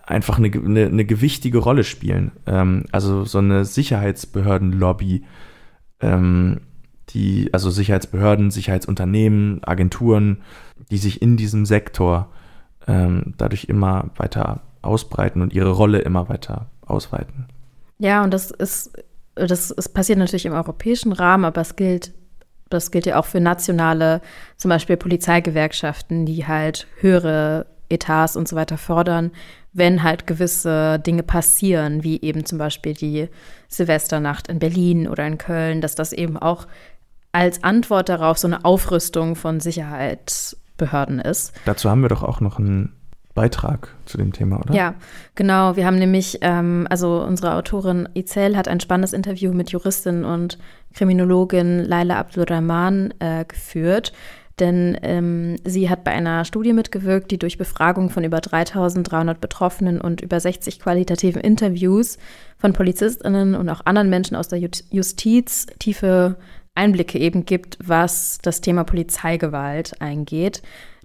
einfach 0.06 0.38
eine, 0.38 0.52
eine, 0.52 0.86
eine 0.86 1.06
gewichtige 1.06 1.58
Rolle 1.58 1.84
spielen. 1.84 2.32
Ähm, 2.46 2.86
also 2.92 3.26
so 3.26 3.40
eine 3.40 3.66
Sicherheitsbehördenlobby 3.66 5.26
ähm, 6.00 6.62
die, 7.10 7.50
also 7.54 7.70
Sicherheitsbehörden, 7.70 8.52
Sicherheitsunternehmen, 8.52 9.64
Agenturen, 9.64 10.42
die 10.90 10.98
sich 10.98 11.22
in 11.22 11.38
diesem 11.38 11.66
Sektor 11.66 12.30
ähm, 12.88 13.34
dadurch 13.38 13.66
immer 13.66 14.10
weiter 14.16 14.62
ausbreiten 14.82 15.42
und 15.42 15.54
ihre 15.54 15.72
Rolle 15.72 16.00
immer 16.00 16.30
weiter 16.30 16.68
ausweiten. 16.86 17.46
Ja, 18.00 18.24
und 18.24 18.34
das 18.34 18.52
ist, 18.52 19.04
das, 19.36 19.74
das 19.76 19.90
passiert 19.90 20.20
natürlich 20.20 20.46
im 20.46 20.54
europäischen 20.54 21.12
Rahmen, 21.12 21.46
aber 21.46 21.62
es 21.62 21.76
gilt, 21.76 22.14
das 22.70 22.92
gilt 22.92 23.06
ja 23.06 23.20
auch 23.20 23.26
für 23.26 23.40
nationale, 23.40 24.22
zum 24.58 24.70
Beispiel 24.70 24.98
Polizeigewerkschaften, 24.98 26.26
die 26.26 26.48
halt 26.48 26.88
höhere 27.00 27.66
Etats 27.90 28.36
und 28.36 28.48
so 28.48 28.56
weiter 28.56 28.78
fordern, 28.78 29.32
wenn 29.74 30.04
halt 30.04 30.28
gewisse 30.28 31.00
Dinge 31.00 31.24
passieren, 31.24 32.04
wie 32.04 32.22
eben 32.22 32.46
zum 32.46 32.58
Beispiel 32.58 32.94
die 32.94 33.30
Silvesternacht 33.68 34.48
in 34.48 34.60
Berlin 34.60 35.08
oder 35.08 35.26
in 35.26 35.38
Köln, 35.38 35.82
dass 35.82 35.96
das 35.96 36.14
eben 36.14 36.38
auch 36.38 36.68
als 37.32 37.64
Antwort 37.64 38.10
darauf 38.10 38.38
so 38.38 38.48
eine 38.48 38.66
Aufrüstung 38.66 39.36
von 39.36 39.60
Sicherheitsbehörden 39.60 41.20
ist. 41.20 41.54
Dazu 41.66 41.90
haben 41.90 42.02
wir 42.02 42.10
doch 42.10 42.24
auch 42.24 42.42
noch 42.42 42.60
einen 42.60 42.94
Beitrag 43.34 43.96
zu 44.06 44.18
dem 44.18 44.34
Thema, 44.34 44.60
oder? 44.60 44.74
Ja, 44.74 44.96
genau. 45.36 45.76
Wir 45.76 45.86
haben 45.86 45.98
nämlich, 45.98 46.40
ähm, 46.42 46.88
also 46.90 47.24
unsere 47.24 47.56
Autorin 47.56 48.10
Izel 48.14 48.58
hat 48.58 48.68
ein 48.68 48.80
spannendes 48.80 49.14
Interview 49.14 49.54
mit 49.54 49.72
Juristin 49.72 50.26
und 50.26 50.58
Kriminologin 50.94 51.80
Laila 51.80 52.18
Abdurrahman 52.18 53.14
äh, 53.20 53.46
geführt. 53.46 54.14
denn 54.60 54.98
ähm, 55.02 55.56
sie 55.64 55.90
hat 55.90 56.04
bei 56.04 56.12
einer 56.12 56.46
Studie 56.46 56.74
mitgewirkt, 56.74 57.32
die 57.32 57.40
durch 57.40 57.58
Befragung 57.58 58.10
von 58.10 58.24
über 58.24 58.42
3300 58.42 59.40
Betroffenen 59.42 60.00
und 60.00 60.22
über 60.22 60.40
60 60.40 60.80
qualitativen 60.80 61.42
Interviews 61.42 62.18
von 62.58 62.74
PolizistInnen 62.74 63.56
und 63.56 63.70
auch 63.70 63.86
anderen 63.86 64.10
Menschen 64.10 64.36
aus 64.36 64.50
der 64.50 64.60
Justiz 64.60 65.66
tiefe 65.80 66.36
Einblicke 66.76 67.18
eben 67.18 67.46
gibt, 67.46 67.78
was 67.84 68.40
das 68.42 68.62
Thema 68.62 68.84
Polizeigewalt 68.84 70.00
eingeht. 70.00 70.62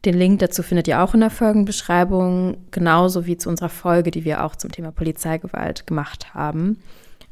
Den 0.07 0.17
Link 0.17 0.39
dazu 0.39 0.63
findet 0.63 0.87
ihr 0.87 1.03
auch 1.03 1.15
in 1.15 1.21
der 1.21 1.31
Folgenbeschreibung, 1.31 2.59
genauso 2.71 3.27
wie 3.27 3.37
zu 3.37 3.49
unserer 3.49 3.69
Folge, 3.69 4.13
die 4.13 4.25
wir 4.25 4.45
auch 4.45 4.55
zum 4.55 4.71
Thema 4.71 4.93
Polizeigewalt 4.93 5.85
gemacht 5.89 6.33
haben. 6.33 6.79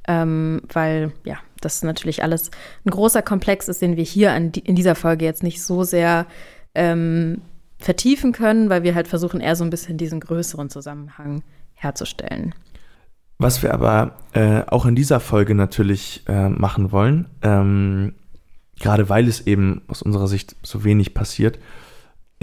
Ähm, 0.08 0.60
weil 0.72 1.12
ja, 1.24 1.36
das 1.60 1.84
natürlich 1.84 2.24
alles 2.24 2.50
ein 2.84 2.90
großer 2.90 3.22
Komplex 3.22 3.68
ist, 3.68 3.80
den 3.80 3.96
wir 3.96 4.02
hier 4.02 4.38
die, 4.40 4.58
in 4.58 4.74
dieser 4.74 4.96
Folge 4.96 5.24
jetzt 5.24 5.44
nicht 5.44 5.62
so 5.62 5.84
sehr 5.84 6.26
ähm, 6.74 7.42
vertiefen 7.78 8.32
können, 8.32 8.68
weil 8.70 8.82
wir 8.82 8.96
halt 8.96 9.06
versuchen, 9.06 9.40
eher 9.40 9.54
so 9.54 9.62
ein 9.62 9.70
bisschen 9.70 9.96
diesen 9.96 10.18
größeren 10.18 10.68
Zusammenhang 10.68 11.44
herzustellen. 11.74 12.56
Was 13.38 13.62
wir 13.62 13.72
aber 13.72 14.18
äh, 14.32 14.62
auch 14.66 14.84
in 14.84 14.96
dieser 14.96 15.20
Folge 15.20 15.54
natürlich 15.54 16.24
äh, 16.26 16.48
machen 16.48 16.90
wollen, 16.90 17.30
ähm, 17.42 18.14
gerade 18.80 19.08
weil 19.08 19.28
es 19.28 19.46
eben 19.46 19.82
aus 19.86 20.02
unserer 20.02 20.26
Sicht 20.26 20.56
so 20.64 20.82
wenig 20.82 21.14
passiert, 21.14 21.60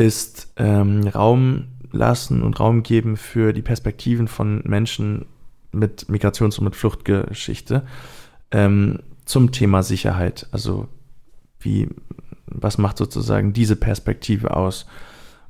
ist 0.01 0.51
ähm, 0.57 1.07
Raum 1.07 1.67
lassen 1.91 2.41
und 2.41 2.59
Raum 2.59 2.81
geben 2.81 3.17
für 3.17 3.53
die 3.53 3.61
Perspektiven 3.61 4.27
von 4.27 4.61
Menschen 4.65 5.25
mit 5.71 6.07
Migrations- 6.09 6.57
und 6.57 6.65
mit 6.65 6.75
Fluchtgeschichte 6.75 7.83
ähm, 8.51 8.99
zum 9.25 9.51
Thema 9.51 9.83
Sicherheit. 9.83 10.47
Also 10.51 10.87
wie, 11.59 11.87
was 12.47 12.79
macht 12.79 12.97
sozusagen 12.97 13.53
diese 13.53 13.75
Perspektive 13.75 14.55
aus? 14.55 14.87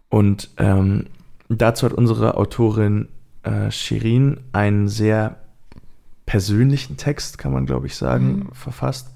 Und 0.10 0.50
ähm, 0.58 1.06
dazu 1.48 1.86
hat 1.86 1.94
unsere 1.94 2.36
Autorin 2.36 3.08
äh, 3.44 3.72
Shirin 3.72 4.42
einen 4.52 4.90
sehr 4.90 5.38
persönlichen 6.26 6.98
Text, 6.98 7.38
kann 7.38 7.54
man 7.54 7.66
glaube 7.66 7.88
ich 7.88 7.96
sagen, 7.96 8.28
mhm. 8.28 8.50
verfasst, 8.52 9.12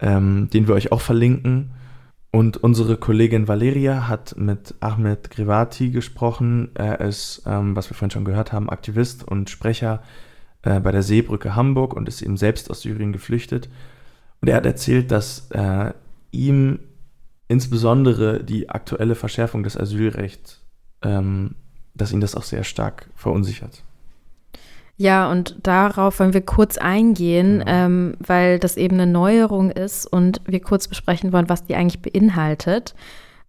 ähm, 0.00 0.50
den 0.52 0.66
wir 0.66 0.74
euch 0.74 0.90
auch 0.90 1.00
verlinken. 1.00 1.70
Und 2.34 2.56
unsere 2.56 2.96
Kollegin 2.96 3.46
Valeria 3.46 4.08
hat 4.08 4.36
mit 4.38 4.74
Ahmed 4.80 5.30
Grivati 5.30 5.90
gesprochen. 5.90 6.70
Er 6.72 7.02
ist, 7.02 7.42
ähm, 7.44 7.76
was 7.76 7.90
wir 7.90 7.94
vorhin 7.94 8.10
schon 8.10 8.24
gehört 8.24 8.52
haben, 8.54 8.70
Aktivist 8.70 9.22
und 9.22 9.50
Sprecher 9.50 10.02
äh, 10.62 10.80
bei 10.80 10.92
der 10.92 11.02
Seebrücke 11.02 11.54
Hamburg 11.54 11.92
und 11.94 12.08
ist 12.08 12.22
eben 12.22 12.38
selbst 12.38 12.70
aus 12.70 12.80
Syrien 12.80 13.12
geflüchtet. 13.12 13.68
Und 14.40 14.48
er 14.48 14.56
hat 14.56 14.64
erzählt, 14.64 15.10
dass 15.10 15.50
äh, 15.50 15.92
ihm 16.30 16.78
insbesondere 17.48 18.42
die 18.42 18.70
aktuelle 18.70 19.14
Verschärfung 19.14 19.62
des 19.62 19.76
Asylrechts, 19.76 20.64
ähm, 21.02 21.56
dass 21.94 22.12
ihn 22.12 22.22
das 22.22 22.34
auch 22.34 22.44
sehr 22.44 22.64
stark 22.64 23.10
verunsichert. 23.14 23.84
Ja, 24.96 25.30
und 25.30 25.56
darauf 25.62 26.20
wollen 26.20 26.34
wir 26.34 26.42
kurz 26.42 26.78
eingehen, 26.78 27.60
genau. 27.60 27.70
ähm, 27.70 28.14
weil 28.20 28.58
das 28.58 28.76
eben 28.76 29.00
eine 29.00 29.10
Neuerung 29.10 29.70
ist 29.70 30.06
und 30.06 30.40
wir 30.46 30.60
kurz 30.60 30.86
besprechen 30.86 31.32
wollen, 31.32 31.48
was 31.48 31.64
die 31.64 31.74
eigentlich 31.74 32.02
beinhaltet. 32.02 32.94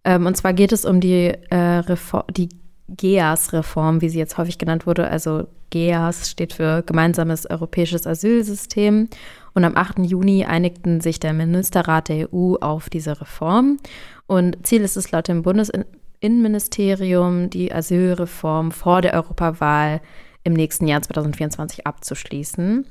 Ähm, 0.04 0.26
und 0.26 0.36
zwar 0.36 0.52
geht 0.52 0.72
es 0.72 0.84
um 0.84 1.00
die, 1.00 1.32
äh, 1.50 1.56
Reform, 1.56 2.24
die 2.30 2.48
GEAS-Reform, 2.88 4.00
wie 4.00 4.08
sie 4.08 4.18
jetzt 4.18 4.36
häufig 4.36 4.58
genannt 4.58 4.86
wurde. 4.86 5.08
Also 5.08 5.46
GEAS 5.70 6.30
steht 6.30 6.52
für 6.52 6.82
Gemeinsames 6.82 7.48
Europäisches 7.48 8.06
Asylsystem. 8.06 9.08
Und 9.54 9.64
am 9.64 9.76
8. 9.76 10.00
Juni 10.00 10.44
einigten 10.44 11.00
sich 11.00 11.20
der 11.20 11.32
Ministerrat 11.32 12.08
der 12.08 12.32
EU 12.32 12.56
auf 12.56 12.90
diese 12.90 13.20
Reform. 13.20 13.78
Und 14.26 14.66
Ziel 14.66 14.82
ist 14.82 14.96
es 14.96 15.12
laut 15.12 15.28
dem 15.28 15.42
Bundesinnenministerium, 15.42 17.50
die 17.50 17.72
Asylreform 17.72 18.72
vor 18.72 19.00
der 19.00 19.14
Europawahl 19.14 20.00
im 20.44 20.52
nächsten 20.52 20.86
Jahr 20.86 21.02
2024 21.02 21.86
abzuschließen. 21.86 22.86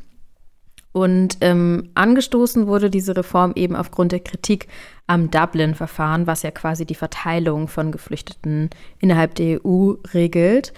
Und 0.91 1.37
ähm, 1.41 1.89
angestoßen 1.95 2.67
wurde 2.67 2.89
diese 2.89 3.17
Reform 3.17 3.53
eben 3.55 3.75
aufgrund 3.75 4.11
der 4.11 4.19
Kritik 4.19 4.67
am 5.07 5.31
Dublin-Verfahren, 5.31 6.27
was 6.27 6.43
ja 6.43 6.51
quasi 6.51 6.85
die 6.85 6.95
Verteilung 6.95 7.67
von 7.67 7.91
Geflüchteten 7.91 8.69
innerhalb 8.99 9.33
der 9.35 9.65
EU 9.65 9.93
regelt. 10.13 10.73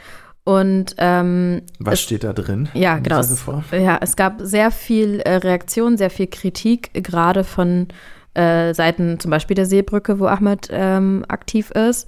Und 0.46 0.96
ähm, 1.00 1.64
was 1.80 1.96
es, 1.96 2.02
steht 2.02 2.24
da 2.24 2.32
drin? 2.32 2.70
Ja, 2.74 2.98
genau. 3.00 3.20
Es, 3.20 3.46
ja, 3.72 3.98
es 4.00 4.16
gab 4.16 4.40
sehr 4.42 4.72
viel 4.72 5.20
äh, 5.22 5.36
Reaktion, 5.38 5.98
sehr 5.98 6.12
viel 6.12 6.28
Kritik, 6.28 6.92
gerade 6.94 7.44
von 7.44 7.88
äh, 8.36 8.74
Seiten 8.74 9.20
zum 9.20 9.32
Beispiel 9.32 9.56
der 9.56 9.66
Seebrücke, 9.66 10.20
wo 10.20 10.28
Ahmed 10.28 10.70
ähm, 10.72 11.26
aktiv 11.28 11.72
ist. 11.72 12.08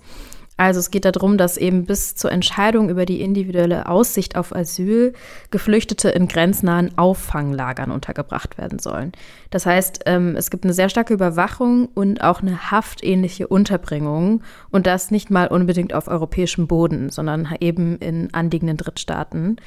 Also 0.57 0.79
es 0.79 0.89
geht 0.89 1.05
darum, 1.05 1.37
dass 1.37 1.55
eben 1.55 1.85
bis 1.85 2.15
zur 2.15 2.31
Entscheidung 2.31 2.89
über 2.89 3.05
die 3.05 3.21
individuelle 3.21 3.87
Aussicht 3.87 4.35
auf 4.35 4.55
Asyl 4.55 5.13
Geflüchtete 5.51 6.09
in 6.09 6.27
grenznahen 6.27 6.97
Auffanglagern 6.97 7.91
untergebracht 7.91 8.57
werden 8.57 8.79
sollen. 8.79 9.11
Das 9.51 9.67
heißt, 9.67 10.01
ähm, 10.07 10.35
es 10.35 10.49
gibt 10.49 10.63
eine 10.63 10.73
sehr 10.73 10.89
starke 10.89 11.13
Überwachung 11.13 11.89
und 11.93 12.23
auch 12.23 12.41
eine 12.41 12.71
haftähnliche 12.71 13.47
Unterbringung 13.47 14.41
und 14.71 14.87
das 14.87 15.11
nicht 15.11 15.29
mal 15.29 15.47
unbedingt 15.47 15.93
auf 15.93 16.07
europäischem 16.07 16.67
Boden, 16.67 17.09
sondern 17.09 17.55
eben 17.59 17.97
in 17.99 18.33
anliegenden 18.33 18.77
Drittstaaten. 18.77 19.57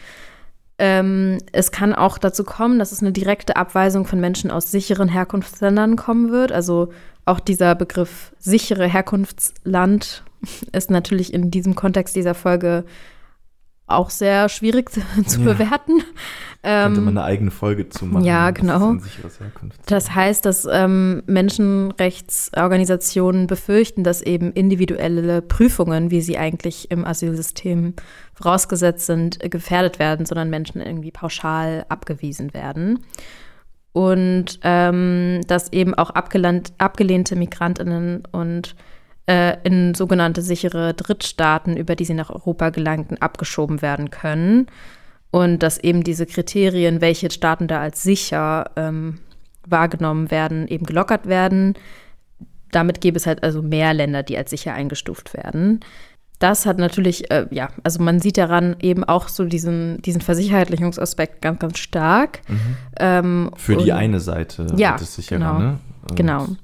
Ähm, 0.78 1.38
es 1.52 1.70
kann 1.70 1.94
auch 1.94 2.18
dazu 2.18 2.42
kommen, 2.42 2.80
dass 2.80 2.90
es 2.90 3.00
eine 3.00 3.12
direkte 3.12 3.54
Abweisung 3.54 4.06
von 4.06 4.18
Menschen 4.18 4.50
aus 4.50 4.72
sicheren 4.72 5.08
Herkunftsländern 5.08 5.94
kommen 5.94 6.32
wird. 6.32 6.50
Also 6.50 6.88
auch 7.26 7.38
dieser 7.38 7.74
Begriff 7.76 8.34
sichere 8.38 8.88
Herkunftsland 8.88 10.24
ist 10.72 10.90
natürlich 10.90 11.32
in 11.32 11.50
diesem 11.50 11.74
Kontext 11.74 12.16
dieser 12.16 12.34
Folge 12.34 12.84
auch 13.90 14.10
sehr 14.10 14.48
schwierig 14.48 14.90
zu, 14.90 15.00
zu 15.26 15.40
ja. 15.40 15.52
bewerten. 15.52 16.02
Könnte 16.62 17.00
man 17.00 17.14
ähm, 17.14 17.18
eine 17.18 17.24
eigene 17.24 17.50
Folge 17.50 17.88
zu 17.88 18.04
machen. 18.04 18.24
Ja, 18.24 18.50
genau. 18.50 18.98
Das 19.86 20.14
heißt, 20.14 20.44
dass 20.44 20.68
ähm, 20.70 21.22
Menschenrechtsorganisationen 21.26 23.46
befürchten, 23.46 24.04
dass 24.04 24.20
eben 24.20 24.52
individuelle 24.52 25.40
Prüfungen, 25.42 26.10
wie 26.10 26.20
sie 26.20 26.36
eigentlich 26.36 26.90
im 26.90 27.06
Asylsystem 27.06 27.94
vorausgesetzt 28.34 29.06
sind, 29.06 29.40
gefährdet 29.50 29.98
werden, 29.98 30.26
sondern 30.26 30.50
Menschen 30.50 30.82
irgendwie 30.82 31.12
pauschal 31.12 31.86
abgewiesen 31.88 32.52
werden. 32.52 32.98
Und 33.92 34.60
ähm, 34.62 35.40
dass 35.46 35.72
eben 35.72 35.94
auch 35.94 36.10
abgelehnte 36.10 37.36
Migrantinnen 37.36 38.24
und 38.30 38.76
äh, 39.30 39.58
in 39.62 39.94
sogenannte 39.94 40.42
sichere 40.42 40.92
Drittstaaten, 40.92 41.76
über 41.76 41.94
die 41.94 42.04
sie 42.04 42.14
nach 42.14 42.30
Europa 42.30 42.70
gelangten, 42.70 43.16
abgeschoben 43.18 43.80
werden 43.80 44.10
können. 44.10 44.66
Und 45.30 45.62
dass 45.62 45.78
eben 45.78 46.02
diese 46.02 46.26
Kriterien, 46.26 47.00
welche 47.00 47.30
Staaten 47.30 47.68
da 47.68 47.80
als 47.80 48.02
sicher 48.02 48.72
ähm, 48.74 49.20
wahrgenommen 49.64 50.32
werden, 50.32 50.66
eben 50.66 50.84
gelockert 50.84 51.28
werden. 51.28 51.74
Damit 52.72 53.00
gäbe 53.00 53.16
es 53.16 53.26
halt 53.26 53.44
also 53.44 53.62
mehr 53.62 53.94
Länder, 53.94 54.24
die 54.24 54.36
als 54.36 54.50
sicher 54.50 54.74
eingestuft 54.74 55.32
werden. 55.34 55.78
Das 56.40 56.66
hat 56.66 56.78
natürlich, 56.78 57.30
äh, 57.30 57.46
ja, 57.52 57.68
also 57.84 58.02
man 58.02 58.18
sieht 58.18 58.36
daran 58.36 58.74
eben 58.80 59.04
auch 59.04 59.28
so 59.28 59.44
diesen, 59.44 60.02
diesen 60.02 60.22
Versicherheitlichungsaspekt 60.22 61.40
ganz, 61.40 61.60
ganz 61.60 61.78
stark. 61.78 62.40
Mhm. 62.48 62.76
Ähm, 62.98 63.50
Für 63.56 63.76
die 63.76 63.92
eine 63.92 64.18
Seite 64.18 64.66
ja, 64.76 64.96
es 64.96 65.14
sicherer, 65.14 65.38
genau, 65.38 65.58
ne? 65.58 65.78
Und, 66.08 66.16
genau. 66.16 66.40
Ja. 66.46 66.56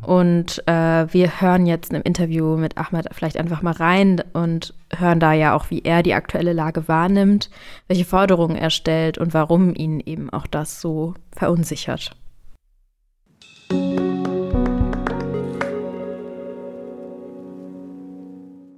Und 0.00 0.66
äh, 0.66 1.12
wir 1.12 1.40
hören 1.40 1.66
jetzt 1.66 1.92
im 1.92 2.02
Interview 2.02 2.56
mit 2.56 2.76
Ahmed 2.78 3.08
vielleicht 3.12 3.36
einfach 3.36 3.62
mal 3.62 3.74
rein 3.74 4.22
und 4.32 4.74
hören 4.96 5.20
da 5.20 5.32
ja 5.32 5.54
auch, 5.54 5.70
wie 5.70 5.82
er 5.82 6.02
die 6.02 6.14
aktuelle 6.14 6.52
Lage 6.52 6.88
wahrnimmt, 6.88 7.50
welche 7.86 8.04
Forderungen 8.04 8.56
er 8.56 8.70
stellt 8.70 9.18
und 9.18 9.34
warum 9.34 9.74
ihn 9.74 10.00
eben 10.00 10.30
auch 10.30 10.46
das 10.46 10.80
so 10.80 11.14
verunsichert. 11.30 12.16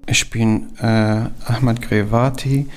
Ich 0.07 0.31
bin 0.31 0.77
äh, 0.79 1.27
Ahmed 1.47 1.83
Grevati, 1.83 2.69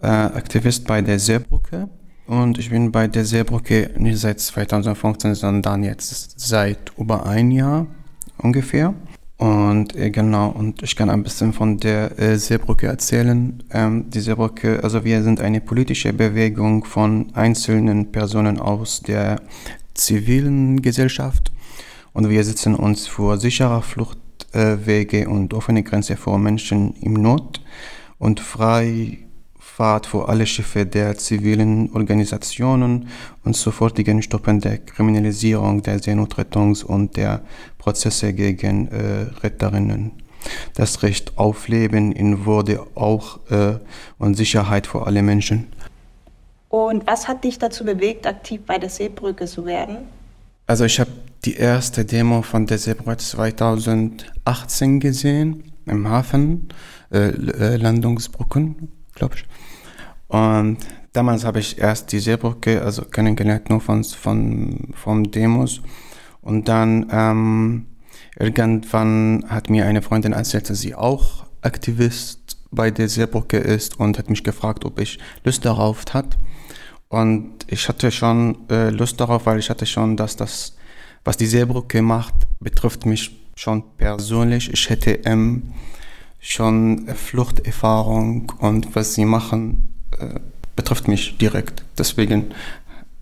äh, 0.00 0.06
Aktivist 0.06 0.86
bei 0.86 1.02
der 1.02 1.18
Seebrücke 1.18 1.88
und 2.30 2.58
ich 2.58 2.70
bin 2.70 2.92
bei 2.92 3.08
der 3.08 3.24
Seebrücke 3.24 3.90
nicht 3.98 4.18
seit 4.18 4.38
2015, 4.38 5.34
sondern 5.34 5.82
jetzt 5.82 6.38
seit 6.38 6.92
über 6.96 7.26
ein 7.26 7.50
Jahr 7.50 7.88
ungefähr. 8.38 8.94
Und 9.36 9.96
äh, 9.96 10.10
genau, 10.10 10.50
und 10.50 10.80
ich 10.84 10.94
kann 10.94 11.10
ein 11.10 11.24
bisschen 11.24 11.52
von 11.52 11.78
der 11.78 12.16
äh, 12.20 12.38
Seebrücke 12.38 12.86
erzählen. 12.86 13.60
Ähm, 13.72 14.10
die 14.10 14.20
Seebrücke, 14.20 14.80
also 14.84 15.04
wir 15.04 15.24
sind 15.24 15.40
eine 15.40 15.60
politische 15.60 16.12
Bewegung 16.12 16.84
von 16.84 17.34
einzelnen 17.34 18.12
Personen 18.12 18.60
aus 18.60 19.00
der 19.00 19.40
zivilen 19.94 20.82
Gesellschaft 20.82 21.50
und 22.12 22.28
wir 22.28 22.44
setzen 22.44 22.76
uns 22.76 23.08
für 23.08 23.38
sichere 23.38 23.82
Fluchtwege 23.82 25.28
und 25.28 25.52
offene 25.52 25.82
Grenzen 25.82 26.16
vor 26.16 26.38
Menschen 26.38 26.94
im 27.00 27.14
Not 27.14 27.60
und 28.18 28.38
frei 28.38 29.18
Fahrt 29.80 30.06
für 30.06 30.28
alle 30.28 30.44
Schiffe 30.44 30.84
der 30.84 31.16
zivilen 31.16 31.90
Organisationen 31.94 33.08
und 33.44 33.56
sofortigen 33.56 34.20
Stoppen 34.20 34.60
der 34.60 34.76
Kriminalisierung 34.76 35.82
der 35.82 36.00
Seenotrettungs- 36.00 36.84
und 36.84 37.16
der 37.16 37.40
Prozesse 37.78 38.34
gegen 38.34 38.88
äh, 38.88 39.22
Retterinnen. 39.42 40.12
Das 40.74 41.02
Recht 41.02 41.38
auf 41.38 41.66
Leben 41.68 42.12
in 42.12 42.44
Würde 42.44 42.86
auch 42.94 43.40
äh, 43.50 43.78
und 44.18 44.34
Sicherheit 44.34 44.86
für 44.86 45.06
alle 45.06 45.22
Menschen. 45.22 45.68
Und 46.68 47.06
was 47.06 47.26
hat 47.26 47.42
dich 47.44 47.58
dazu 47.58 47.82
bewegt, 47.82 48.26
aktiv 48.26 48.60
bei 48.66 48.76
der 48.76 48.90
Seebrücke 48.90 49.46
zu 49.46 49.64
werden? 49.64 49.96
Also 50.66 50.84
ich 50.84 51.00
habe 51.00 51.10
die 51.46 51.54
erste 51.54 52.04
Demo 52.04 52.42
von 52.42 52.66
der 52.66 52.76
Seebrücke 52.76 53.16
2018 53.16 55.00
gesehen 55.00 55.72
im 55.86 56.06
Hafen, 56.06 56.68
äh, 57.10 57.28
äh 57.28 57.76
Landungsbrücken, 57.76 58.92
glaube 59.14 59.36
ich. 59.36 59.46
Und 60.30 60.78
damals 61.12 61.44
habe 61.44 61.58
ich 61.58 61.78
erst 61.78 62.12
die 62.12 62.20
Seebrücke 62.20 62.82
also 62.82 63.02
kennengelernt, 63.02 63.68
nur 63.68 63.80
von, 63.80 64.04
von, 64.04 64.92
von 64.94 65.24
Demos. 65.24 65.82
Und 66.40 66.68
dann 66.68 67.08
ähm, 67.10 67.86
irgendwann 68.38 69.44
hat 69.48 69.68
mir 69.68 69.86
eine 69.86 70.02
Freundin 70.02 70.32
erzählt, 70.32 70.70
dass 70.70 70.80
sie 70.80 70.94
auch 70.94 71.46
Aktivist 71.62 72.58
bei 72.70 72.92
der 72.92 73.08
Seebrücke 73.08 73.58
ist 73.58 73.98
und 73.98 74.18
hat 74.18 74.30
mich 74.30 74.44
gefragt, 74.44 74.84
ob 74.84 75.00
ich 75.00 75.18
Lust 75.44 75.64
darauf 75.64 76.04
hat. 76.12 76.38
Und 77.08 77.66
ich 77.66 77.88
hatte 77.88 78.12
schon 78.12 78.68
äh, 78.70 78.90
Lust 78.90 79.20
darauf, 79.20 79.46
weil 79.46 79.58
ich 79.58 79.68
hatte 79.68 79.86
schon, 79.86 80.16
dass 80.16 80.36
das, 80.36 80.76
was 81.24 81.36
die 81.36 81.46
Seebrücke 81.46 82.02
macht, 82.02 82.34
betrifft 82.60 83.04
mich 83.04 83.36
schon 83.56 83.82
persönlich. 83.96 84.72
Ich 84.72 84.88
hätte 84.88 85.10
ähm, 85.24 85.72
schon 86.38 87.08
Fluchterfahrung 87.08 88.52
und 88.60 88.94
was 88.94 89.14
sie 89.14 89.24
machen, 89.24 89.89
betrifft 90.76 91.08
mich 91.08 91.36
direkt. 91.38 91.84
Deswegen 91.98 92.52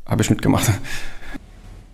habe 0.07 0.23
ich 0.23 0.31
mitgemacht. 0.31 0.71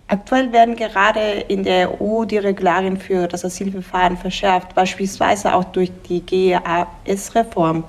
Aktuell 0.07 0.53
werden 0.53 0.75
gerade 0.75 1.19
in 1.47 1.63
der 1.63 1.99
EU 1.99 2.25
die 2.25 2.37
Regularien 2.37 2.97
für 2.97 3.27
das 3.27 3.43
Asylverfahren 3.43 4.17
verschärft, 4.17 4.75
beispielsweise 4.75 5.53
auch 5.53 5.63
durch 5.63 5.91
die 6.07 6.23
GAS-Reform. 6.23 7.83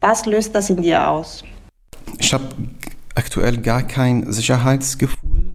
Was 0.00 0.26
löst 0.26 0.54
das 0.54 0.68
in 0.70 0.82
dir 0.82 1.08
aus? 1.08 1.44
Ich 2.18 2.32
habe 2.32 2.44
aktuell 3.14 3.58
gar 3.58 3.82
kein 3.82 4.32
Sicherheitsgefühl 4.32 5.54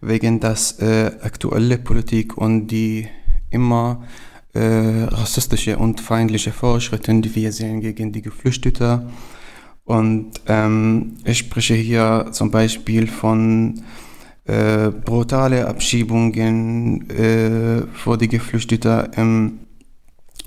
wegen 0.00 0.38
das 0.38 0.78
äh, 0.78 1.10
aktuelle 1.22 1.78
Politik 1.78 2.36
und 2.36 2.68
die 2.68 3.08
immer 3.50 4.04
äh, 4.54 5.04
rassistische 5.08 5.78
und 5.78 6.00
feindliche 6.00 6.52
Fortschritte, 6.52 7.12
die 7.20 7.34
wir 7.34 7.52
sehen 7.52 7.80
gegen 7.80 8.12
die 8.12 8.22
Geflüchteten. 8.22 9.10
Und 9.88 10.42
ähm, 10.46 11.14
ich 11.24 11.38
spreche 11.38 11.72
hier 11.72 12.26
zum 12.32 12.50
Beispiel 12.50 13.06
von 13.06 13.82
äh, 14.44 14.90
brutale 14.90 15.66
Abschiebungen 15.66 17.08
äh, 17.08 17.86
vor 17.94 18.18
die 18.18 18.28
Geflüchteten, 18.28 19.08
ähm, 19.16 19.58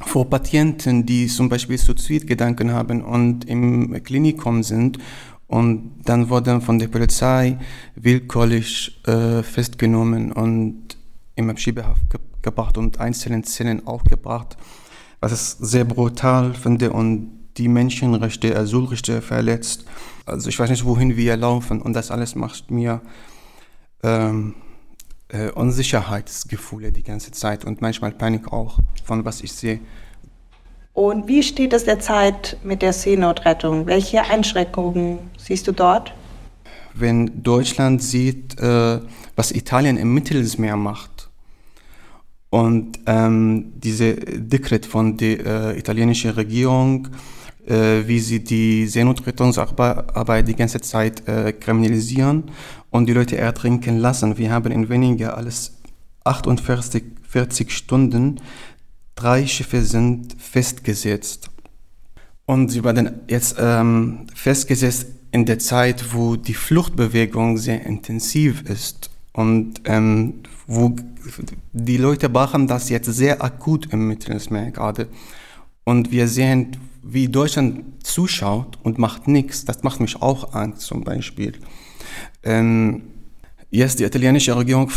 vor 0.05 0.29
Patienten, 0.29 1.07
die 1.07 1.25
zum 1.25 1.49
Beispiel 1.49 1.79
Suizidgedanken 1.79 2.71
haben 2.71 3.01
und 3.01 3.45
im 3.45 4.03
Klinikum 4.03 4.61
sind. 4.61 4.99
Und 5.47 6.01
dann 6.05 6.29
wurden 6.29 6.61
von 6.61 6.77
der 6.77 6.89
Polizei 6.89 7.57
willkürlich 7.95 9.01
äh, 9.07 9.41
festgenommen 9.41 10.33
und 10.33 10.97
im 11.33 11.49
Abschiebehaft 11.49 12.11
ge 12.11 12.19
gebracht 12.43 12.77
und 12.77 12.99
einzelnen 12.99 13.43
Zellen 13.43 13.87
aufgebracht, 13.87 14.55
was 15.19 15.31
ich 15.31 15.67
sehr 15.67 15.85
brutal 15.85 16.53
finde 16.53 16.91
und 16.91 17.40
die 17.57 17.67
Menschenrechte, 17.67 18.55
Asylrechte 18.55 19.21
verletzt. 19.21 19.85
Also 20.25 20.49
ich 20.49 20.59
weiß 20.59 20.69
nicht, 20.69 20.85
wohin 20.85 21.17
wir 21.17 21.37
laufen 21.37 21.81
und 21.81 21.93
das 21.93 22.11
alles 22.11 22.35
macht 22.35 22.71
mir 22.71 23.01
ähm, 24.03 24.55
äh, 25.29 25.49
Unsicherheitsgefühle 25.51 26.91
die 26.91 27.03
ganze 27.03 27.31
Zeit 27.31 27.65
und 27.65 27.81
manchmal 27.81 28.11
Panik 28.11 28.51
auch 28.51 28.79
von 29.03 29.25
was 29.25 29.41
ich 29.41 29.53
sehe. 29.53 29.79
Und 30.93 31.27
wie 31.27 31.41
steht 31.41 31.73
es 31.73 31.85
derzeit 31.85 32.57
mit 32.63 32.81
der 32.81 32.93
Seenotrettung? 32.93 33.85
Welche 33.85 34.23
Einschränkungen 34.23 35.19
siehst 35.37 35.67
du 35.67 35.71
dort? 35.71 36.13
Wenn 36.93 37.41
Deutschland 37.41 38.03
sieht, 38.03 38.59
äh, 38.59 38.99
was 39.35 39.51
Italien 39.53 39.95
im 39.95 40.13
Mittelmeer 40.13 40.75
macht 40.75 41.29
und 42.49 42.99
ähm, 43.05 43.71
diese 43.77 44.15
Dekret 44.15 44.85
von 44.85 45.15
der 45.15 45.45
äh, 45.45 45.79
italienischen 45.79 46.31
Regierung, 46.31 47.07
wie 48.05 48.19
sie 48.19 48.43
die 48.43 48.87
Seenotrettungsarbeit 48.87 50.47
die 50.47 50.55
ganze 50.55 50.81
Zeit 50.81 51.27
äh, 51.27 51.53
kriminalisieren 51.53 52.45
und 52.89 53.07
die 53.07 53.13
Leute 53.13 53.37
ertrinken 53.37 53.99
lassen. 53.99 54.37
Wir 54.37 54.51
haben 54.51 54.71
in 54.71 54.89
weniger 54.89 55.37
als 55.37 55.73
48 56.23 57.03
40 57.31 57.71
Stunden 57.71 58.41
drei 59.15 59.47
Schiffe 59.47 59.83
sind 59.83 60.35
festgesetzt. 60.37 61.49
Und 62.45 62.69
sie 62.69 62.83
werden 62.83 63.21
jetzt 63.27 63.55
ähm, 63.57 64.27
festgesetzt 64.35 65.07
in 65.31 65.45
der 65.45 65.59
Zeit, 65.59 66.13
wo 66.13 66.35
die 66.35 66.53
Fluchtbewegung 66.53 67.57
sehr 67.57 67.85
intensiv 67.85 68.63
ist 68.63 69.09
und 69.31 69.81
ähm, 69.85 70.41
wo 70.67 70.93
die 71.71 71.97
Leute 71.97 72.27
machen 72.27 72.67
das 72.67 72.89
jetzt 72.89 73.13
sehr 73.13 73.41
akut 73.41 73.93
im 73.93 74.09
Mittelmeer 74.09 74.71
gerade. 74.71 75.07
Und 75.85 76.11
wir 76.11 76.27
sehen, 76.27 76.75
wie 77.03 77.27
Deutschland 77.27 78.05
zuschaut 78.05 78.77
und 78.83 78.97
macht 78.97 79.27
nichts. 79.27 79.65
Das 79.65 79.83
macht 79.83 79.99
mich 79.99 80.21
auch 80.21 80.53
Angst 80.53 80.81
zum 80.81 81.03
Beispiel. 81.03 81.53
Ähm, 82.43 83.03
Jetzt 83.73 83.99
die 83.99 84.03
italienische 84.03 84.53
Regierung, 84.57 84.91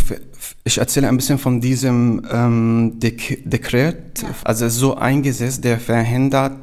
ich 0.65 0.79
erzähle 0.79 1.09
ein 1.09 1.17
bisschen 1.17 1.39
von 1.39 1.61
diesem 1.61 2.27
ähm, 2.29 2.95
Dek 2.97 3.49
Dekret, 3.49 4.25
also 4.43 4.69
so 4.69 4.97
eingesetzt, 4.97 5.63
der 5.63 5.79
verhindert, 5.79 6.55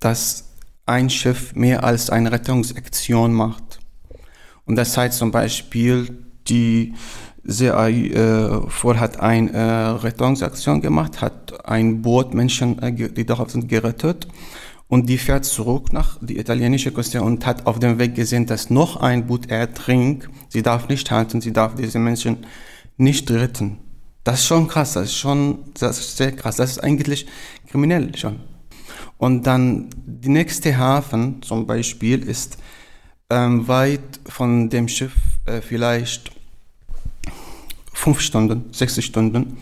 dass 0.00 0.48
ein 0.84 1.08
Schiff 1.08 1.54
mehr 1.54 1.84
als 1.84 2.10
eine 2.10 2.32
Rettungsaktion 2.32 3.32
macht. 3.32 3.78
Und 4.64 4.74
das 4.74 4.96
heißt 4.96 5.16
zum 5.16 5.30
Beispiel, 5.30 6.08
die 6.48 6.94
CAI 7.46 7.92
äh, 7.92 8.68
vorhat 8.68 9.20
eine 9.20 9.52
äh, 9.52 9.86
Rettungsaktion 10.02 10.80
gemacht, 10.80 11.22
hat 11.22 11.64
ein 11.68 12.02
Boot 12.02 12.34
Menschen, 12.34 12.82
äh, 12.82 12.92
die 12.92 13.24
darauf 13.24 13.52
sind, 13.52 13.68
gerettet 13.68 14.26
und 14.90 15.08
die 15.08 15.18
fährt 15.18 15.44
zurück 15.44 15.92
nach 15.92 16.18
die 16.20 16.38
italienische 16.38 16.90
Küste 16.90 17.22
und 17.22 17.46
hat 17.46 17.64
auf 17.66 17.78
dem 17.78 18.00
Weg 18.00 18.16
gesehen, 18.16 18.46
dass 18.46 18.70
noch 18.70 18.96
ein 18.96 19.28
Boot 19.28 19.48
ertrinkt. 19.48 20.28
Sie 20.48 20.62
darf 20.62 20.88
nicht 20.88 21.10
halten, 21.12 21.40
sie 21.40 21.52
darf 21.52 21.76
diese 21.76 22.00
Menschen 22.00 22.38
nicht 22.96 23.30
retten. 23.30 23.78
Das 24.24 24.40
ist 24.40 24.46
schon 24.46 24.66
krass, 24.66 24.94
das 24.94 25.04
ist 25.04 25.16
schon, 25.16 25.60
das 25.78 26.00
ist 26.00 26.16
sehr 26.16 26.32
krass, 26.32 26.56
das 26.56 26.72
ist 26.72 26.78
eigentlich 26.80 27.26
kriminell 27.68 28.14
schon. 28.16 28.40
Und 29.16 29.46
dann 29.46 29.90
die 30.04 30.28
nächste 30.28 30.76
Hafen 30.76 31.40
zum 31.42 31.66
Beispiel 31.66 32.28
ist 32.28 32.58
ähm, 33.30 33.68
weit 33.68 34.20
von 34.26 34.70
dem 34.70 34.88
Schiff 34.88 35.14
äh, 35.46 35.60
vielleicht 35.60 36.32
fünf 37.92 38.20
Stunden, 38.20 38.64
sechs 38.72 39.00
Stunden. 39.04 39.56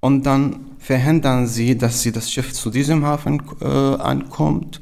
Und 0.00 0.24
dann 0.24 0.70
verhindern 0.78 1.46
sie, 1.46 1.76
dass 1.76 2.02
sie 2.02 2.12
das 2.12 2.30
Schiff 2.30 2.52
zu 2.52 2.70
diesem 2.70 3.04
Hafen 3.04 3.42
äh, 3.60 3.66
ankommt 3.66 4.80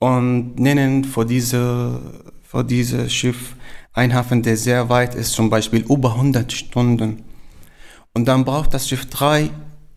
und 0.00 0.58
nennen 0.58 1.04
vor 1.04 1.24
diese, 1.24 2.00
vor 2.42 2.64
dieses 2.64 3.12
Schiff 3.12 3.54
ein 3.92 4.12
Hafen, 4.12 4.42
der 4.42 4.56
sehr 4.56 4.88
weit 4.88 5.14
ist, 5.14 5.32
zum 5.32 5.50
Beispiel 5.50 5.82
über 5.88 6.12
100 6.14 6.52
Stunden. 6.52 7.22
Und 8.12 8.26
dann 8.26 8.44
braucht 8.44 8.74
das 8.74 8.88
Schiff 8.88 9.06
drei, 9.06 9.50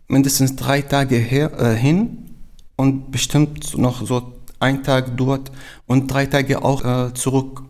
mindestens 0.07 0.55
drei 0.55 0.81
Tage 0.81 1.17
her, 1.17 1.51
äh, 1.59 1.75
hin 1.75 2.29
und 2.75 3.11
bestimmt 3.11 3.77
noch 3.77 4.05
so 4.05 4.33
ein 4.59 4.83
Tag 4.83 5.17
dort 5.17 5.51
und 5.87 6.07
drei 6.07 6.25
Tage 6.25 6.63
auch 6.63 6.83
äh, 6.83 7.13
zurück. 7.13 7.63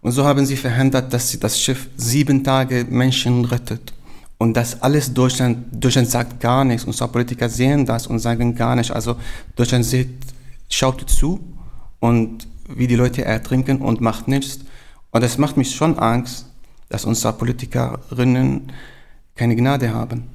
Und 0.00 0.12
so 0.12 0.24
haben 0.24 0.46
sie 0.46 0.56
verhindert, 0.56 1.12
dass 1.12 1.30
sie 1.30 1.40
das 1.40 1.60
Schiff 1.60 1.88
sieben 1.96 2.44
Tage 2.44 2.86
Menschen 2.88 3.44
rettet. 3.44 3.92
Und 4.38 4.54
das 4.54 4.82
alles 4.82 5.12
Deutschland, 5.12 5.66
Deutschland 5.72 6.08
sagt 6.08 6.40
gar 6.40 6.64
nichts. 6.64 6.84
Unsere 6.84 7.08
Politiker 7.08 7.48
sehen 7.48 7.86
das 7.86 8.06
und 8.06 8.18
sagen 8.18 8.54
gar 8.54 8.76
nichts. 8.76 8.92
Also 8.92 9.16
Deutschland 9.54 9.84
sieht, 9.84 10.10
schaut 10.68 11.08
zu 11.08 11.40
und 12.00 12.46
wie 12.68 12.86
die 12.86 12.96
Leute 12.96 13.24
ertrinken 13.24 13.80
und 13.80 14.00
macht 14.00 14.28
nichts. 14.28 14.60
Und 15.10 15.22
das 15.22 15.38
macht 15.38 15.56
mich 15.56 15.74
schon 15.74 15.98
Angst, 15.98 16.46
dass 16.88 17.04
unsere 17.04 17.32
Politikerinnen 17.32 18.72
keine 19.34 19.56
Gnade 19.56 19.92
haben. 19.92 20.30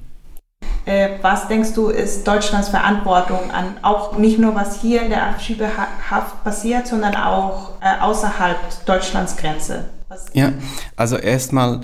Äh, 0.84 1.10
was 1.22 1.46
denkst 1.46 1.74
du, 1.74 1.88
ist 1.88 2.26
Deutschlands 2.26 2.68
Verantwortung 2.68 3.50
an 3.52 3.76
auch 3.82 4.18
nicht 4.18 4.38
nur 4.38 4.54
was 4.54 4.80
hier 4.80 5.02
in 5.02 5.10
der 5.10 5.28
Abschiebehaft 5.28 6.42
passiert, 6.42 6.88
sondern 6.88 7.14
auch 7.14 7.74
äh, 7.80 8.00
außerhalb 8.00 8.84
Deutschlands 8.84 9.36
Grenze? 9.36 9.84
Was 10.08 10.26
ja, 10.32 10.52
also 10.96 11.16
erstmal 11.16 11.82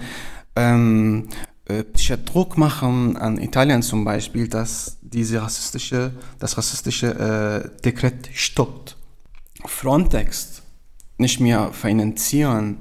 ähm, 0.57 1.29
äh, 1.69 1.85
Druck 2.25 2.57
machen 2.57 3.17
an 3.17 3.39
Italien 3.39 3.83
zum 3.83 4.05
Beispiel, 4.05 4.49
dass 4.49 4.99
diese 5.03 5.43
rassistische, 5.43 6.13
das 6.39 6.57
rassistische 6.57 7.73
äh, 7.77 7.83
Dekret 7.83 8.31
stoppt. 8.35 8.97
Frontex 9.65 10.63
nicht 11.19 11.41
mehr 11.41 11.73
finanzieren, 11.73 12.79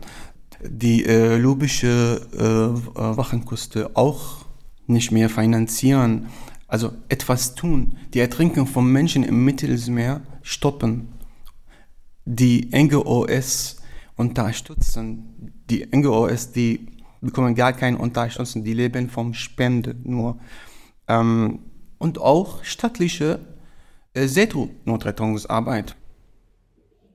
die 0.64 1.06
äh, 1.06 1.38
libysche 1.38 2.22
äh, 2.34 3.18
Wachenküste 3.18 3.96
auch 3.96 4.46
nicht 4.88 5.12
mehr 5.12 5.30
finanzieren, 5.30 6.28
also 6.68 6.92
etwas 7.10 7.56
tun, 7.56 7.98
die 8.14 8.20
Ertrinkung 8.20 8.68
von 8.68 8.86
Menschen 8.92 9.24
im 9.24 9.44
Mittelmeer 9.44 10.22
stoppen, 10.42 11.10
die 12.26 12.70
NGOs 12.74 13.78
unterstützen, 14.16 15.54
die 15.70 15.88
NGOs, 15.94 16.52
die 16.52 16.97
bekommen 17.22 17.56
gar 17.56 17.74
keine 17.74 17.98
Unterstützung, 17.98 18.64
die 18.64 18.74
leben 18.74 19.10
vom 19.10 19.34
Spende 19.34 19.96
nur. 20.04 20.40
Ähm, 21.08 21.60
und 21.98 22.20
auch 22.20 22.64
staatliche 22.64 23.40
äh, 24.14 24.28
Seenotrettungsarbeit. 24.28 25.96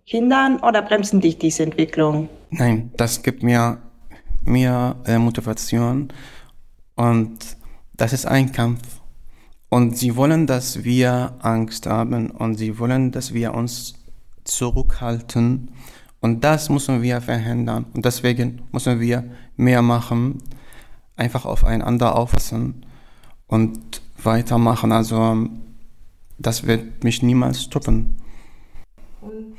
Hindern 0.05 0.59
oder 0.61 0.83
bremsen 0.83 1.21
dich 1.21 1.39
diese 1.39 1.63
Entwicklung? 1.63 2.29
Nein, 2.51 2.91
das 2.97 3.23
gibt 3.23 3.43
mir 3.43 3.79
mehr 4.45 4.97
äh, 5.07 5.19
Motivation 5.19 6.13
und 6.97 7.57
das 7.95 8.13
ist 8.13 8.27
ein 8.27 8.53
Kampf. 8.53 8.83
Und 9.69 9.97
sie 9.97 10.17
wollen, 10.17 10.47
dass 10.47 10.85
wir 10.85 11.37
Angst 11.41 11.87
haben 11.87 12.31
und 12.31 12.57
sie 12.57 12.79
wollen, 12.79 13.11
dass 13.11 13.33
wir 13.33 13.55
uns 13.55 13.95
zurückhalten. 14.45 15.71
Und 16.23 16.43
das 16.45 16.71
müssen 16.71 17.03
wir 17.03 17.21
verhindern. 17.21 17.85
Und 17.95 18.05
deswegen 18.05 18.63
müssen 18.71 19.01
wir 19.01 19.25
mehr 19.57 19.83
machen, 19.83 20.39
einfach 21.17 21.45
aufeinander 21.45 22.17
aufpassen 22.17 22.87
und 23.49 24.01
weitermachen. 24.23 24.93
Also 24.93 25.49
das 26.39 26.65
wird 26.67 27.03
mich 27.03 27.23
niemals 27.23 27.65
stoppen. 27.65 28.17
Und, 29.21 29.57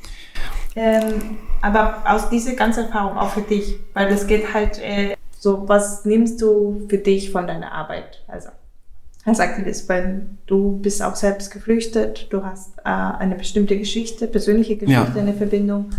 ähm, 0.76 1.38
aber 1.62 2.02
aus 2.06 2.30
dieser 2.30 2.54
ganzen 2.54 2.86
Erfahrung 2.86 3.18
auch 3.18 3.32
für 3.32 3.42
dich, 3.42 3.76
weil 3.94 4.08
es 4.08 4.26
geht 4.26 4.54
halt 4.54 4.80
äh, 4.80 5.18
so, 5.38 5.68
was 5.68 6.06
nimmst 6.06 6.42
du 6.42 6.88
für 6.90 6.98
dich 6.98 7.30
von 7.30 7.46
deiner 7.46 7.74
Arbeit? 7.74 8.24
Also 8.30 8.50
als 9.26 9.40
Aktivist, 9.42 9.88
weil 9.90 10.28
du 10.48 10.80
bist 10.82 11.04
auch 11.04 11.16
selbst 11.16 11.52
geflüchtet, 11.52 12.28
du 12.30 12.44
hast 12.44 12.78
äh, 12.80 12.90
eine 12.90 13.36
bestimmte 13.36 13.78
Geschichte, 13.78 14.28
persönliche 14.28 14.78
Geschichte, 14.78 15.12
ja. 15.16 15.22
eine 15.22 15.34
Verbindung. 15.34 15.90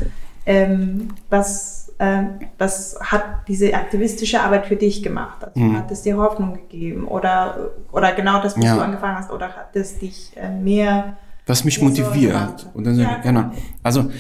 Ähm, 0.47 1.09
was, 1.30 1.92
äh, 1.99 2.24
was 2.59 2.99
hat 3.01 3.49
diese 3.49 3.74
aktivistische 3.74 4.40
Arbeit 4.40 4.66
für 4.66 4.76
dich 4.76 5.03
gemacht? 5.03 5.45
Also, 5.45 5.59
mhm. 5.59 5.76
Hat 5.76 5.90
es 5.90 6.03
dir 6.03 6.16
Hoffnung 6.16 6.55
gegeben? 6.55 7.07
Oder, 7.07 7.70
oder 7.92 8.12
genau 8.12 8.42
das, 8.42 8.57
was 8.57 8.64
ja. 8.64 8.76
du 8.76 8.82
angefangen 8.82 9.16
hast? 9.16 9.30
Oder 9.30 9.49
hat 9.49 9.74
es 9.74 9.99
dich 9.99 10.32
äh, 10.36 10.51
mehr... 10.51 11.16
Was 11.47 11.64
mich 11.64 11.80
motiviert. 11.80 12.68
So 12.74 12.80
dann, 12.80 12.99
ja, 12.99 13.18
genau. 13.18 13.51
Also, 13.82 14.11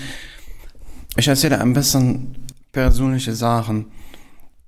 ich 1.16 1.26
erzähle 1.26 1.60
ein 1.60 1.72
bisschen 1.72 2.34
persönliche 2.72 3.34
Sachen. 3.34 3.86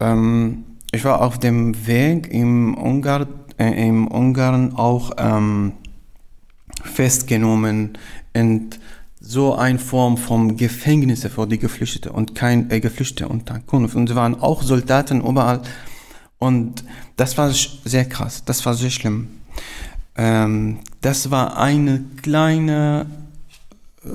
Ähm, 0.00 0.64
ich 0.92 1.04
war 1.04 1.20
auf 1.20 1.38
dem 1.38 1.86
Weg 1.86 2.32
im 2.32 2.74
Ungarn 2.74 3.26
äh, 3.58 3.88
im 3.88 4.08
Ungarn 4.08 4.74
auch 4.74 5.12
ähm, 5.18 5.72
festgenommen 6.82 7.98
und 8.34 8.78
so 9.26 9.54
eine 9.54 9.78
Form 9.78 10.16
von 10.16 10.56
Gefängnisse 10.56 11.30
für 11.30 11.46
die 11.46 11.58
Geflüchteten 11.58 12.12
und 12.12 12.34
kein 12.34 12.70
äh, 12.70 12.80
Geflüchtete 12.80 13.28
Unterkunft. 13.28 13.96
Und 13.96 14.08
es 14.08 14.16
waren 14.16 14.40
auch 14.40 14.62
Soldaten 14.62 15.20
überall. 15.20 15.62
Und 16.38 16.84
das 17.16 17.36
war 17.36 17.50
sehr 17.50 18.04
krass, 18.04 18.44
das 18.44 18.64
war 18.64 18.74
sehr 18.74 18.90
schlimm. 18.90 19.28
Ähm, 20.16 20.78
das 21.00 21.30
war 21.30 21.56
eine 21.56 22.04
kleine 22.22 23.06
äh, 24.04 24.08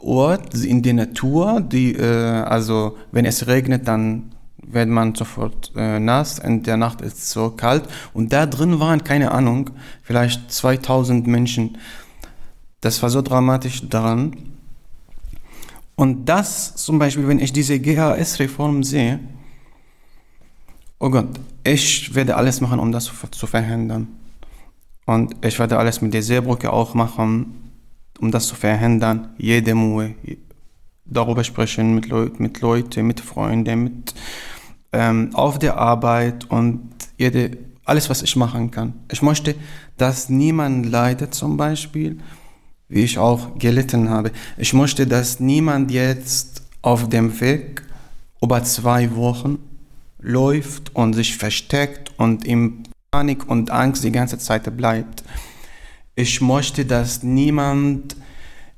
Ort 0.00 0.54
in 0.54 0.82
der 0.82 0.94
Natur, 0.94 1.60
die, 1.60 1.94
äh, 1.94 2.04
also 2.04 2.96
wenn 3.12 3.24
es 3.24 3.46
regnet, 3.46 3.86
dann 3.86 4.32
wird 4.58 4.88
man 4.88 5.14
sofort 5.14 5.72
äh, 5.76 6.00
nass 6.00 6.40
und 6.40 6.66
der 6.66 6.76
Nacht 6.76 7.00
ist 7.00 7.30
so 7.30 7.50
kalt. 7.50 7.84
Und 8.12 8.32
da 8.32 8.46
drin 8.46 8.80
waren, 8.80 9.04
keine 9.04 9.32
Ahnung, 9.32 9.70
vielleicht 10.02 10.50
2000 10.50 11.26
Menschen. 11.26 11.78
Das 12.84 13.02
war 13.02 13.08
so 13.08 13.22
dramatisch 13.22 13.88
daran. 13.88 14.36
Und 15.94 16.26
das 16.26 16.76
zum 16.76 16.98
Beispiel, 16.98 17.26
wenn 17.26 17.38
ich 17.38 17.50
diese 17.50 17.80
GHS-Reform 17.80 18.84
sehe, 18.84 19.20
oh 20.98 21.08
Gott, 21.08 21.28
ich 21.64 22.14
werde 22.14 22.36
alles 22.36 22.60
machen, 22.60 22.78
um 22.78 22.92
das 22.92 23.10
zu 23.30 23.46
verhindern. 23.46 24.08
Und 25.06 25.34
ich 25.42 25.58
werde 25.58 25.78
alles 25.78 26.02
mit 26.02 26.12
der 26.12 26.22
Seebrücke 26.22 26.70
auch 26.70 26.92
machen, 26.92 27.72
um 28.20 28.30
das 28.30 28.48
zu 28.48 28.54
verhindern. 28.54 29.34
Jede 29.38 29.74
Mühe, 29.74 30.14
darüber 31.06 31.42
sprechen 31.42 31.94
mit, 31.94 32.08
Leut, 32.08 32.38
mit 32.38 32.60
Leuten, 32.60 33.06
mit 33.06 33.20
Freunden, 33.20 33.84
mit 33.84 34.14
ähm, 34.92 35.30
auf 35.32 35.58
der 35.58 35.78
Arbeit 35.78 36.50
und 36.50 36.90
jede, 37.16 37.56
alles, 37.86 38.10
was 38.10 38.20
ich 38.20 38.36
machen 38.36 38.70
kann. 38.70 38.92
Ich 39.10 39.22
möchte, 39.22 39.54
dass 39.96 40.28
niemand 40.28 40.84
leidet 40.84 41.32
zum 41.32 41.56
Beispiel, 41.56 42.18
wie 42.94 43.02
ich 43.02 43.18
auch 43.18 43.58
gelitten 43.58 44.08
habe. 44.08 44.30
Ich 44.56 44.72
möchte, 44.72 45.04
dass 45.04 45.40
niemand 45.40 45.90
jetzt 45.90 46.62
auf 46.80 47.08
dem 47.08 47.40
Weg 47.40 47.82
über 48.40 48.62
zwei 48.62 49.16
Wochen 49.16 49.58
läuft 50.20 50.94
und 50.94 51.12
sich 51.14 51.36
versteckt 51.36 52.12
und 52.18 52.44
in 52.44 52.84
Panik 53.10 53.50
und 53.50 53.72
Angst 53.72 54.04
die 54.04 54.12
ganze 54.12 54.38
Zeit 54.38 54.76
bleibt. 54.76 55.24
Ich 56.14 56.40
möchte, 56.40 56.84
dass 56.84 57.24
niemand 57.24 58.14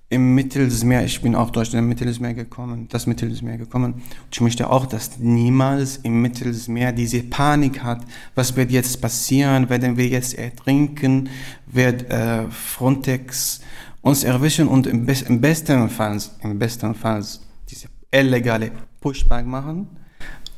im 0.09 0.35
Mittelmeer, 0.35 1.05
ich 1.05 1.21
bin 1.21 1.35
auch 1.35 1.51
durch 1.51 1.71
den 1.71 1.87
Mittelmeer 1.87 2.33
gekommen, 2.33 2.87
das 2.89 3.07
Mittelmeer 3.07 3.59
gekommen. 3.59 4.03
Ich 4.33 4.41
möchte 4.41 4.71
auch, 4.71 4.87
dass 4.87 5.19
niemals 5.19 5.99
im 5.99 6.23
Mittelmeer 6.23 6.93
diese 6.93 7.23
Panik 7.23 7.83
hat, 7.83 8.01
was 8.35 8.57
wird 8.57 8.71
jetzt 8.71 9.03
passieren, 9.03 9.69
werden 9.69 9.99
wir 9.99 10.07
jetzt 10.07 10.39
ertrinken, 10.39 11.29
wird 11.67 12.09
äh, 12.11 12.49
Frontex 12.51 13.61
uns 14.07 14.25
erwischen 14.25 14.69
und 14.69 14.87
im, 14.87 15.07
im 15.09 15.41
besten 15.41 15.89
Fall, 15.91 16.21
im 16.43 16.59
besten 16.59 16.95
Fall 16.95 17.25
diese 17.69 17.89
illegale 18.11 18.71
Pushback 19.01 19.47
machen 19.47 19.89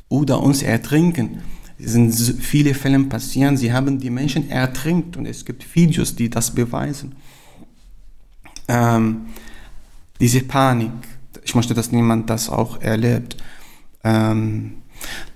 oder 0.07 0.41
uns 0.41 0.61
ertrinken. 0.61 1.41
Es 1.77 1.93
sind 1.93 2.11
viele 2.13 2.73
Fälle 2.73 2.99
passieren, 3.05 3.57
sie 3.57 3.71
haben 3.71 3.99
die 3.99 4.09
Menschen 4.09 4.49
ertrinkt 4.49 5.17
und 5.17 5.25
es 5.25 5.45
gibt 5.45 5.63
Videos, 5.75 6.15
die 6.15 6.29
das 6.29 6.51
beweisen 6.51 7.15
ähm, 8.69 9.25
diese 10.21 10.41
Panik, 10.41 10.91
ich 11.43 11.55
möchte, 11.55 11.73
dass 11.73 11.91
niemand 11.91 12.29
das 12.29 12.49
auch 12.49 12.81
erlebt. 12.81 13.35
Ähm, 14.03 14.83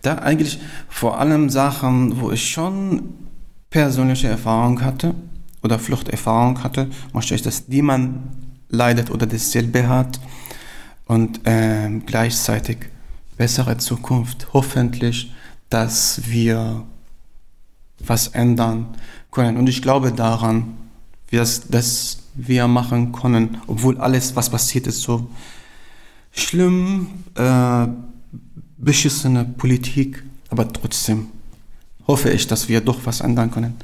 da 0.02 0.16
eigentlich 0.16 0.60
vor 0.88 1.20
allem 1.20 1.50
Sachen, 1.50 2.20
wo 2.22 2.32
ich 2.32 2.50
schon 2.50 3.16
persönliche 3.70 4.28
Erfahrung 4.28 4.82
hatte 4.82 5.16
oder 5.64 5.80
Fluchterfahrung 5.80 6.64
hatte, 6.64 6.90
möchte 7.14 7.36
ich, 7.36 7.42
dass 7.42 7.68
niemand 7.68 8.20
leidet 8.70 9.10
oder 9.10 9.26
dasselbe 9.26 9.88
hat 9.88 10.20
und 11.06 11.42
ähm, 11.46 12.06
gleichzeitig 12.06 12.78
bessere 13.38 13.78
Zukunft. 13.78 14.48
Hoffentlich, 14.54 15.32
dass 15.70 16.22
wir 16.28 16.84
was 18.00 18.28
ändern 18.28 18.96
können. 19.32 19.58
Und 19.58 19.68
ich 19.68 19.82
glaube 19.82 20.12
daran, 20.12 20.76
dass, 21.32 21.68
dass 21.68 22.20
wir 22.36 22.68
machen 22.68 23.12
können, 23.12 23.58
obwohl 23.68 23.98
alles, 23.98 24.36
was 24.36 24.50
passiert 24.50 24.88
ist, 24.88 25.02
so 25.02 25.30
schlimm, 26.32 27.08
äh, 27.36 27.88
beschissene 28.78 29.46
Politik, 29.46 30.24
aber 30.50 30.72
trotzdem 30.72 31.28
hoffe 32.08 32.30
ich, 32.32 32.48
dass 32.48 32.68
wir 32.68 32.82
doch 32.82 33.00
was 33.06 33.22
ändern 33.22 33.50
können. 33.52 33.76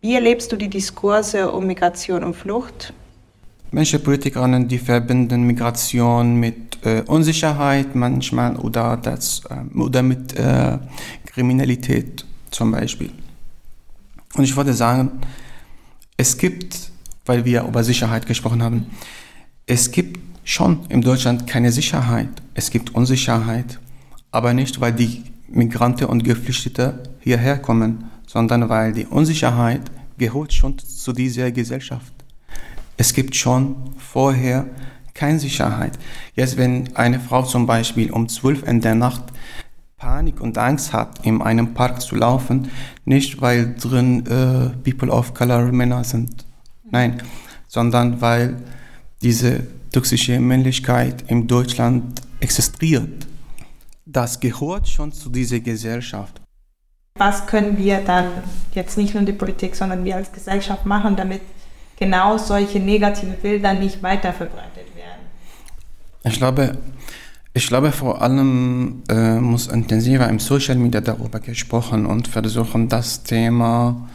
Wie 0.00 0.14
erlebst 0.14 0.50
du 0.52 0.56
die 0.56 0.68
Diskurse 0.68 1.50
um 1.50 1.66
Migration 1.66 2.24
und 2.24 2.34
Flucht? 2.34 2.92
Manche 3.70 3.98
Politikerinnen, 3.98 4.66
die 4.66 4.78
verbinden 4.78 5.42
Migration 5.42 6.36
mit 6.36 6.78
äh, 6.84 7.02
Unsicherheit 7.06 7.94
manchmal 7.94 8.56
oder, 8.56 8.96
das, 8.96 9.42
äh, 9.48 9.78
oder 9.78 10.02
mit 10.02 10.36
äh, 10.36 10.78
Kriminalität 11.26 12.24
zum 12.50 12.72
Beispiel. 12.72 13.10
Und 14.34 14.44
ich 14.44 14.56
würde 14.56 14.74
sagen, 14.74 15.20
es 16.16 16.36
gibt 16.36 16.90
weil 17.30 17.44
wir 17.44 17.62
über 17.62 17.84
Sicherheit 17.84 18.26
gesprochen 18.26 18.60
haben. 18.60 18.86
Es 19.64 19.92
gibt 19.92 20.18
schon 20.42 20.80
in 20.88 21.00
Deutschland 21.00 21.46
keine 21.46 21.70
Sicherheit. 21.70 22.28
Es 22.54 22.72
gibt 22.72 22.92
Unsicherheit, 22.92 23.78
aber 24.32 24.52
nicht, 24.52 24.80
weil 24.80 24.92
die 24.92 25.22
Migranten 25.46 26.06
und 26.06 26.24
Geflüchtete 26.24 27.04
hierher 27.20 27.58
kommen, 27.58 28.09
sondern 28.30 28.68
weil 28.68 28.92
die 28.92 29.06
Unsicherheit 29.06 29.82
gehört 30.16 30.52
schon 30.52 30.78
zu 30.78 31.12
dieser 31.12 31.50
Gesellschaft. 31.50 32.12
Es 32.96 33.12
gibt 33.12 33.34
schon 33.34 33.74
vorher 33.98 34.66
keine 35.14 35.40
Sicherheit. 35.40 35.98
Jetzt, 36.34 36.56
wenn 36.56 36.94
eine 36.94 37.18
Frau 37.18 37.42
zum 37.42 37.66
Beispiel 37.66 38.12
um 38.12 38.28
12 38.28 38.62
in 38.68 38.80
der 38.80 38.94
Nacht 38.94 39.24
Panik 39.96 40.40
und 40.40 40.56
Angst 40.58 40.92
hat, 40.92 41.26
in 41.26 41.42
einem 41.42 41.74
Park 41.74 42.00
zu 42.00 42.14
laufen, 42.14 42.70
nicht 43.04 43.40
weil 43.40 43.74
drin 43.74 44.24
äh, 44.26 44.70
People 44.88 45.10
of 45.10 45.34
Color 45.34 45.72
Männer 45.72 46.04
sind, 46.04 46.44
Nein, 46.90 47.22
sondern 47.68 48.20
weil 48.20 48.56
diese 49.22 49.66
toxische 49.92 50.38
Männlichkeit 50.40 51.24
in 51.28 51.46
Deutschland 51.46 52.20
existiert. 52.40 53.26
Das 54.06 54.38
gehört 54.40 54.88
schon 54.88 55.12
zu 55.12 55.30
dieser 55.30 55.60
Gesellschaft. 55.60 56.39
Was 57.20 57.46
können 57.46 57.76
wir 57.76 57.98
dann 58.00 58.28
jetzt 58.72 58.96
nicht 58.96 59.12
nur 59.12 59.22
die 59.24 59.34
Politik, 59.34 59.76
sondern 59.76 60.06
wir 60.06 60.16
als 60.16 60.32
Gesellschaft 60.32 60.86
machen, 60.86 61.16
damit 61.16 61.42
genau 61.98 62.38
solche 62.38 62.80
negativen 62.80 63.34
Bilder 63.34 63.74
nicht 63.74 64.02
weiter 64.02 64.32
verbreitet 64.32 64.86
werden? 64.96 65.20
Ich 66.24 66.38
glaube, 66.38 66.78
ich 67.52 67.66
glaube 67.68 67.92
vor 67.92 68.22
allem 68.22 69.02
äh, 69.10 69.38
muss 69.38 69.66
intensiver 69.66 70.30
im 70.30 70.38
Social 70.38 70.76
Media 70.76 71.02
darüber 71.02 71.40
gesprochen 71.40 72.06
und 72.06 72.26
versuchen, 72.26 72.88
das 72.88 73.22
Thema 73.22 74.08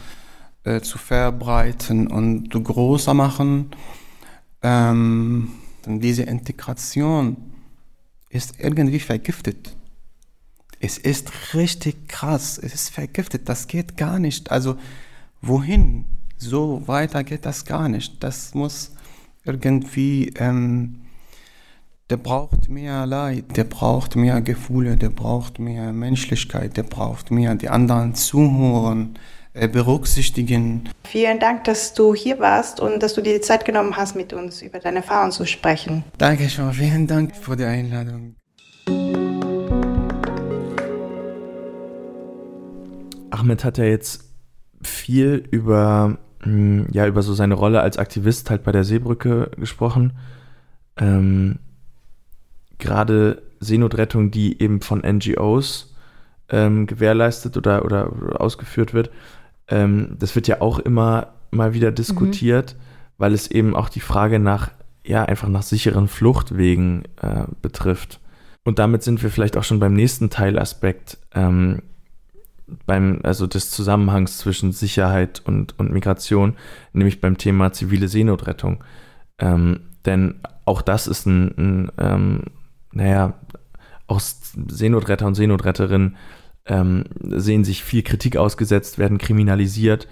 äh, 0.64 0.80
zu 0.80 0.98
verbreiten 0.98 2.08
und 2.08 2.50
größer 2.50 3.14
machen. 3.14 3.70
Ähm, 4.62 5.52
diese 5.86 6.24
Integration 6.24 7.36
ist 8.30 8.54
irgendwie 8.58 8.98
vergiftet. 8.98 9.75
Es 10.80 10.98
ist 10.98 11.54
richtig 11.54 12.08
krass. 12.08 12.58
Es 12.58 12.74
ist 12.74 12.90
vergiftet. 12.90 13.48
Das 13.48 13.66
geht 13.66 13.96
gar 13.96 14.18
nicht. 14.18 14.50
Also 14.50 14.76
wohin? 15.40 16.04
So 16.38 16.86
weiter 16.86 17.24
geht 17.24 17.46
das 17.46 17.64
gar 17.64 17.88
nicht. 17.88 18.22
Das 18.22 18.54
muss 18.54 18.92
irgendwie 19.44 20.34
ähm, 20.38 21.06
der 22.10 22.18
braucht 22.18 22.68
mehr 22.68 23.04
Leid, 23.04 23.56
der 23.56 23.64
braucht 23.64 24.14
mehr 24.14 24.40
Gefühle, 24.40 24.96
der 24.96 25.08
braucht 25.08 25.58
mehr 25.58 25.92
Menschlichkeit, 25.92 26.76
der 26.76 26.84
braucht 26.84 27.30
mehr 27.30 27.54
die 27.56 27.68
anderen 27.68 28.14
zuhören, 28.14 29.18
äh, 29.54 29.66
berücksichtigen. 29.66 30.88
Vielen 31.04 31.40
Dank, 31.40 31.64
dass 31.64 31.94
du 31.94 32.14
hier 32.14 32.38
warst 32.38 32.78
und 32.78 33.02
dass 33.02 33.14
du 33.14 33.22
dir 33.22 33.34
die 33.34 33.40
Zeit 33.40 33.64
genommen 33.64 33.96
hast, 33.96 34.14
mit 34.14 34.32
uns 34.32 34.62
über 34.62 34.78
deine 34.78 34.98
Erfahrungen 34.98 35.32
zu 35.32 35.46
sprechen. 35.46 36.04
Danke 36.18 36.48
schon, 36.48 36.72
vielen 36.72 37.06
Dank 37.06 37.34
für 37.34 37.56
die 37.56 37.64
Einladung. 37.64 38.36
Ahmed 43.36 43.64
hat 43.64 43.78
ja 43.78 43.84
jetzt 43.84 44.32
viel 44.82 45.46
über, 45.50 46.18
hm, 46.42 46.86
ja, 46.92 47.06
über 47.06 47.22
so 47.22 47.34
seine 47.34 47.54
Rolle 47.54 47.80
als 47.80 47.98
Aktivist 47.98 48.50
halt 48.50 48.64
bei 48.64 48.72
der 48.72 48.84
Seebrücke 48.84 49.50
gesprochen. 49.56 50.12
Ähm, 50.96 51.58
gerade 52.78 53.42
Seenotrettung, 53.60 54.30
die 54.30 54.60
eben 54.60 54.80
von 54.80 55.00
NGOs 55.00 55.94
ähm, 56.48 56.86
gewährleistet 56.86 57.56
oder, 57.56 57.84
oder 57.84 58.40
ausgeführt 58.40 58.94
wird, 58.94 59.10
ähm, 59.68 60.16
das 60.18 60.34
wird 60.34 60.48
ja 60.48 60.60
auch 60.60 60.78
immer 60.78 61.34
mal 61.50 61.74
wieder 61.74 61.92
diskutiert, 61.92 62.74
mhm. 62.74 62.78
weil 63.18 63.32
es 63.32 63.50
eben 63.50 63.74
auch 63.74 63.88
die 63.88 64.00
Frage 64.00 64.38
nach, 64.38 64.70
ja, 65.04 65.24
einfach 65.24 65.48
nach 65.48 65.62
sicheren 65.62 66.08
Fluchtwegen 66.08 67.04
äh, 67.20 67.44
betrifft. 67.62 68.20
Und 68.64 68.78
damit 68.78 69.02
sind 69.02 69.22
wir 69.22 69.30
vielleicht 69.30 69.56
auch 69.56 69.64
schon 69.64 69.78
beim 69.78 69.94
nächsten 69.94 70.28
Teilaspekt, 70.28 71.18
ähm, 71.34 71.82
beim, 72.86 73.20
also 73.22 73.46
des 73.46 73.70
Zusammenhangs 73.70 74.38
zwischen 74.38 74.72
Sicherheit 74.72 75.42
und, 75.44 75.78
und 75.78 75.92
Migration, 75.92 76.56
nämlich 76.92 77.20
beim 77.20 77.38
Thema 77.38 77.72
zivile 77.72 78.08
Seenotrettung. 78.08 78.82
Ähm, 79.38 79.80
denn 80.04 80.40
auch 80.64 80.82
das 80.82 81.06
ist 81.06 81.26
ein, 81.26 81.54
ein 81.56 81.92
ähm, 81.98 82.42
naja, 82.92 83.34
auch 84.06 84.20
Seenotretter 84.20 85.26
und 85.26 85.34
Seenotretterinnen 85.34 86.16
ähm, 86.66 87.04
sehen 87.22 87.64
sich 87.64 87.84
viel 87.84 88.02
Kritik 88.02 88.36
ausgesetzt, 88.36 88.98
werden 88.98 89.18
kriminalisiert 89.18 90.08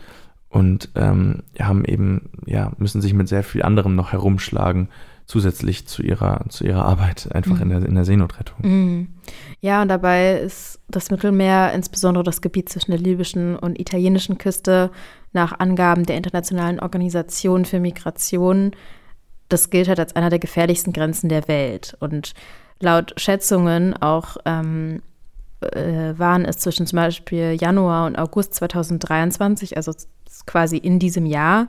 und 0.48 0.90
ähm, 0.94 1.42
haben 1.58 1.84
eben, 1.84 2.30
ja, 2.46 2.72
müssen 2.78 3.00
sich 3.00 3.14
mit 3.14 3.28
sehr 3.28 3.42
viel 3.42 3.62
anderem 3.62 3.96
noch 3.96 4.12
herumschlagen, 4.12 4.88
zusätzlich 5.26 5.86
zu 5.86 6.02
ihrer, 6.02 6.44
zu 6.48 6.64
ihrer 6.64 6.84
Arbeit 6.84 7.34
einfach 7.34 7.56
mhm. 7.56 7.62
in, 7.62 7.68
der, 7.70 7.88
in 7.88 7.94
der 7.94 8.04
Seenotrettung. 8.04 8.58
Mhm. 8.62 9.08
Ja, 9.60 9.80
und 9.82 9.88
dabei 9.88 10.38
ist 10.38 10.80
das 10.88 11.10
Mittelmeer, 11.10 11.72
insbesondere 11.72 12.24
das 12.24 12.42
Gebiet 12.42 12.68
zwischen 12.68 12.90
der 12.90 13.00
libyschen 13.00 13.56
und 13.56 13.80
italienischen 13.80 14.38
Küste, 14.38 14.90
nach 15.32 15.58
Angaben 15.58 16.04
der 16.04 16.16
Internationalen 16.16 16.78
Organisation 16.78 17.64
für 17.64 17.80
Migration, 17.80 18.72
das 19.48 19.70
gilt 19.70 19.88
halt 19.88 19.98
als 19.98 20.16
einer 20.16 20.30
der 20.30 20.38
gefährlichsten 20.38 20.92
Grenzen 20.92 21.28
der 21.28 21.48
Welt. 21.48 21.96
Und 22.00 22.34
laut 22.80 23.14
Schätzungen 23.16 23.94
auch 23.94 24.36
ähm, 24.44 25.02
äh, 25.60 26.14
waren 26.16 26.44
es 26.44 26.58
zwischen 26.58 26.86
zum 26.86 26.96
Beispiel 26.96 27.56
Januar 27.60 28.06
und 28.06 28.16
August 28.16 28.54
2023, 28.54 29.76
also 29.76 29.92
quasi 30.46 30.76
in 30.76 30.98
diesem 30.98 31.26
Jahr, 31.26 31.64
mhm. 31.64 31.68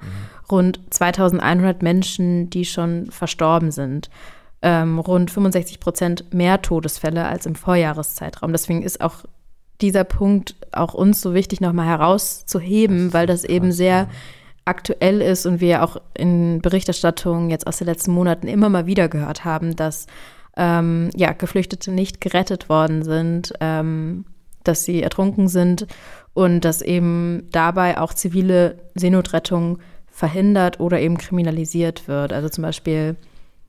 rund 0.51 0.79
2100 0.89 1.81
Menschen, 1.81 2.49
die 2.49 2.65
schon 2.65 3.09
verstorben 3.11 3.71
sind. 3.71 4.09
Ähm, 4.61 4.99
rund 4.99 5.31
65 5.31 5.79
Prozent 5.79 6.33
mehr 6.33 6.61
Todesfälle 6.61 7.25
als 7.25 7.45
im 7.45 7.55
Vorjahreszeitraum. 7.55 8.51
Deswegen 8.51 8.81
ist 8.81 9.01
auch 9.01 9.25
dieser 9.81 10.03
Punkt 10.03 10.55
auch 10.71 10.93
uns 10.93 11.21
so 11.21 11.33
wichtig, 11.33 11.61
nochmal 11.61 11.87
herauszuheben, 11.87 13.05
das 13.05 13.13
weil 13.13 13.27
das 13.27 13.43
eben 13.43 13.71
sehr 13.71 14.07
aktuell 14.63 15.21
ist 15.21 15.45
und 15.45 15.61
wir 15.61 15.83
auch 15.83 15.97
in 16.17 16.61
Berichterstattungen 16.61 17.49
jetzt 17.49 17.67
aus 17.67 17.77
den 17.77 17.87
letzten 17.87 18.11
Monaten 18.11 18.47
immer 18.47 18.69
mal 18.69 18.87
wieder 18.87 19.07
gehört 19.07 19.45
haben, 19.45 19.75
dass 19.75 20.07
ähm, 20.57 21.09
ja, 21.15 21.33
Geflüchtete 21.33 21.91
nicht 21.91 22.19
gerettet 22.19 22.69
worden 22.69 23.03
sind, 23.03 23.53
ähm, 23.59 24.25
dass 24.63 24.83
sie 24.83 25.03
ertrunken 25.03 25.47
sind 25.47 25.85
und 26.35 26.65
dass 26.65 26.81
eben 26.81 27.47
dabei 27.51 27.97
auch 27.97 28.13
zivile 28.13 28.77
Seenotrettung 28.93 29.79
verhindert 30.11 30.79
oder 30.79 30.99
eben 30.99 31.17
kriminalisiert 31.17 32.07
wird. 32.07 32.33
Also 32.33 32.49
zum 32.49 32.61
Beispiel, 32.61 33.15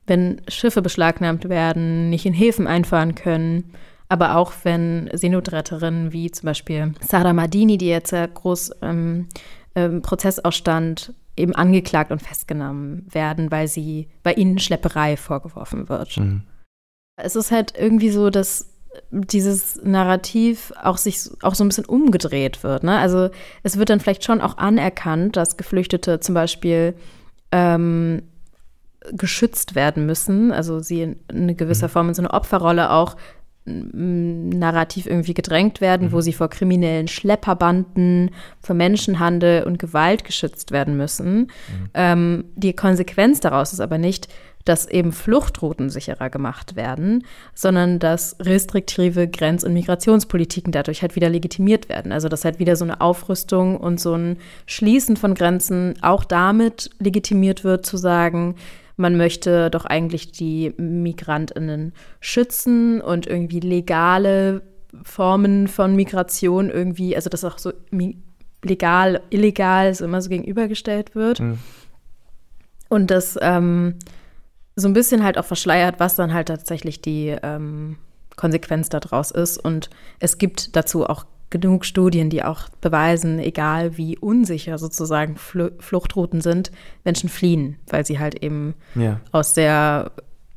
wenn 0.05 0.41
Schiffe 0.49 0.81
beschlagnahmt 0.81 1.49
werden, 1.49 2.09
nicht 2.09 2.25
in 2.25 2.33
Häfen 2.33 2.67
einfahren 2.67 3.15
können, 3.15 3.71
aber 4.09 4.35
auch 4.35 4.51
wenn 4.63 5.09
Seenotretterinnen 5.13 6.11
wie 6.11 6.29
zum 6.29 6.45
Beispiel 6.45 6.93
Sarah 6.99 7.33
Madini, 7.33 7.77
die 7.77 7.87
jetzt 7.87 8.09
sehr 8.09 8.27
groß 8.27 8.71
ähm, 8.81 9.27
im 9.73 10.01
Prozess 10.01 10.39
ausstand, 10.39 11.13
eben 11.37 11.55
angeklagt 11.55 12.11
und 12.11 12.21
festgenommen 12.21 13.07
werden, 13.09 13.49
weil 13.49 13.69
sie 13.69 14.09
bei 14.23 14.33
ihnen 14.33 14.59
Schlepperei 14.59 15.15
vorgeworfen 15.15 15.87
wird. 15.87 16.17
Mhm. 16.17 16.41
Es 17.15 17.37
ist 17.37 17.51
halt 17.51 17.73
irgendwie 17.77 18.09
so, 18.09 18.29
dass 18.29 18.76
dieses 19.11 19.81
Narrativ 19.83 20.73
auch 20.81 20.97
sich 20.97 21.29
auch 21.41 21.55
so 21.55 21.63
ein 21.63 21.69
bisschen 21.69 21.85
umgedreht 21.85 22.63
wird. 22.63 22.83
Ne? 22.83 22.97
Also 22.97 23.29
es 23.63 23.77
wird 23.77 23.89
dann 23.89 23.99
vielleicht 23.99 24.23
schon 24.23 24.41
auch 24.41 24.57
anerkannt, 24.57 25.35
dass 25.35 25.57
Geflüchtete 25.57 26.19
zum 26.19 26.35
Beispiel 26.35 26.95
ähm, 27.51 28.23
geschützt 29.11 29.75
werden 29.75 30.05
müssen, 30.05 30.51
also 30.51 30.79
sie 30.79 31.01
in, 31.01 31.15
in 31.31 31.55
gewisser 31.55 31.87
mhm. 31.87 31.91
Form 31.91 32.09
in 32.09 32.15
so 32.15 32.21
eine 32.21 32.31
Opferrolle 32.31 32.91
auch 32.91 33.15
narrativ 33.67 35.07
irgendwie 35.07 35.33
gedrängt 35.33 35.81
werden, 35.81 36.07
mhm. 36.07 36.11
wo 36.13 36.21
sie 36.21 36.31
vor 36.31 36.49
kriminellen 36.49 37.09
Schlepperbanden, 37.09 38.31
vor 38.61 38.75
Menschenhandel 38.75 39.63
und 39.63 39.77
Gewalt 39.77 40.23
geschützt 40.23 40.71
werden 40.71 40.95
müssen. 40.95 41.39
Mhm. 41.39 41.49
Ähm, 41.93 42.45
die 42.55 42.73
Konsequenz 42.73 43.41
daraus 43.41 43.73
ist 43.73 43.81
aber 43.81 43.97
nicht, 43.97 44.29
dass 44.67 44.87
eben 44.87 45.11
Fluchtrouten 45.11 45.89
sicherer 45.89 46.29
gemacht 46.29 46.75
werden, 46.75 47.23
sondern 47.53 47.99
dass 47.99 48.35
restriktive 48.41 49.27
Grenz- 49.27 49.63
und 49.63 49.73
Migrationspolitiken 49.73 50.71
dadurch 50.71 51.01
halt 51.01 51.15
wieder 51.15 51.29
legitimiert 51.29 51.89
werden. 51.89 52.11
Also 52.11 52.27
dass 52.27 52.45
halt 52.45 52.59
wieder 52.59 52.75
so 52.75 52.83
eine 52.83 53.01
Aufrüstung 53.01 53.77
und 53.77 53.99
so 53.99 54.13
ein 54.13 54.37
Schließen 54.65 55.15
von 55.15 55.35
Grenzen 55.35 55.95
auch 56.01 56.23
damit 56.23 56.89
legitimiert 56.99 57.63
wird, 57.63 57.85
zu 57.85 57.97
sagen, 57.97 58.55
man 58.97 59.15
möchte 59.15 59.69
doch 59.69 59.85
eigentlich 59.85 60.31
die 60.31 60.73
Migrantinnen 60.77 61.93
schützen 62.19 62.99
und 62.99 63.27
irgendwie 63.27 63.59
legale 63.59 64.63
Formen 65.03 65.67
von 65.67 65.95
Migration 65.95 66.69
irgendwie, 66.69 67.15
also 67.15 67.29
dass 67.29 67.43
auch 67.43 67.59
so 67.59 67.71
legal, 68.63 69.21
illegal 69.29 69.93
so 69.93 70.05
immer 70.05 70.21
so 70.21 70.29
gegenübergestellt 70.29 71.15
wird. 71.15 71.39
Mhm. 71.39 71.59
Und 72.89 73.11
das 73.11 73.37
ähm, 73.41 73.95
so 74.77 74.87
ein 74.87 74.93
bisschen 74.93 75.23
halt 75.23 75.37
auch 75.37 75.45
verschleiert, 75.45 75.99
was 75.99 76.15
dann 76.15 76.33
halt 76.33 76.47
tatsächlich 76.47 77.01
die 77.01 77.35
ähm, 77.41 77.97
Konsequenz 78.35 78.89
daraus 78.89 79.31
ist. 79.31 79.57
Und 79.57 79.89
es 80.19 80.37
gibt 80.37 80.75
dazu 80.75 81.05
auch 81.05 81.25
genug 81.49 81.83
Studien, 81.83 82.29
die 82.29 82.43
auch 82.43 82.69
beweisen, 82.79 83.39
egal 83.39 83.97
wie 83.97 84.17
unsicher 84.17 84.77
sozusagen 84.77 85.35
Fl 85.35 85.71
Fluchtrouten 85.79 86.41
sind, 86.41 86.71
Menschen 87.03 87.27
fliehen, 87.27 87.77
weil 87.87 88.05
sie 88.05 88.19
halt 88.19 88.43
eben 88.43 88.75
ja. 88.95 89.19
aus 89.31 89.55
sehr, 89.55 90.11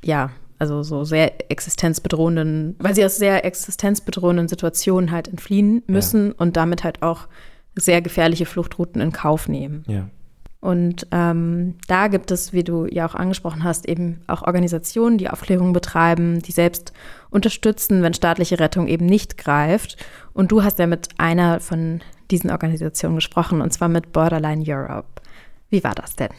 ja, 0.04 0.30
also 0.58 0.82
so 0.82 1.04
sehr 1.04 1.50
existenzbedrohenden, 1.50 2.76
weil 2.78 2.94
sie 2.94 3.04
aus 3.04 3.16
sehr 3.16 3.46
existenzbedrohenden 3.46 4.48
Situationen 4.48 5.12
halt 5.12 5.28
entfliehen 5.28 5.82
müssen 5.86 6.28
ja. 6.28 6.34
und 6.36 6.58
damit 6.58 6.84
halt 6.84 7.02
auch 7.02 7.26
sehr 7.74 8.02
gefährliche 8.02 8.44
Fluchtrouten 8.44 9.00
in 9.00 9.12
Kauf 9.12 9.48
nehmen. 9.48 9.84
Ja. 9.86 10.10
Und 10.60 11.06
ähm, 11.10 11.76
da 11.88 12.08
gibt 12.08 12.30
es, 12.30 12.52
wie 12.52 12.64
du 12.64 12.86
ja 12.86 13.06
auch 13.06 13.14
angesprochen 13.14 13.64
hast, 13.64 13.88
eben 13.88 14.20
auch 14.26 14.42
Organisationen, 14.42 15.16
die 15.16 15.30
Aufklärung 15.30 15.72
betreiben, 15.72 16.42
die 16.42 16.52
selbst 16.52 16.92
unterstützen, 17.30 18.02
wenn 18.02 18.12
staatliche 18.12 18.60
Rettung 18.60 18.86
eben 18.86 19.06
nicht 19.06 19.38
greift. 19.38 19.96
Und 20.34 20.52
du 20.52 20.62
hast 20.62 20.78
ja 20.78 20.86
mit 20.86 21.08
einer 21.16 21.60
von 21.60 22.00
diesen 22.30 22.50
Organisationen 22.50 23.16
gesprochen, 23.16 23.62
und 23.62 23.72
zwar 23.72 23.88
mit 23.88 24.12
Borderline 24.12 24.62
Europe. 24.66 25.08
Wie 25.70 25.82
war 25.82 25.94
das 25.94 26.16
denn? 26.16 26.30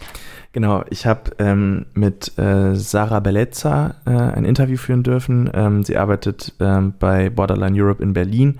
Genau, 0.52 0.84
ich 0.90 1.06
habe 1.06 1.32
ähm, 1.40 1.86
mit 1.94 2.38
äh, 2.38 2.76
Sarah 2.76 3.22
Bellezza 3.22 3.96
äh, 4.06 4.12
ein 4.12 4.46
Interview 4.46 4.78
führen 4.78 5.04
dürfen. 5.04 5.50
Ähm, 5.54 5.84
sie 5.84 5.98
arbeitet 5.98 6.54
ähm, 6.60 6.94
bei 7.00 7.30
Borderline 7.30 7.82
Europe 7.82 8.04
in 8.04 8.14
Berlin. 8.14 8.60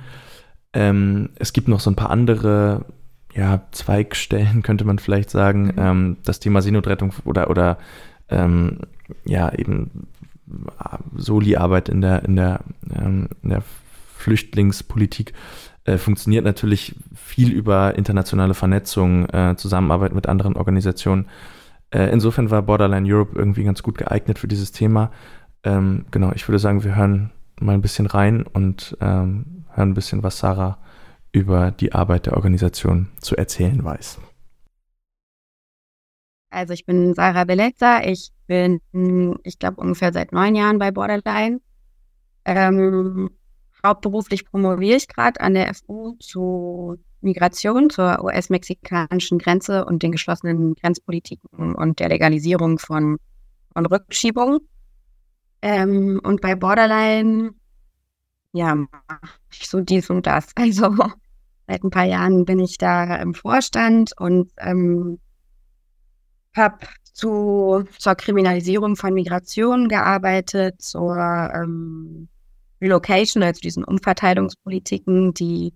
Ähm, 0.74 1.30
es 1.36 1.52
gibt 1.52 1.68
noch 1.68 1.82
so 1.82 1.92
ein 1.92 1.98
paar 1.98 2.10
andere 2.10 2.86
ja, 3.34 3.62
Zweigstellen, 3.72 4.62
könnte 4.64 4.86
man 4.86 5.00
vielleicht 5.00 5.30
sagen. 5.30 5.66
Mhm. 5.66 5.74
Ähm, 5.78 6.18
das 6.24 6.40
Thema 6.40 6.62
Seenotrettung 6.62 7.14
oder, 7.26 7.50
oder 7.50 7.78
ähm, 8.30 8.80
ja, 9.26 9.54
eben 9.54 10.08
Soli-Arbeit 11.16 11.90
in 11.90 12.02
der, 12.02 12.24
in, 12.24 12.36
der, 12.36 12.62
in 12.94 13.30
der 13.44 13.64
Flüchtlingspolitik 14.18 15.34
äh, 15.86 15.98
funktioniert 15.98 16.46
natürlich 16.46 16.96
viel 17.16 17.52
über 17.52 17.96
internationale 17.96 18.54
Vernetzung, 18.54 19.28
äh, 19.30 19.56
Zusammenarbeit 19.56 20.14
mit 20.14 20.28
anderen 20.28 20.56
Organisationen. 20.56 21.28
Äh, 21.90 22.12
insofern 22.12 22.52
war 22.52 22.62
Borderline 22.62 23.12
Europe 23.12 23.38
irgendwie 23.38 23.64
ganz 23.64 23.82
gut 23.82 23.98
geeignet 23.98 24.40
für 24.40 24.48
dieses 24.48 24.72
Thema. 24.72 25.12
Ähm, 25.64 26.06
genau, 26.12 26.32
ich 26.36 26.48
würde 26.48 26.60
sagen, 26.60 26.84
wir 26.84 26.96
hören 26.96 27.32
mal 27.60 27.74
ein 27.74 27.82
bisschen 27.82 28.06
rein 28.06 28.44
und 28.44 28.98
ähm, 29.02 29.66
hören 29.70 29.90
ein 29.90 29.94
bisschen, 29.94 30.24
was 30.24 30.38
Sarah 30.38 30.78
über 31.32 31.72
die 31.72 31.94
Arbeit 31.94 32.26
der 32.26 32.34
Organisation 32.34 33.10
zu 33.20 33.36
erzählen 33.36 33.84
weiß. 33.84 34.20
Also 36.50 36.74
ich 36.74 36.86
bin 36.86 37.14
Sarah 37.14 37.46
Belezza, 37.46 38.04
ich 38.04 38.32
bin, 38.46 38.82
ich 39.44 39.58
glaube, 39.58 39.80
ungefähr 39.80 40.12
seit 40.12 40.34
neun 40.34 40.56
Jahren 40.56 40.80
bei 40.80 40.92
Borderline. 40.92 41.62
Ähm, 42.44 43.30
hauptberuflich 43.84 44.46
promoviere 44.46 44.98
ich 44.98 45.08
gerade 45.08 45.40
an 45.40 45.54
der 45.54 45.74
FU 45.74 46.16
zu 46.20 46.98
Migration, 47.22 47.90
zur 47.90 48.24
US-mexikanischen 48.24 49.40
Grenze 49.40 49.86
und 49.86 50.04
den 50.04 50.12
geschlossenen 50.12 50.76
Grenzpolitiken 50.76 51.76
und 51.76 52.00
der 52.00 52.10
Legalisierung 52.10 52.80
von, 52.80 53.18
von 53.74 53.86
Rückschiebungen. 53.86 54.60
Ähm, 55.62 56.20
und 56.24 56.42
bei 56.42 56.56
Borderline, 56.56 57.52
ja, 58.52 58.76
mache 58.76 58.90
ich 59.54 59.70
so 59.70 59.80
dies 59.80 60.10
und 60.10 60.26
das. 60.26 60.48
Also 60.56 60.96
seit 61.72 61.84
ein 61.86 61.90
paar 61.90 62.06
Jahren 62.06 62.44
bin 62.44 62.60
ich 62.60 62.78
da 62.78 63.16
im 63.16 63.34
Vorstand 63.34 64.12
und 64.20 64.52
ähm, 64.58 65.20
habe 66.54 66.80
zu, 67.14 67.86
zur 67.98 68.16
Kriminalisierung 68.16 68.98
von 68.98 69.14
Migration 69.14 69.88
gearbeitet, 69.88 70.82
zur 70.82 71.16
ähm, 71.18 72.28
Relocation, 72.82 73.42
also 73.42 73.62
diesen 73.62 73.86
Umverteilungspolitiken, 73.86 75.34
die 75.34 75.74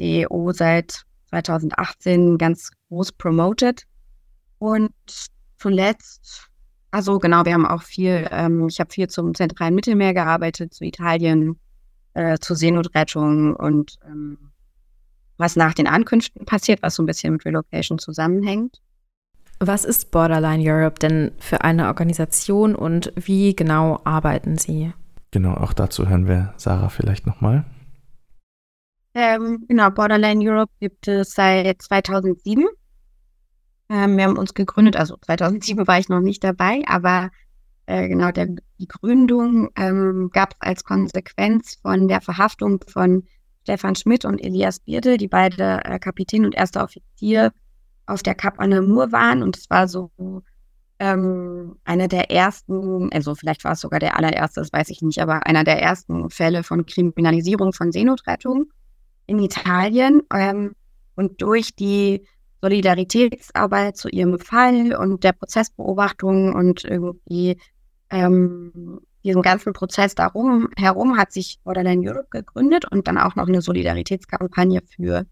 die 0.00 0.26
EU 0.28 0.50
seit 0.52 1.04
2018 1.30 2.38
ganz 2.38 2.70
groß 2.88 3.12
promotet. 3.12 3.84
Und 4.58 4.92
zuletzt, 5.58 6.48
also 6.90 7.18
genau, 7.20 7.44
wir 7.44 7.54
haben 7.54 7.66
auch 7.66 7.82
viel, 7.82 8.26
ähm, 8.32 8.66
ich 8.66 8.80
habe 8.80 8.92
viel 8.92 9.06
zum 9.08 9.32
zentralen 9.32 9.76
Mittelmeer 9.76 10.12
gearbeitet, 10.12 10.74
zu 10.74 10.84
Italien, 10.84 11.60
äh, 12.14 12.36
zur 12.38 12.56
Seenotrettung 12.56 13.54
und 13.54 13.96
ähm, 14.04 14.50
was 15.38 15.56
nach 15.56 15.74
den 15.74 15.86
Ankünften 15.86 16.44
passiert, 16.44 16.82
was 16.82 16.94
so 16.94 17.02
ein 17.02 17.06
bisschen 17.06 17.32
mit 17.34 17.44
Relocation 17.44 17.98
zusammenhängt. 17.98 18.80
Was 19.58 19.84
ist 19.84 20.10
Borderline 20.10 20.62
Europe 20.70 20.98
denn 21.00 21.32
für 21.38 21.62
eine 21.62 21.86
Organisation 21.86 22.74
und 22.74 23.12
wie 23.16 23.56
genau 23.56 24.00
arbeiten 24.04 24.58
Sie? 24.58 24.92
Genau, 25.30 25.54
auch 25.54 25.72
dazu 25.72 26.08
hören 26.08 26.28
wir 26.28 26.52
Sarah 26.56 26.90
vielleicht 26.90 27.26
nochmal. 27.26 27.64
Ähm, 29.14 29.64
genau, 29.66 29.90
Borderline 29.90 30.44
Europe 30.44 30.72
gibt 30.78 31.08
es 31.08 31.32
seit 31.32 31.80
2007. 31.80 32.66
Ähm, 33.88 34.16
wir 34.16 34.24
haben 34.24 34.36
uns 34.36 34.52
gegründet, 34.52 34.96
also 34.96 35.16
2007 35.16 35.86
war 35.86 35.98
ich 35.98 36.10
noch 36.10 36.20
nicht 36.20 36.44
dabei, 36.44 36.82
aber 36.86 37.30
äh, 37.86 38.08
genau 38.08 38.30
der, 38.30 38.48
die 38.78 38.88
Gründung 38.88 39.70
ähm, 39.76 40.28
gab 40.32 40.50
es 40.50 40.56
als 40.60 40.84
Konsequenz 40.84 41.78
von 41.80 42.08
der 42.08 42.20
Verhaftung 42.20 42.84
von 42.88 43.24
Stefan 43.66 43.96
Schmidt 43.96 44.24
und 44.24 44.38
Elias 44.38 44.78
Bierde, 44.78 45.16
die 45.16 45.26
beide 45.26 45.80
äh, 45.84 45.98
Kapitän 45.98 46.44
und 46.44 46.54
erster 46.54 46.84
Offizier 46.84 47.52
auf 48.06 48.22
der 48.22 48.36
Kap 48.36 48.60
an 48.60 48.70
der 48.70 48.80
Mur 48.80 49.10
waren. 49.10 49.42
Und 49.42 49.56
es 49.56 49.68
war 49.68 49.88
so 49.88 50.12
ähm, 51.00 51.76
einer 51.84 52.06
der 52.06 52.30
ersten, 52.30 53.12
also 53.12 53.34
vielleicht 53.34 53.64
war 53.64 53.72
es 53.72 53.80
sogar 53.80 53.98
der 53.98 54.16
allererste, 54.16 54.60
das 54.60 54.72
weiß 54.72 54.90
ich 54.90 55.02
nicht, 55.02 55.20
aber 55.20 55.46
einer 55.46 55.64
der 55.64 55.82
ersten 55.82 56.30
Fälle 56.30 56.62
von 56.62 56.86
Kriminalisierung 56.86 57.72
von 57.72 57.90
Seenotrettung 57.90 58.66
in 59.26 59.40
Italien. 59.40 60.22
Ähm, 60.32 60.76
und 61.16 61.42
durch 61.42 61.74
die 61.74 62.24
Solidaritätsarbeit 62.62 63.96
zu 63.96 64.08
ihrem 64.08 64.38
Fall 64.38 64.94
und 64.94 65.24
der 65.24 65.32
Prozessbeobachtung 65.32 66.54
und 66.54 66.84
irgendwie 66.84 67.56
ähm, 68.10 69.00
diesem 69.26 69.42
ganzen 69.42 69.72
Prozess 69.72 70.14
darum 70.14 70.68
herum 70.76 71.18
hat 71.18 71.32
sich 71.32 71.58
Borderline 71.64 72.08
Europe 72.08 72.28
gegründet 72.30 72.84
und 72.90 73.08
dann 73.08 73.18
auch 73.18 73.34
noch 73.34 73.48
eine 73.48 73.60
Solidaritätskampagne 73.60 74.82
für 74.82 75.26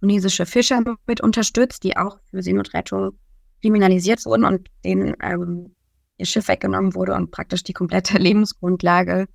tunesische 0.00 0.46
Fischer 0.46 0.80
mit 1.06 1.20
unterstützt, 1.20 1.82
die 1.82 1.96
auch 1.96 2.18
für 2.30 2.42
Seenotrettung 2.42 3.18
kriminalisiert 3.60 4.24
wurden 4.26 4.44
und 4.44 4.68
denen 4.84 5.16
ähm, 5.20 5.74
ihr 6.18 6.26
Schiff 6.26 6.46
weggenommen 6.46 6.94
wurde 6.94 7.14
und 7.14 7.32
praktisch 7.32 7.64
die 7.64 7.72
komplette 7.72 8.16
Lebensgrundlage 8.18 9.26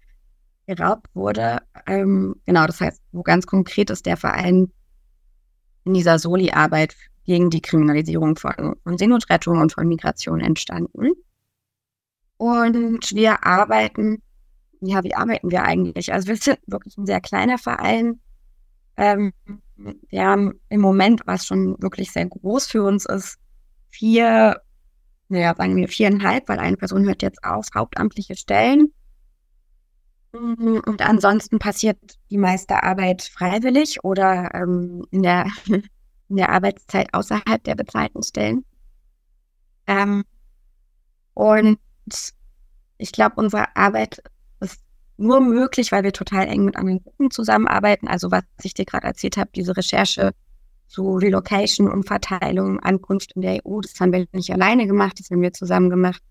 geraubt 0.68 1.08
wurde. 1.14 1.60
Ähm, 1.86 2.36
genau, 2.45 2.66
das 2.66 2.80
heißt, 2.80 3.01
wo 3.12 3.24
ganz 3.24 3.45
konkret 3.45 3.89
ist 3.89 4.05
der 4.05 4.18
Verein 4.18 4.72
in 5.84 5.93
dieser 5.93 6.18
Soli-Arbeit 6.18 6.95
gegen 7.26 7.49
die 7.49 7.62
Kriminalisierung 7.62 8.38
von, 8.38 8.76
von 8.84 8.97
Seenotrettung 8.97 9.60
und 9.60 9.74
von 9.74 9.88
Migration 9.88 10.39
entstanden. 10.39 11.12
Und 12.38 13.15
wir 13.15 13.45
arbeiten, 13.45 14.21
ja, 14.81 15.03
wie 15.03 15.15
arbeiten 15.15 15.51
wir 15.51 15.63
eigentlich? 15.63 16.13
Also 16.13 16.27
wir 16.27 16.38
sind 16.38 16.59
wirklich 16.67 16.97
ein 16.97 17.05
sehr 17.05 17.21
kleiner 17.21 17.57
Verein. 17.57 18.19
Ähm, 18.95 19.33
wir 19.75 20.25
haben 20.25 20.59
im 20.69 20.81
Moment, 20.81 21.21
was 21.25 21.45
schon 21.45 21.75
wirklich 21.81 22.11
sehr 22.11 22.25
groß 22.25 22.67
für 22.67 22.83
uns 22.83 23.05
ist, 23.05 23.38
vier, 23.89 24.61
naja, 25.29 25.55
sagen 25.55 25.75
wir 25.75 25.88
viereinhalb, 25.88 26.47
weil 26.47 26.59
eine 26.59 26.77
Person 26.77 27.05
hört 27.05 27.21
jetzt 27.21 27.43
auf, 27.43 27.67
hauptamtliche 27.75 28.35
Stellen. 28.35 28.93
Und 30.31 31.01
ansonsten 31.01 31.57
passiert 31.57 31.97
die 32.29 32.38
meiste 32.38 32.83
Arbeit 32.83 33.23
freiwillig 33.23 34.03
oder 34.03 34.53
ähm, 34.53 35.05
in, 35.09 35.23
der, 35.23 35.47
in 35.67 36.35
der 36.35 36.49
Arbeitszeit 36.49 37.13
außerhalb 37.13 37.63
der 37.63 37.75
bezahlten 37.75 38.21
Stellen. 38.21 38.65
Ähm, 39.88 40.23
und 41.33 41.79
ich 42.97 43.12
glaube, 43.12 43.36
unsere 43.38 43.76
Arbeit 43.76 44.22
ist 44.60 44.80
nur 45.18 45.41
möglich, 45.41 45.91
weil 45.91 46.03
wir 46.03 46.14
total 46.14 46.47
eng 46.47 46.66
mit 46.66 46.76
anderen 46.76 47.03
Gruppen 47.03 47.32
zusammenarbeiten. 47.32 48.08
Also 48.08 48.32
was 48.32 48.43
ich 48.64 48.74
dir 48.74 48.86
gerade 48.86 49.08
erzählt 49.08 49.38
habe, 49.38 49.49
diese 49.53 49.76
Recherche 49.76 50.34
zu 50.88 51.18
Relocation, 51.18 51.89
Umverteilung, 51.89 52.80
Ankunft 52.80 53.34
in 53.34 53.41
der 53.41 53.66
EU. 53.66 53.82
Das 53.82 53.99
haben 53.99 54.14
wir 54.14 54.26
nicht 54.32 54.51
alleine 54.51 54.88
gemacht, 54.88 55.20
das 55.20 55.30
haben 55.30 55.41
wir 55.41 55.53
zusammen 55.53 55.89
gemacht 55.89 56.22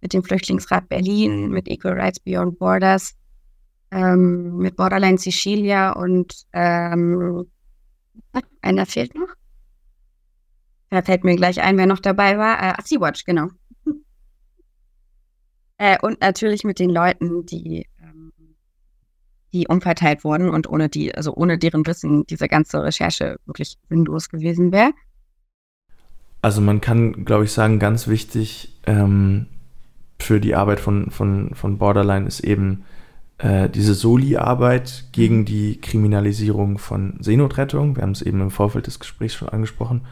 mit 0.00 0.12
dem 0.12 0.22
Flüchtlingsrat 0.22 0.88
Berlin, 0.88 1.50
mit 1.50 1.68
Equal 1.68 2.00
Rights 2.00 2.20
Beyond 2.20 2.58
Borders, 2.58 3.14
ähm, 3.90 4.56
mit 4.56 4.76
Borderline 4.76 5.18
Sicilia 5.18 5.92
und 5.92 6.46
ähm, 6.52 7.46
einer 8.62 8.86
fehlt 8.86 9.14
noch. 9.14 9.28
Da 10.90 11.02
fällt 11.02 11.24
mir 11.24 11.36
gleich 11.36 11.60
ein, 11.60 11.76
wer 11.76 11.86
noch 11.86 12.00
dabei 12.00 12.38
war. 12.38 12.62
Äh, 12.62 12.82
Sea-Watch, 12.82 13.24
genau. 13.24 13.48
Äh, 15.78 15.98
und 16.00 16.20
natürlich 16.20 16.64
mit 16.64 16.78
den 16.78 16.90
Leuten, 16.90 17.46
die 17.46 17.86
die 19.52 19.66
umverteilt 19.66 20.24
wurden 20.24 20.50
und 20.50 20.68
ohne 20.68 20.88
die, 20.88 21.14
also 21.14 21.34
ohne 21.34 21.58
deren 21.58 21.86
Wissen 21.86 22.26
diese 22.26 22.48
ganze 22.48 22.82
Recherche 22.82 23.38
wirklich 23.46 23.78
sinnlos 23.88 24.28
gewesen 24.28 24.72
wäre. 24.72 24.92
Also 26.42 26.60
man 26.60 26.80
kann, 26.80 27.24
glaube 27.24 27.44
ich, 27.44 27.52
sagen, 27.52 27.78
ganz 27.78 28.06
wichtig 28.06 28.78
ähm, 28.86 29.46
für 30.18 30.40
die 30.40 30.54
Arbeit 30.54 30.80
von, 30.80 31.10
von, 31.10 31.54
von 31.54 31.78
Borderline 31.78 32.26
ist 32.26 32.40
eben 32.40 32.84
äh, 33.38 33.68
diese 33.68 33.94
Soli-Arbeit 33.94 35.06
gegen 35.12 35.44
die 35.44 35.80
Kriminalisierung 35.80 36.78
von 36.78 37.16
Seenotrettung. 37.20 37.96
Wir 37.96 38.02
haben 38.02 38.12
es 38.12 38.22
eben 38.22 38.40
im 38.40 38.50
Vorfeld 38.50 38.86
des 38.86 39.00
Gesprächs 39.00 39.34
schon 39.34 39.48
angesprochen. 39.48 40.02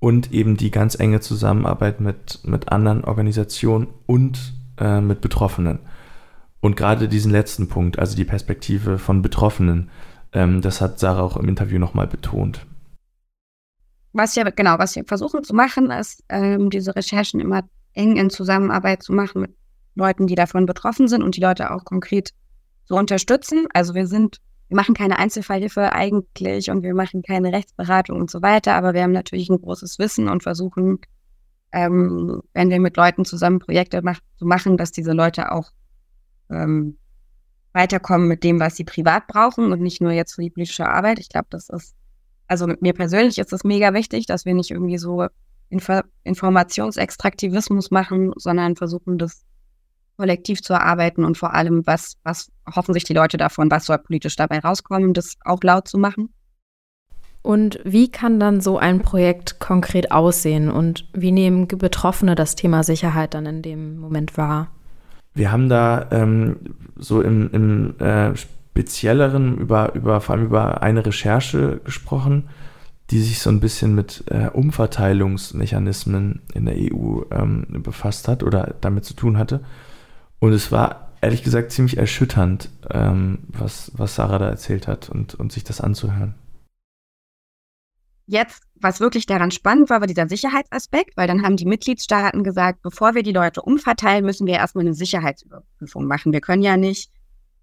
Und 0.00 0.32
eben 0.32 0.56
die 0.56 0.70
ganz 0.70 0.94
enge 0.94 1.18
Zusammenarbeit 1.18 2.00
mit, 2.00 2.40
mit 2.44 2.70
anderen 2.70 3.02
Organisationen 3.02 3.88
und 4.06 4.54
äh, 4.80 5.00
mit 5.00 5.20
Betroffenen. 5.20 5.80
Und 6.60 6.76
gerade 6.76 7.08
diesen 7.08 7.30
letzten 7.30 7.68
Punkt, 7.68 7.98
also 7.98 8.16
die 8.16 8.24
Perspektive 8.24 8.98
von 8.98 9.22
Betroffenen, 9.22 9.90
ähm, 10.32 10.60
das 10.60 10.80
hat 10.80 10.98
Sarah 10.98 11.22
auch 11.22 11.36
im 11.36 11.48
Interview 11.48 11.78
nochmal 11.78 12.06
betont. 12.06 12.66
Was 14.12 14.34
wir, 14.36 14.44
genau, 14.50 14.78
was 14.78 14.96
wir 14.96 15.04
versuchen 15.04 15.44
zu 15.44 15.54
machen, 15.54 15.90
ist, 15.90 16.24
ähm, 16.28 16.70
diese 16.70 16.96
Recherchen 16.96 17.40
immer 17.40 17.62
eng 17.94 18.16
in 18.16 18.30
Zusammenarbeit 18.30 19.02
zu 19.02 19.12
machen 19.12 19.42
mit 19.42 19.54
Leuten, 19.94 20.26
die 20.26 20.34
davon 20.34 20.66
betroffen 20.66 21.08
sind 21.08 21.22
und 21.22 21.36
die 21.36 21.40
Leute 21.40 21.70
auch 21.70 21.84
konkret 21.84 22.30
zu 22.84 22.94
unterstützen. 22.94 23.66
Also 23.74 23.94
wir 23.94 24.06
sind, 24.06 24.38
wir 24.68 24.76
machen 24.76 24.94
keine 24.94 25.18
Einzelfallhilfe 25.18 25.92
eigentlich 25.92 26.70
und 26.70 26.82
wir 26.82 26.94
machen 26.94 27.22
keine 27.22 27.52
Rechtsberatung 27.52 28.18
und 28.18 28.30
so 28.30 28.42
weiter, 28.42 28.74
aber 28.74 28.94
wir 28.94 29.02
haben 29.02 29.12
natürlich 29.12 29.50
ein 29.50 29.60
großes 29.60 29.98
Wissen 29.98 30.28
und 30.28 30.42
versuchen 30.42 31.00
ähm, 31.72 32.42
wenn 32.54 32.70
wir 32.70 32.80
mit 32.80 32.96
Leuten 32.96 33.24
zusammen 33.24 33.58
Projekte 33.58 34.00
mach 34.02 34.20
zu 34.36 34.46
machen, 34.46 34.76
dass 34.76 34.92
diese 34.92 35.12
Leute 35.12 35.52
auch 35.52 35.70
ähm, 36.50 36.98
weiterkommen 37.72 38.28
mit 38.28 38.44
dem, 38.44 38.60
was 38.60 38.76
sie 38.76 38.84
privat 38.84 39.26
brauchen 39.26 39.72
und 39.72 39.80
nicht 39.80 40.00
nur 40.00 40.12
jetzt 40.12 40.34
für 40.34 40.42
die 40.42 40.50
politische 40.50 40.88
Arbeit. 40.88 41.18
Ich 41.18 41.28
glaube, 41.28 41.48
das 41.50 41.68
ist, 41.68 41.94
also 42.46 42.66
mit 42.66 42.82
mir 42.82 42.94
persönlich 42.94 43.38
ist 43.38 43.52
es 43.52 43.64
mega 43.64 43.92
wichtig, 43.92 44.26
dass 44.26 44.44
wir 44.44 44.54
nicht 44.54 44.70
irgendwie 44.70 44.98
so 44.98 45.26
Info 45.68 46.00
Informationsextraktivismus 46.24 47.90
machen, 47.90 48.32
sondern 48.36 48.76
versuchen, 48.76 49.18
das 49.18 49.44
kollektiv 50.16 50.62
zu 50.62 50.72
erarbeiten 50.72 51.24
und 51.24 51.38
vor 51.38 51.54
allem, 51.54 51.86
was, 51.86 52.16
was 52.24 52.50
hoffen 52.74 52.92
sich 52.92 53.04
die 53.04 53.14
Leute 53.14 53.36
davon, 53.36 53.70
was 53.70 53.86
soll 53.86 53.98
politisch 53.98 54.34
dabei 54.34 54.58
rauskommen, 54.58 55.14
das 55.14 55.36
auch 55.44 55.62
laut 55.62 55.86
zu 55.86 55.98
machen. 55.98 56.34
Und 57.48 57.80
wie 57.82 58.12
kann 58.12 58.38
dann 58.38 58.60
so 58.60 58.76
ein 58.76 59.00
Projekt 59.00 59.58
konkret 59.58 60.12
aussehen 60.12 60.70
und 60.70 61.06
wie 61.14 61.32
nehmen 61.32 61.66
Betroffene 61.66 62.34
das 62.34 62.56
Thema 62.56 62.82
Sicherheit 62.82 63.32
dann 63.32 63.46
in 63.46 63.62
dem 63.62 63.98
Moment 63.98 64.36
wahr? 64.36 64.68
Wir 65.32 65.50
haben 65.50 65.70
da 65.70 66.08
ähm, 66.10 66.56
so 66.96 67.22
im, 67.22 67.50
im 67.52 68.00
äh, 68.00 68.36
Spezielleren 68.36 69.56
über, 69.56 69.94
über, 69.94 70.20
vor 70.20 70.34
allem 70.34 70.44
über 70.44 70.82
eine 70.82 71.06
Recherche 71.06 71.80
gesprochen, 71.82 72.50
die 73.08 73.20
sich 73.20 73.38
so 73.38 73.48
ein 73.48 73.60
bisschen 73.60 73.94
mit 73.94 74.24
äh, 74.26 74.48
Umverteilungsmechanismen 74.48 76.42
in 76.52 76.66
der 76.66 76.74
EU 76.76 77.22
ähm, 77.30 77.64
befasst 77.82 78.28
hat 78.28 78.42
oder 78.42 78.74
damit 78.82 79.06
zu 79.06 79.14
tun 79.14 79.38
hatte. 79.38 79.60
Und 80.38 80.52
es 80.52 80.70
war 80.70 81.12
ehrlich 81.22 81.44
gesagt 81.44 81.72
ziemlich 81.72 81.96
erschütternd, 81.96 82.68
ähm, 82.90 83.38
was, 83.48 83.90
was 83.96 84.16
Sarah 84.16 84.38
da 84.38 84.50
erzählt 84.50 84.86
hat 84.86 85.08
und, 85.08 85.34
und 85.34 85.50
sich 85.50 85.64
das 85.64 85.80
anzuhören. 85.80 86.34
Jetzt, 88.30 88.62
was 88.74 89.00
wirklich 89.00 89.24
daran 89.24 89.50
spannend 89.50 89.88
war, 89.88 90.00
war 90.00 90.06
dieser 90.06 90.28
Sicherheitsaspekt, 90.28 91.16
weil 91.16 91.26
dann 91.26 91.42
haben 91.42 91.56
die 91.56 91.64
Mitgliedstaaten 91.64 92.44
gesagt, 92.44 92.82
bevor 92.82 93.14
wir 93.14 93.22
die 93.22 93.32
Leute 93.32 93.62
umverteilen, 93.62 94.22
müssen 94.22 94.46
wir 94.46 94.56
erstmal 94.56 94.84
eine 94.84 94.92
Sicherheitsüberprüfung 94.92 96.04
machen. 96.04 96.34
Wir 96.34 96.42
können 96.42 96.62
ja 96.62 96.76
nicht 96.76 97.10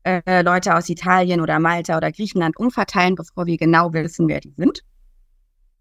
äh, 0.01 0.41
Leute 0.41 0.76
aus 0.76 0.89
Italien 0.89 1.39
oder 1.39 1.59
Malta 1.59 1.95
oder 1.95 2.11
Griechenland 2.11 2.57
umverteilen, 2.57 3.13
bevor 3.13 3.45
wir 3.45 3.57
genau 3.57 3.93
wissen, 3.93 4.28
wer 4.28 4.39
die 4.39 4.55
sind. 4.57 4.82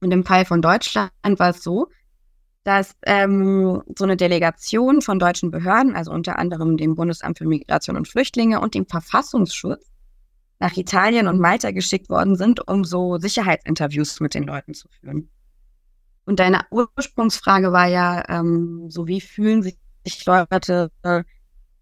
Und 0.03 0.11
im 0.11 0.23
Fall 0.23 0.45
von 0.45 0.61
Deutschland 0.61 1.11
war 1.23 1.49
es 1.49 1.63
so, 1.63 1.89
dass 2.63 2.95
ähm, 3.07 3.83
so 3.97 4.05
eine 4.05 4.19
Delegation 4.19 5.01
von 5.01 5.19
deutschen 5.19 5.51
Behörden, 5.51 5.97
also 5.97 6.11
unter 6.11 6.39
anderem 6.39 6.77
dem 6.77 6.95
Bundesamt 6.95 7.39
für 7.39 7.47
Migration 7.47 7.97
und 7.97 8.07
Flüchtlinge 8.07 8.61
und 8.61 8.75
dem 8.75 8.85
Verfassungsschutz, 8.85 9.94
nach 10.65 10.77
Italien 10.79 11.29
und 11.29 11.39
Malta 11.39 11.73
geschickt 11.73 12.09
worden 12.09 12.37
sind, 12.37 12.67
um 12.67 12.85
so 12.85 13.19
Sicherheitsinterviews 13.19 14.21
mit 14.21 14.33
den 14.33 14.45
Leuten 14.45 14.73
zu 14.73 14.89
führen. 14.89 15.29
Und 16.25 16.41
deine 16.41 16.63
Ursprungsfrage 16.71 17.71
war 17.71 17.87
ja, 17.87 18.25
ähm, 18.31 18.87
so 18.89 19.07
wie 19.07 19.21
fühlen 19.21 19.63
sich 19.63 19.77
Leute 20.25 20.91
äh, 21.03 21.23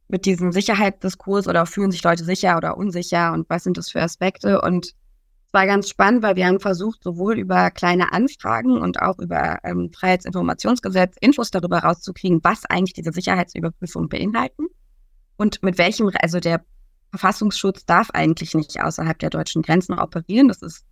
mit 0.09 0.26
diesem 0.26 0.51
Sicherheitsdiskurs 0.51 1.47
oder 1.47 1.64
fühlen 1.64 1.93
sich 1.93 2.03
Leute 2.03 2.24
sicher 2.24 2.57
oder 2.57 2.76
unsicher 2.76 3.33
und 3.33 3.49
was 3.49 3.62
sind 3.62 3.76
das 3.76 3.89
für 3.89 4.03
Aspekte? 4.03 4.61
Und 4.61 4.87
es 4.87 5.53
war 5.53 5.66
ganz 5.66 5.89
spannend, 5.89 6.24
weil 6.24 6.35
wir 6.35 6.47
haben 6.47 6.59
versucht, 6.59 7.05
sowohl 7.05 7.39
über 7.39 7.70
kleine 7.70 8.12
Anfragen 8.12 8.78
und 8.78 9.01
auch 9.01 9.20
über 9.20 9.61
ähm, 9.62 9.93
Freiheitsinformationsgesetz 9.93 11.14
Infos 11.20 11.53
darüber 11.53 11.78
rauszukriegen, 11.78 12.41
was 12.43 12.64
eigentlich 12.64 12.95
diese 12.95 13.12
Sicherheitsüberprüfung 13.12 14.09
beinhalten 14.09 14.66
und 15.37 15.62
mit 15.62 15.78
welchem, 15.78 16.11
also 16.20 16.41
der 16.41 16.64
Verfassungsschutz 17.12 17.84
darf 17.84 18.10
eigentlich 18.10 18.54
nicht 18.54 18.80
außerhalb 18.80 19.18
der 19.18 19.28
deutschen 19.28 19.60
Grenzen 19.60 19.98
operieren. 19.98 20.48
Das 20.48 20.62
ist 20.62 20.84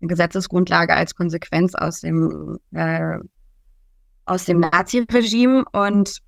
eine 0.00 0.08
Gesetzesgrundlage 0.08 0.94
als 0.94 1.16
Konsequenz 1.16 1.74
aus 1.74 2.00
dem, 2.00 2.58
äh, 2.72 3.18
aus 4.24 4.44
dem 4.44 4.60
Nazi-Regime. 4.60 5.64
Und 5.72 6.20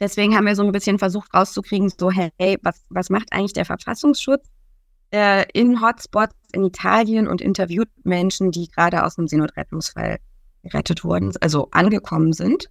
deswegen 0.00 0.36
haben 0.36 0.44
wir 0.44 0.54
so 0.54 0.62
ein 0.62 0.72
bisschen 0.72 0.98
versucht 0.98 1.32
rauszukriegen, 1.32 1.90
so, 1.98 2.10
hey, 2.10 2.58
was, 2.62 2.84
was 2.90 3.08
macht 3.08 3.32
eigentlich 3.32 3.54
der 3.54 3.64
Verfassungsschutz 3.64 4.46
äh, 5.12 5.46
in 5.54 5.80
Hotspots 5.80 6.34
in 6.52 6.64
Italien 6.64 7.28
und 7.28 7.40
interviewt 7.40 7.88
Menschen, 8.04 8.50
die 8.50 8.68
gerade 8.68 9.02
aus 9.04 9.16
einem 9.16 9.28
Seenotrettungsfall 9.28 10.18
gerettet 10.62 11.04
wurden, 11.04 11.32
also 11.40 11.68
angekommen 11.70 12.34
sind. 12.34 12.70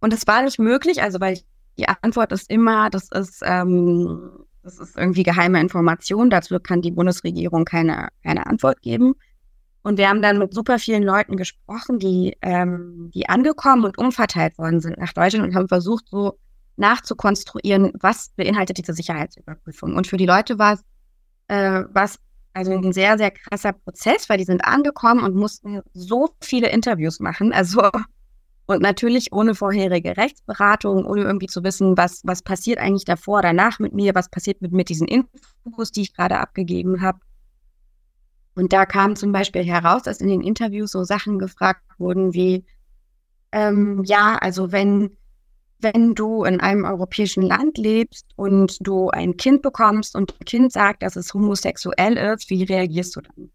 Und 0.00 0.12
es 0.12 0.26
war 0.26 0.42
nicht 0.42 0.58
möglich, 0.58 1.02
also 1.02 1.18
weil 1.18 1.40
die 1.78 1.88
Antwort 1.88 2.32
ist 2.32 2.50
immer, 2.50 2.90
das 2.90 3.08
ist 3.10 3.40
ähm, 3.44 4.44
das 4.62 4.78
ist 4.78 4.96
irgendwie 4.96 5.22
geheime 5.22 5.60
Information. 5.60 6.30
Dazu 6.30 6.58
kann 6.60 6.82
die 6.82 6.90
Bundesregierung 6.90 7.64
keine, 7.64 8.08
keine 8.22 8.46
Antwort 8.46 8.82
geben. 8.82 9.14
Und 9.82 9.96
wir 9.96 10.08
haben 10.08 10.22
dann 10.22 10.38
mit 10.38 10.52
super 10.52 10.78
vielen 10.78 11.02
Leuten 11.02 11.36
gesprochen, 11.36 11.98
die, 11.98 12.36
ähm, 12.42 13.10
die 13.14 13.28
angekommen 13.28 13.84
und 13.84 13.96
umverteilt 13.96 14.58
worden 14.58 14.80
sind 14.80 14.98
nach 14.98 15.12
Deutschland 15.12 15.46
und 15.46 15.54
haben 15.54 15.68
versucht, 15.68 16.08
so 16.10 16.38
nachzukonstruieren, 16.76 17.92
was 18.00 18.30
beinhaltet 18.36 18.78
diese 18.78 18.92
Sicherheitsüberprüfung. 18.92 19.94
Und 19.94 20.06
für 20.06 20.16
die 20.16 20.26
Leute 20.26 20.58
war 20.58 20.74
es 20.74 20.84
äh, 21.48 21.84
also 22.54 22.72
ein 22.72 22.92
sehr, 22.92 23.18
sehr 23.18 23.30
krasser 23.30 23.72
Prozess, 23.72 24.28
weil 24.28 24.38
die 24.38 24.44
sind 24.44 24.64
angekommen 24.64 25.22
und 25.22 25.34
mussten 25.34 25.80
so 25.92 26.30
viele 26.40 26.70
Interviews 26.70 27.20
machen. 27.20 27.52
Also 27.52 27.90
und 28.68 28.82
natürlich 28.82 29.32
ohne 29.32 29.54
vorherige 29.54 30.18
Rechtsberatung, 30.18 31.06
ohne 31.06 31.22
irgendwie 31.22 31.46
zu 31.46 31.64
wissen, 31.64 31.96
was, 31.96 32.20
was 32.24 32.42
passiert 32.42 32.78
eigentlich 32.78 33.06
davor, 33.06 33.40
danach 33.40 33.78
mit 33.78 33.94
mir, 33.94 34.14
was 34.14 34.28
passiert 34.28 34.60
mit, 34.60 34.72
mit 34.72 34.90
diesen 34.90 35.08
Infos, 35.08 35.90
die 35.90 36.02
ich 36.02 36.14
gerade 36.14 36.38
abgegeben 36.38 37.00
habe. 37.00 37.18
Und 38.54 38.74
da 38.74 38.84
kam 38.84 39.16
zum 39.16 39.32
Beispiel 39.32 39.64
heraus, 39.64 40.02
dass 40.02 40.20
in 40.20 40.28
den 40.28 40.42
Interviews 40.42 40.90
so 40.90 41.02
Sachen 41.02 41.38
gefragt 41.38 41.80
wurden 41.96 42.34
wie, 42.34 42.66
ähm, 43.52 44.04
ja, 44.04 44.36
also 44.36 44.70
wenn, 44.70 45.16
wenn 45.80 46.14
du 46.14 46.44
in 46.44 46.60
einem 46.60 46.84
europäischen 46.84 47.42
Land 47.42 47.78
lebst 47.78 48.26
und 48.36 48.76
du 48.86 49.08
ein 49.08 49.38
Kind 49.38 49.62
bekommst 49.62 50.14
und 50.14 50.32
das 50.32 50.44
Kind 50.44 50.72
sagt, 50.72 51.02
dass 51.02 51.16
es 51.16 51.32
homosexuell 51.32 52.18
ist, 52.18 52.50
wie 52.50 52.64
reagierst 52.64 53.16
du 53.16 53.22
dann? 53.22 53.50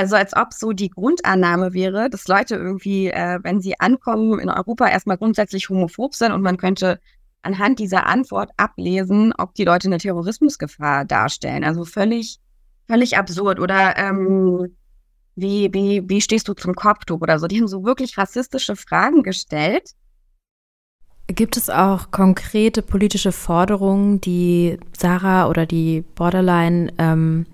Also 0.00 0.16
als 0.16 0.34
ob 0.34 0.54
so 0.54 0.72
die 0.72 0.88
Grundannahme 0.88 1.74
wäre, 1.74 2.08
dass 2.08 2.26
Leute 2.26 2.54
irgendwie, 2.54 3.08
äh, 3.08 3.38
wenn 3.42 3.60
sie 3.60 3.78
ankommen 3.80 4.38
in 4.38 4.48
Europa, 4.48 4.88
erstmal 4.88 5.18
grundsätzlich 5.18 5.68
homophob 5.68 6.14
sind 6.14 6.32
und 6.32 6.40
man 6.40 6.56
könnte 6.56 6.98
anhand 7.42 7.78
dieser 7.78 8.06
Antwort 8.06 8.50
ablesen, 8.56 9.34
ob 9.36 9.52
die 9.52 9.64
Leute 9.64 9.88
eine 9.88 9.98
Terrorismusgefahr 9.98 11.04
darstellen. 11.04 11.64
Also 11.64 11.84
völlig, 11.84 12.38
völlig 12.88 13.18
absurd. 13.18 13.60
Oder 13.60 13.98
ähm, 13.98 14.74
wie, 15.36 15.68
wie, 15.74 16.02
wie 16.08 16.22
stehst 16.22 16.48
du 16.48 16.54
zum 16.54 16.74
Kopftuch 16.74 17.20
oder 17.20 17.38
so? 17.38 17.46
Die 17.46 17.60
haben 17.60 17.68
so 17.68 17.84
wirklich 17.84 18.16
rassistische 18.16 18.76
Fragen 18.76 19.22
gestellt. 19.22 19.90
Gibt 21.26 21.58
es 21.58 21.68
auch 21.68 22.10
konkrete 22.10 22.80
politische 22.80 23.32
Forderungen, 23.32 24.18
die 24.22 24.78
Sarah 24.96 25.50
oder 25.50 25.66
die 25.66 26.04
Borderline 26.14 26.90
ähm, 26.96 27.44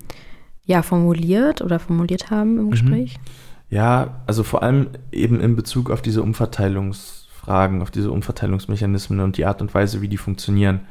ja, 0.67 0.83
formuliert 0.83 1.61
oder 1.61 1.79
formuliert 1.79 2.29
haben 2.29 2.59
im 2.59 2.65
mhm. 2.65 2.71
Gespräch? 2.71 3.17
Ja, 3.69 4.21
also 4.27 4.43
vor 4.43 4.61
allem 4.63 4.89
eben 5.11 5.39
in 5.39 5.55
Bezug 5.55 5.89
auf 5.89 6.01
diese 6.01 6.21
Umverteilungsfragen, 6.21 7.81
auf 7.81 7.89
diese 7.89 8.11
Umverteilungsmechanismen 8.11 9.19
und 9.21 9.37
die 9.37 9.45
Art 9.45 9.61
und 9.61 9.73
Weise, 9.73 10.01
wie 10.01 10.07
die 10.07 10.17
funktionieren. 10.17 10.81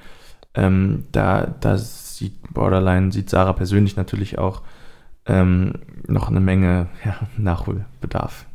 Ähm, 0.54 1.04
da, 1.12 1.46
da 1.60 1.78
sieht 1.78 2.52
Borderline, 2.52 3.12
sieht 3.12 3.30
Sarah 3.30 3.52
persönlich 3.52 3.96
natürlich 3.96 4.38
auch 4.38 4.62
ähm, 5.26 5.74
noch 6.06 6.28
eine 6.28 6.40
Menge 6.40 6.88
ja, 7.04 7.18
Nachholbedarf. 7.36 8.46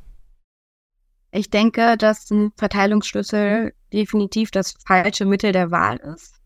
Ich 1.32 1.50
denke, 1.50 1.98
dass 1.98 2.30
ein 2.32 2.52
Verteilungsschlüssel 2.58 3.74
definitiv 3.94 4.52
das 4.52 4.76
falsche 4.86 5.26
Mittel 5.26 5.52
der 5.52 5.72
Wahl 5.72 5.98
ist. 5.98 6.41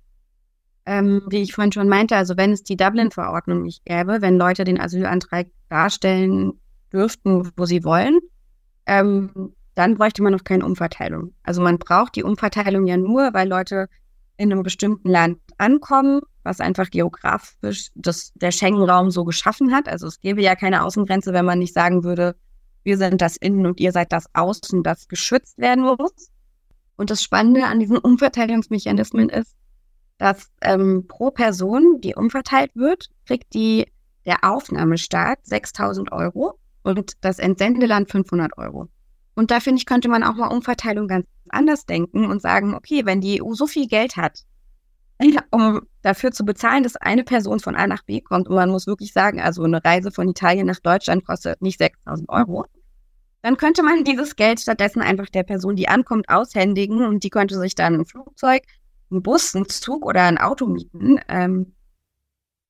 Ähm, 0.86 1.24
wie 1.30 1.42
ich 1.42 1.54
vorhin 1.54 1.72
schon 1.72 1.90
meinte, 1.90 2.16
also 2.16 2.38
wenn 2.38 2.52
es 2.52 2.64
die 2.64 2.78
Dublin-Verordnung 2.78 3.64
nicht 3.64 3.86
gäbe, 3.86 4.22
wenn 4.22 4.38
Leute 4.38 4.64
den 4.66 4.80
Asylantrag 4.80 5.48
darstellen 5.68 6.60
dürften, 6.94 7.52
wo 7.58 7.66
sie 7.66 7.84
wollen, 7.84 8.20
ähm, 8.86 9.54
dann 9.74 9.96
bräuchte 9.96 10.22
man 10.22 10.32
noch 10.32 10.44
keine 10.44 10.66
Umverteilung. 10.66 11.34
Also 11.44 11.62
man 11.62 11.80
braucht 11.80 12.16
die 12.16 12.24
Umverteilung 12.24 12.86
ja 12.86 12.98
nur, 12.98 13.34
weil 13.34 13.48
Leute 13.48 13.90
in 14.38 14.52
einem 14.52 14.64
bestimmten 14.64 15.10
Land 15.10 15.40
ankommen, 15.58 16.22
was 16.44 16.60
einfach 16.60 16.90
geografisch 16.90 17.90
das, 17.96 18.32
der 18.36 18.52
Schengen-Raum 18.52 19.12
so 19.12 19.26
geschaffen 19.26 19.74
hat. 19.74 19.88
Also 19.88 20.08
es 20.08 20.20
gäbe 20.20 20.42
ja 20.42 20.56
keine 20.56 20.84
Außengrenze, 20.84 21.34
wenn 21.34 21.46
man 21.46 21.60
nicht 21.60 21.74
sagen 21.74 22.04
würde, 22.04 22.36
wir 22.84 22.98
sind 22.98 23.22
das 23.22 23.36
Innen 23.38 23.66
und 23.66 23.80
ihr 23.80 23.92
seid 23.92 24.12
das 24.12 24.26
Außen, 24.34 24.84
das 24.84 25.08
geschützt 25.08 25.58
werden 25.58 25.84
muss. 25.84 26.30
Und 26.98 27.10
das 27.10 27.24
Spannende 27.24 27.66
an 27.66 27.80
diesen 27.80 27.98
Umverteilungsmechanismen 27.98 29.30
ist, 29.30 29.56
dass 30.18 30.50
ähm, 30.62 31.06
pro 31.08 31.32
Person, 31.32 32.00
die 32.02 32.16
umverteilt 32.16 32.72
wird, 32.76 33.10
kriegt 33.26 33.54
die 33.54 33.92
der 34.26 34.44
Aufnahmestaat 34.44 35.40
6.000 35.48 36.12
Euro 36.12 36.60
und 36.84 37.14
das 37.22 37.40
Entsendeland 37.40 38.10
500 38.10 38.58
Euro. 38.58 38.88
Und 39.36 39.52
da 39.52 39.60
finde 39.60 39.80
ich, 39.80 39.86
könnte 39.86 40.08
man 40.08 40.24
auch 40.24 40.36
mal 40.36 40.48
Umverteilung 40.48 41.08
ganz 41.08 41.28
anders 41.50 41.86
denken 41.86 42.26
und 42.26 42.42
sagen, 42.42 42.74
okay, 42.74 43.06
wenn 43.06 43.22
die 43.22 43.44
EU 43.44 43.54
so 43.54 43.68
viel 43.68 43.88
Geld 43.88 44.16
hat, 44.18 44.46
um 45.52 45.82
dafür 46.02 46.32
zu 46.32 46.44
bezahlen, 46.44 46.84
dass 46.84 46.96
eine 46.96 47.24
Person 47.24 47.60
von 47.60 47.76
A 47.76 47.88
nach 47.88 48.04
B 48.04 48.22
kommt 48.22 48.48
und 48.48 48.56
man 48.56 48.70
muss 48.70 48.88
wirklich 48.88 49.14
sagen, 49.14 49.40
also 49.40 49.64
eine 49.64 49.84
Reise 49.84 50.12
von 50.12 50.28
Italien 50.28 50.68
nach 50.68 50.80
Deutschland 50.80 51.26
kostet 51.26 51.62
nicht 51.62 51.80
6.000 51.80 52.30
Euro, 52.30 52.66
dann 53.42 53.58
könnte 53.58 53.84
man 53.84 54.04
dieses 54.04 54.36
Geld 54.36 54.60
stattdessen 54.60 55.02
einfach 55.02 55.28
der 55.28 55.44
Person, 55.44 55.76
die 55.76 55.88
ankommt, 55.88 56.30
aushändigen 56.30 57.06
und 57.06 57.24
die 57.24 57.30
könnte 57.30 57.58
sich 57.60 57.76
dann 57.76 57.94
ein 57.94 58.06
Flugzeug, 58.06 58.64
einen 59.12 59.24
Bus, 59.24 59.56
einen 59.56 59.70
Zug 59.70 60.06
oder 60.06 60.24
ein 60.24 60.38
Auto 60.38 60.68
mieten 60.68 61.20
ähm, 61.28 61.74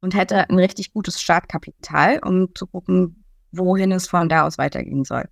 und 0.01 0.15
hätte 0.15 0.49
ein 0.49 0.59
richtig 0.59 0.93
gutes 0.93 1.21
Startkapital, 1.21 2.19
um 2.23 2.53
zu 2.53 2.67
gucken, 2.67 3.23
wohin 3.51 3.91
es 3.91 4.07
von 4.07 4.29
da 4.29 4.45
aus 4.45 4.57
weitergehen 4.57 5.03
soll. 5.03 5.25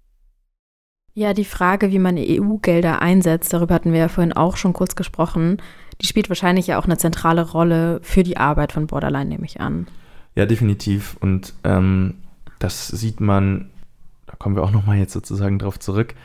Ja, 1.15 1.33
die 1.33 1.45
Frage, 1.45 1.91
wie 1.91 1.99
man 1.99 2.17
EU-Gelder 2.17 3.01
einsetzt, 3.01 3.53
darüber 3.53 3.75
hatten 3.75 3.93
wir 3.93 3.99
ja 3.99 4.07
vorhin 4.07 4.33
auch 4.33 4.57
schon 4.57 4.73
kurz 4.73 4.95
gesprochen, 4.95 5.61
die 6.01 6.07
spielt 6.07 6.29
wahrscheinlich 6.29 6.67
ja 6.67 6.79
auch 6.79 6.85
eine 6.85 6.97
zentrale 6.97 7.51
Rolle 7.51 7.99
für 8.01 8.23
die 8.23 8.37
Arbeit 8.37 8.71
von 8.71 8.87
Borderline, 8.87 9.29
nehme 9.29 9.45
ich 9.45 9.61
an. 9.61 9.87
Ja, 10.33 10.47
definitiv. 10.47 11.15
Und 11.19 11.53
ähm, 11.63 12.15
das 12.57 12.87
sieht 12.87 13.19
man, 13.19 13.69
da 14.25 14.35
kommen 14.35 14.55
wir 14.55 14.63
auch 14.63 14.71
nochmal 14.71 14.97
jetzt 14.97 15.13
sozusagen 15.13 15.59
drauf 15.59 15.79
zurück, 15.79 16.15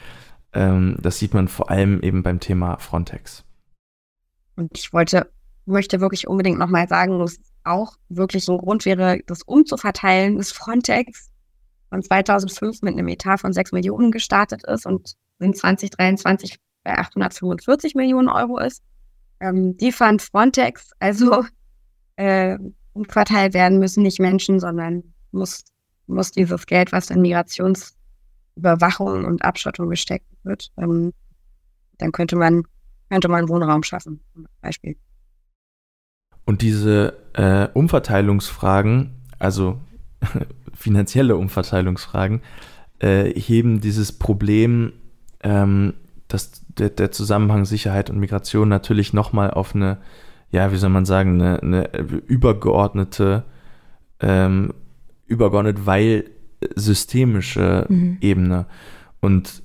ähm, 0.54 0.96
das 1.02 1.18
sieht 1.18 1.34
man 1.34 1.48
vor 1.48 1.70
allem 1.70 2.00
eben 2.00 2.22
beim 2.22 2.40
Thema 2.40 2.78
Frontex. 2.78 3.44
Und 4.58 4.76
ich 4.76 4.92
wollte, 4.92 5.30
möchte 5.66 6.00
wirklich 6.00 6.26
unbedingt 6.26 6.58
nochmal 6.58 6.88
sagen, 6.88 7.20
dass 7.20 7.38
auch 7.62 7.96
wirklich 8.08 8.44
so 8.44 8.52
ein 8.52 8.58
Grund 8.58 8.84
wäre, 8.84 9.20
das 9.26 9.42
umzuverteilen, 9.42 10.36
dass 10.36 10.50
Frontex 10.50 11.30
von 11.90 12.02
2005 12.02 12.82
mit 12.82 12.94
einem 12.94 13.06
Etat 13.08 13.38
von 13.38 13.52
6 13.52 13.72
Millionen 13.72 14.10
gestartet 14.10 14.64
ist 14.64 14.84
und 14.84 15.14
in 15.38 15.54
2023 15.54 16.58
bei 16.82 16.98
845 16.98 17.94
Millionen 17.94 18.28
Euro 18.28 18.58
ist. 18.58 18.82
Ähm, 19.40 19.76
die 19.76 19.92
fand 19.92 20.22
Frontex, 20.22 20.90
also 20.98 21.44
äh, 22.16 22.58
umverteilt 22.94 23.54
werden 23.54 23.78
müssen 23.78 24.02
nicht 24.02 24.18
Menschen, 24.18 24.58
sondern 24.58 25.14
muss, 25.30 25.62
muss 26.06 26.32
dieses 26.32 26.66
Geld, 26.66 26.90
was 26.90 27.10
in 27.10 27.22
Migrationsüberwachung 27.22 29.24
und 29.24 29.44
Abschottung 29.44 29.88
gesteckt 29.88 30.26
wird, 30.42 30.72
ähm, 30.78 31.12
dann 31.98 32.10
könnte 32.10 32.34
man, 32.34 32.64
könnte 33.10 33.28
man 33.28 33.48
Wohnraum 33.48 33.82
schaffen, 33.82 34.20
zum 34.32 34.46
Beispiel. 34.60 34.96
Und 36.44 36.62
diese 36.62 37.14
äh, 37.34 37.68
Umverteilungsfragen, 37.74 39.10
also 39.38 39.78
finanzielle 40.74 41.36
Umverteilungsfragen, 41.36 42.40
äh, 43.00 43.32
heben 43.38 43.80
dieses 43.80 44.12
Problem, 44.12 44.92
ähm, 45.42 45.94
dass 46.26 46.64
der, 46.68 46.90
der, 46.90 47.10
Zusammenhang 47.10 47.64
Sicherheit 47.64 48.10
und 48.10 48.18
Migration 48.18 48.68
natürlich 48.68 49.12
nochmal 49.12 49.50
auf 49.50 49.74
eine, 49.74 49.98
ja, 50.50 50.72
wie 50.72 50.76
soll 50.76 50.90
man 50.90 51.04
sagen, 51.04 51.40
eine, 51.40 51.62
eine 51.62 51.90
übergeordnete, 52.26 53.44
ähm, 54.20 54.72
übergeordnet, 55.26 55.86
weil 55.86 56.30
systemische 56.74 57.86
mhm. 57.88 58.18
Ebene. 58.20 58.66
Und 59.20 59.62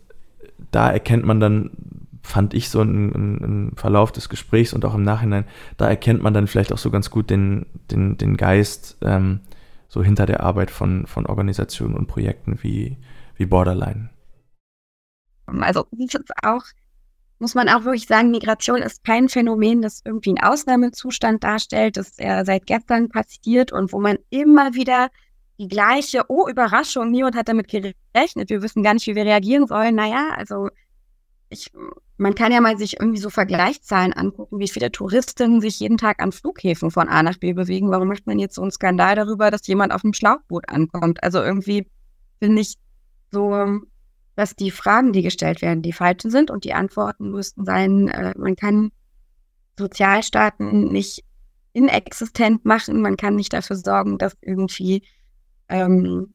da 0.72 0.91
erkennt 0.91 1.26
man 1.26 1.40
dann, 1.40 1.72
fand 2.24 2.54
ich 2.54 2.70
so 2.70 2.82
im 2.82 3.74
Verlauf 3.76 4.12
des 4.12 4.30
Gesprächs 4.30 4.74
und 4.74 4.86
auch 4.86 4.95
im 4.95 5.04
Nachhinein, 5.04 5.45
da 5.78 5.90
erkennt 5.90 6.24
man 6.24 6.34
dann 6.34 6.48
vielleicht 6.48 6.72
auch 6.72 6.78
so 6.78 6.90
ganz 6.90 7.12
gut 7.12 7.30
den, 7.30 7.66
den, 7.91 8.18
den 8.18 8.38
Geist 8.38 8.98
ähm, 9.02 9.41
so 9.90 10.02
hinter 10.02 10.26
der 10.26 10.40
Arbeit 10.41 10.72
von, 10.72 11.06
von 11.06 11.26
Organisationen 11.26 11.95
und 11.95 12.08
Projekten 12.08 12.58
wie, 12.64 12.98
wie 13.36 13.45
Borderline. 13.45 14.10
Also 15.45 15.86
auch, 16.41 16.64
muss 17.40 17.56
man 17.56 17.68
auch 17.68 17.84
wirklich 17.84 18.08
sagen, 18.08 18.32
Migration 18.32 18.82
ist 18.82 19.04
kein 19.04 19.28
Phänomen, 19.28 19.82
das 19.82 20.02
irgendwie 20.06 20.30
einen 20.30 20.50
Ausnahmezustand 20.50 21.44
darstellt, 21.44 21.98
das 21.98 22.18
ja 22.18 22.45
seit 22.45 22.66
gestern 22.66 23.10
passiert 23.10 23.74
und 23.74 23.91
wo 23.91 24.00
man 24.00 24.18
immer 24.30 24.74
wieder 24.74 25.10
die 25.60 25.68
gleiche, 25.68 26.24
oh 26.30 26.48
Überraschung, 26.48 27.12
niemand 27.12 27.36
hat 27.36 27.50
damit 27.50 27.68
gerechnet, 27.68 28.50
wir 28.50 28.62
wissen 28.62 28.82
gar 28.82 28.94
nicht, 28.94 29.06
wie 29.08 29.16
wir 29.16 29.26
reagieren 29.26 29.68
sollen. 29.68 29.94
Naja, 29.94 30.30
also 30.36 30.70
ich, 31.54 31.72
man 32.18 32.36
kann 32.36 32.52
ja 32.52 32.62
mal 32.62 32.78
sich 32.78 33.00
irgendwie 33.00 33.20
so 33.20 33.30
Vergleichszahlen 33.30 34.14
angucken, 34.14 34.60
wie 34.60 34.68
viele 34.68 34.92
Touristen 34.92 35.62
sich 35.62 35.80
jeden 35.80 35.98
Tag 35.98 36.22
an 36.22 36.32
Flughäfen 36.32 36.92
von 36.92 37.08
A 37.08 37.24
nach 37.24 37.38
B 37.38 37.54
bewegen. 37.54 37.92
Warum 37.92 38.08
macht 38.08 38.28
man 38.28 38.40
jetzt 38.40 38.56
so 38.56 38.62
einen 38.62 38.72
Skandal 38.72 39.16
darüber, 39.16 39.52
dass 39.52 39.68
jemand 39.68 39.94
auf 39.94 40.04
einem 40.04 40.14
Schlauchboot 40.14 40.70
ankommt? 40.70 41.24
Also 41.24 41.42
irgendwie 41.42 41.88
finde 42.40 42.62
ich 42.62 42.76
so, 43.32 43.80
dass 44.36 44.56
die 44.56 44.72
Fragen, 44.72 45.14
die 45.14 45.22
gestellt 45.22 45.62
werden, 45.62 45.82
die 45.82 45.94
falschen 45.94 46.32
sind 46.32 46.52
und 46.52 46.64
die 46.64 46.74
Antworten 46.74 47.32
müssten 47.32 47.66
sein, 47.66 48.08
äh, 48.08 48.34
man 48.38 48.56
kann 48.56 48.92
Sozialstaaten 49.78 50.92
nicht 50.92 51.24
inexistent 51.74 52.66
machen, 52.66 53.02
man 53.02 53.18
kann 53.18 53.36
nicht 53.36 53.54
dafür 53.54 53.76
sorgen, 53.76 54.18
dass 54.18 54.38
irgendwie 54.42 55.04
ähm, 55.70 56.32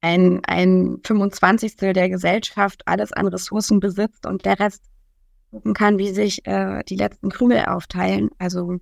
ein, 0.00 0.44
ein 0.44 0.98
25. 1.04 1.76
der 1.76 2.08
Gesellschaft 2.08 2.82
alles 2.86 3.12
an 3.12 3.26
Ressourcen 3.28 3.80
besitzt 3.80 4.26
und 4.26 4.44
der 4.44 4.60
Rest 4.60 4.82
gucken 5.50 5.74
kann, 5.74 5.98
wie 5.98 6.10
sich 6.10 6.46
äh, 6.46 6.82
die 6.84 6.96
letzten 6.96 7.30
Krümel 7.30 7.64
aufteilen. 7.66 8.30
Also 8.38 8.78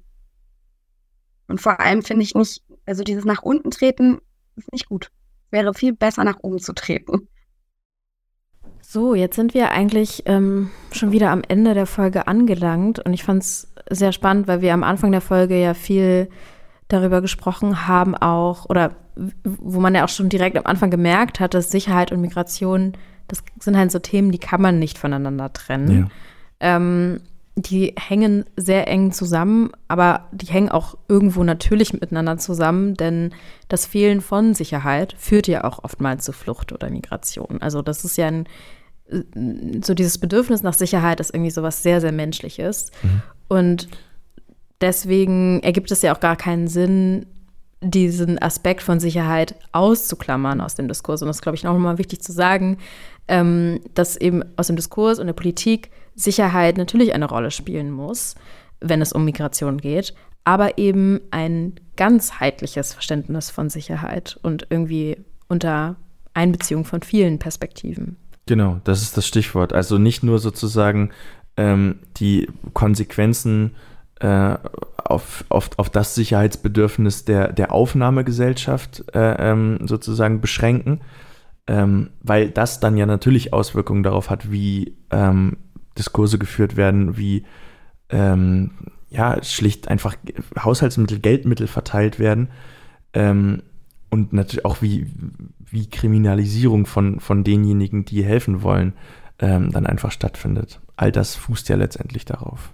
und 1.47 1.61
vor 1.61 1.81
allem 1.81 2.03
finde 2.03 2.23
ich 2.23 2.35
nicht, 2.35 2.63
also 2.87 3.03
dieses 3.03 3.25
nach 3.25 3.43
unten 3.43 3.71
treten 3.71 4.19
ist 4.57 4.73
nicht 4.73 4.89
gut. 4.89 5.11
Wäre 5.51 5.75
viel 5.75 5.93
besser 5.93 6.25
nach 6.25 6.39
oben 6.43 6.59
zu 6.59 6.73
treten. 6.73 7.29
So, 8.81 9.15
jetzt 9.15 9.37
sind 9.37 9.55
wir 9.55 9.71
eigentlich 9.71 10.23
ähm, 10.27 10.71
schon 10.93 11.11
wieder 11.11 11.31
am 11.31 11.43
Ende 11.47 11.75
der 11.75 11.87
Folge 11.87 12.27
angelangt 12.27 12.99
und 12.99 13.13
ich 13.13 13.25
fand 13.25 13.43
es 13.43 13.73
sehr 13.91 14.13
spannend, 14.13 14.47
weil 14.47 14.61
wir 14.61 14.75
am 14.75 14.85
Anfang 14.85 15.11
der 15.11 15.21
Folge 15.21 15.61
ja 15.61 15.75
viel 15.75 16.29
darüber 16.89 17.21
gesprochen 17.21 17.87
haben, 17.87 18.15
auch, 18.15 18.67
oder 18.69 18.93
wo 19.45 19.81
man 19.81 19.95
ja 19.95 20.05
auch 20.05 20.09
schon 20.09 20.29
direkt 20.29 20.57
am 20.57 20.67
Anfang 20.67 20.91
gemerkt 20.91 21.41
hat, 21.41 21.55
dass 21.55 21.71
Sicherheit 21.71 22.13
und 22.13 22.21
Migration, 22.21 22.93
das 23.29 23.43
sind 23.61 23.77
halt 23.77 23.93
so 23.93 23.99
Themen, 23.99 24.33
die 24.33 24.39
kann 24.39 24.61
man 24.61 24.79
nicht 24.79 24.99
voneinander 24.99 25.53
trennen. 25.53 26.09
Ja. 26.61 26.77
Ähm, 26.77 27.21
die 27.57 27.95
hängen 27.97 28.45
sehr 28.57 28.89
eng 28.89 29.13
zusammen, 29.13 29.71
aber 29.87 30.27
die 30.33 30.47
hängen 30.47 30.71
auch 30.71 30.97
irgendwo 31.09 31.45
natürlich 31.45 31.93
miteinander 31.93 32.37
zusammen, 32.37 32.95
denn 32.95 33.33
das 33.69 33.87
Fehlen 33.87 34.21
von 34.21 34.55
Sicherheit 34.55 35.15
führt 35.17 35.47
ja 35.47 35.63
auch 35.63 35.85
oftmals 35.85 36.25
zu 36.25 36.33
Flucht 36.33 36.73
oder 36.73 36.91
Migration. 36.91 37.63
Also 37.63 37.81
das 37.81 38.05
ist 38.05 38.17
ja 38.17 38.27
ein, 38.27 38.49
so 39.85 39.95
dieses 39.95 40.19
Bedürfnis 40.19 40.65
nach 40.65 40.75
Sicherheit 40.75 41.21
ist 41.21 41.33
irgendwie 41.33 41.53
sowas 41.53 41.83
sehr, 41.83 42.01
sehr 42.01 42.13
Menschliches. 42.13 42.91
Mhm. 43.03 43.23
Und 43.47 43.89
deswegen 44.81 45.61
ergibt 45.63 45.91
es 45.91 46.03
ja 46.03 46.15
auch 46.15 46.21
gar 46.21 46.37
keinen 46.37 46.69
Sinn, 46.69 47.27
diesen 47.81 48.41
Aspekt 48.41 48.83
von 48.83 48.99
Sicherheit 48.99 49.55
auszuklammern 49.73 50.61
aus 50.61 50.75
dem 50.75 50.89
Diskurs. 50.89 51.23
Und 51.23 51.29
das 51.29 51.37
ist, 51.37 51.43
glaube 51.43 51.57
ich, 51.57 51.67
auch 51.67 51.75
nochmal 51.75 51.99
wichtig 51.99 52.23
zu 52.23 52.33
sagen, 52.33 52.79
ähm, 53.29 53.81
dass 53.95 54.17
eben 54.17 54.43
aus 54.57 54.69
dem 54.69 54.77
Diskurs 54.77 55.19
und 55.19 55.27
der 55.27 55.35
Politik 55.35 55.91
Sicherheit 56.15 56.79
natürlich 56.79 57.15
eine 57.15 57.29
Rolle 57.29 57.51
spielen 57.51 57.91
muss, 57.91 58.37
wenn 58.81 59.03
es 59.03 59.13
um 59.13 59.25
Migration 59.25 59.79
geht, 59.79 60.15
aber 60.45 60.79
eben 60.79 61.21
ein 61.31 61.75
ganzheitliches 61.97 62.93
Verständnis 62.93 63.51
von 63.51 63.71
Sicherheit 63.71 64.39
und 64.43 64.67
irgendwie 64.71 65.19
unter 65.49 65.97
Einbeziehung 66.35 66.85
von 66.85 67.03
vielen 67.03 67.39
Perspektiven. 67.39 68.17
Genau, 68.47 68.81
das 68.85 69.03
ist 69.03 69.17
das 69.17 69.27
Stichwort. 69.27 69.73
Also 69.73 69.99
nicht 69.99 70.23
nur 70.23 70.39
sozusagen 70.39 71.11
ähm, 71.57 72.01
die 72.17 72.49
Konsequenzen 72.75 73.75
auf, 74.23 75.45
auf, 75.49 75.71
auf 75.77 75.91
das 75.91 76.15
Sicherheitsbedürfnis 76.15 77.25
der, 77.25 77.53
der 77.53 77.73
Aufnahmegesellschaft 77.73 79.05
äh, 79.15 79.51
ähm, 79.51 79.79
sozusagen 79.87 80.41
beschränken, 80.41 81.01
ähm, 81.67 82.11
weil 82.23 82.51
das 82.51 82.81
dann 82.81 82.97
ja 82.97 83.07
natürlich 83.07 83.53
Auswirkungen 83.53 84.03
darauf 84.03 84.31
hat, 84.31 84.51
wie 84.51 84.97
ähm, 85.11 85.57
Diskurse 85.99 86.39
geführt 86.39 86.77
werden, 86.77 87.17
wie 87.17 87.45
ähm, 88.11 88.71
ja, 89.11 89.43
schlicht 89.43 89.89
einfach 89.89 90.17
Haushaltsmittel, 90.59 91.21
Geldmittel 91.21 91.67
verteilt 91.67 92.19
werden 92.19 92.49
ähm, 93.13 93.63
und 94.11 94.33
natürlich 94.33 94.65
auch 94.65 94.83
wie, 94.83 95.07
wie 95.59 95.89
Kriminalisierung 95.89 96.87
von, 96.87 97.21
von 97.21 97.45
denjenigen, 97.45 98.05
die 98.05 98.25
helfen 98.25 98.63
wollen, 98.63 98.95
ähm, 99.39 99.71
dann 99.71 99.87
einfach 99.87 100.13
stattfindet. 100.13 100.81
All 100.97 101.13
das 101.13 101.35
fußt 101.35 101.69
ja 101.69 101.77
letztendlich 101.77 102.25
darauf 102.25 102.71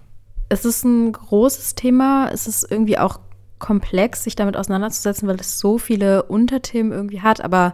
es 0.51 0.65
ist 0.65 0.83
ein 0.83 1.13
großes 1.13 1.75
Thema. 1.75 2.29
Es 2.31 2.45
ist 2.45 2.69
irgendwie 2.69 2.97
auch 2.97 3.21
komplex, 3.57 4.25
sich 4.25 4.35
damit 4.35 4.57
auseinanderzusetzen, 4.57 5.29
weil 5.29 5.39
es 5.39 5.59
so 5.59 5.77
viele 5.77 6.23
Unterthemen 6.23 6.91
irgendwie 6.91 7.21
hat. 7.21 7.39
Aber 7.39 7.73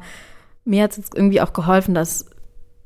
mir 0.63 0.83
hat 0.83 0.95
es 0.95 1.09
irgendwie 1.15 1.41
auch 1.41 1.53
geholfen, 1.53 1.95
dass, 1.95 2.27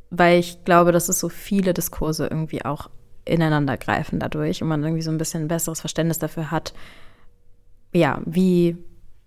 weil 0.10 0.40
ich 0.40 0.64
glaube, 0.64 0.94
dass 0.94 1.10
es 1.10 1.20
so 1.20 1.28
viele 1.28 1.74
Diskurse 1.74 2.28
irgendwie 2.28 2.64
auch 2.64 2.90
ineinander 3.26 3.76
greifen 3.76 4.18
dadurch 4.20 4.62
und 4.62 4.70
man 4.70 4.82
irgendwie 4.82 5.02
so 5.02 5.12
ein 5.12 5.18
bisschen 5.18 5.44
ein 5.44 5.50
besseres 5.50 5.82
Verständnis 5.82 6.20
dafür 6.20 6.52
hat, 6.52 6.74
ja, 7.92 8.22
wie, 8.26 8.78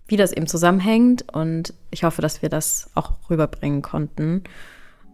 wie 0.07 0.17
das 0.17 0.31
eben 0.31 0.47
zusammenhängt. 0.47 1.31
Und 1.31 1.75
ich 1.91 2.03
hoffe, 2.03 2.23
dass 2.23 2.41
wir 2.41 2.49
das 2.49 2.89
auch 2.95 3.29
rüberbringen 3.29 3.83
konnten. 3.83 4.43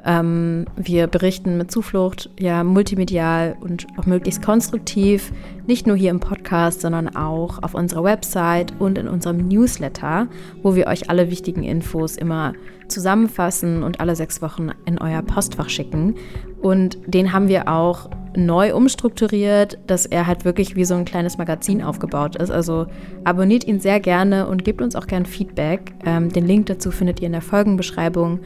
Ähm, 0.05 0.65
wir 0.75 1.07
berichten 1.07 1.57
mit 1.57 1.71
Zuflucht 1.71 2.29
ja 2.39 2.63
multimedial 2.63 3.55
und 3.61 3.87
auch 3.97 4.05
möglichst 4.05 4.41
konstruktiv, 4.41 5.31
nicht 5.67 5.85
nur 5.85 5.95
hier 5.95 6.11
im 6.11 6.19
Podcast, 6.19 6.81
sondern 6.81 7.15
auch 7.15 7.61
auf 7.61 7.75
unserer 7.75 8.03
Website 8.03 8.73
und 8.79 8.97
in 8.97 9.07
unserem 9.07 9.47
Newsletter, 9.47 10.27
wo 10.63 10.75
wir 10.75 10.87
euch 10.87 11.09
alle 11.09 11.29
wichtigen 11.29 11.63
Infos 11.63 12.17
immer 12.17 12.53
zusammenfassen 12.87 13.83
und 13.83 13.99
alle 13.99 14.15
sechs 14.15 14.41
Wochen 14.41 14.69
in 14.85 14.97
euer 14.97 15.21
Postfach 15.21 15.69
schicken. 15.69 16.15
Und 16.61 16.97
den 17.07 17.31
haben 17.31 17.47
wir 17.47 17.67
auch 17.67 18.09
neu 18.35 18.75
umstrukturiert, 18.75 19.77
dass 19.87 20.05
er 20.05 20.27
halt 20.27 20.45
wirklich 20.45 20.75
wie 20.75 20.85
so 20.85 20.95
ein 20.95 21.05
kleines 21.05 21.37
Magazin 21.37 21.81
aufgebaut 21.81 22.35
ist. 22.35 22.51
Also 22.51 22.87
abonniert 23.23 23.65
ihn 23.65 23.79
sehr 23.79 23.99
gerne 23.99 24.47
und 24.47 24.63
gebt 24.63 24.81
uns 24.81 24.95
auch 24.95 25.07
gern 25.07 25.25
Feedback. 25.25 25.93
Ähm, 26.05 26.29
den 26.29 26.45
Link 26.45 26.67
dazu 26.67 26.91
findet 26.91 27.19
ihr 27.19 27.27
in 27.27 27.33
der 27.33 27.41
Folgenbeschreibung 27.41 28.39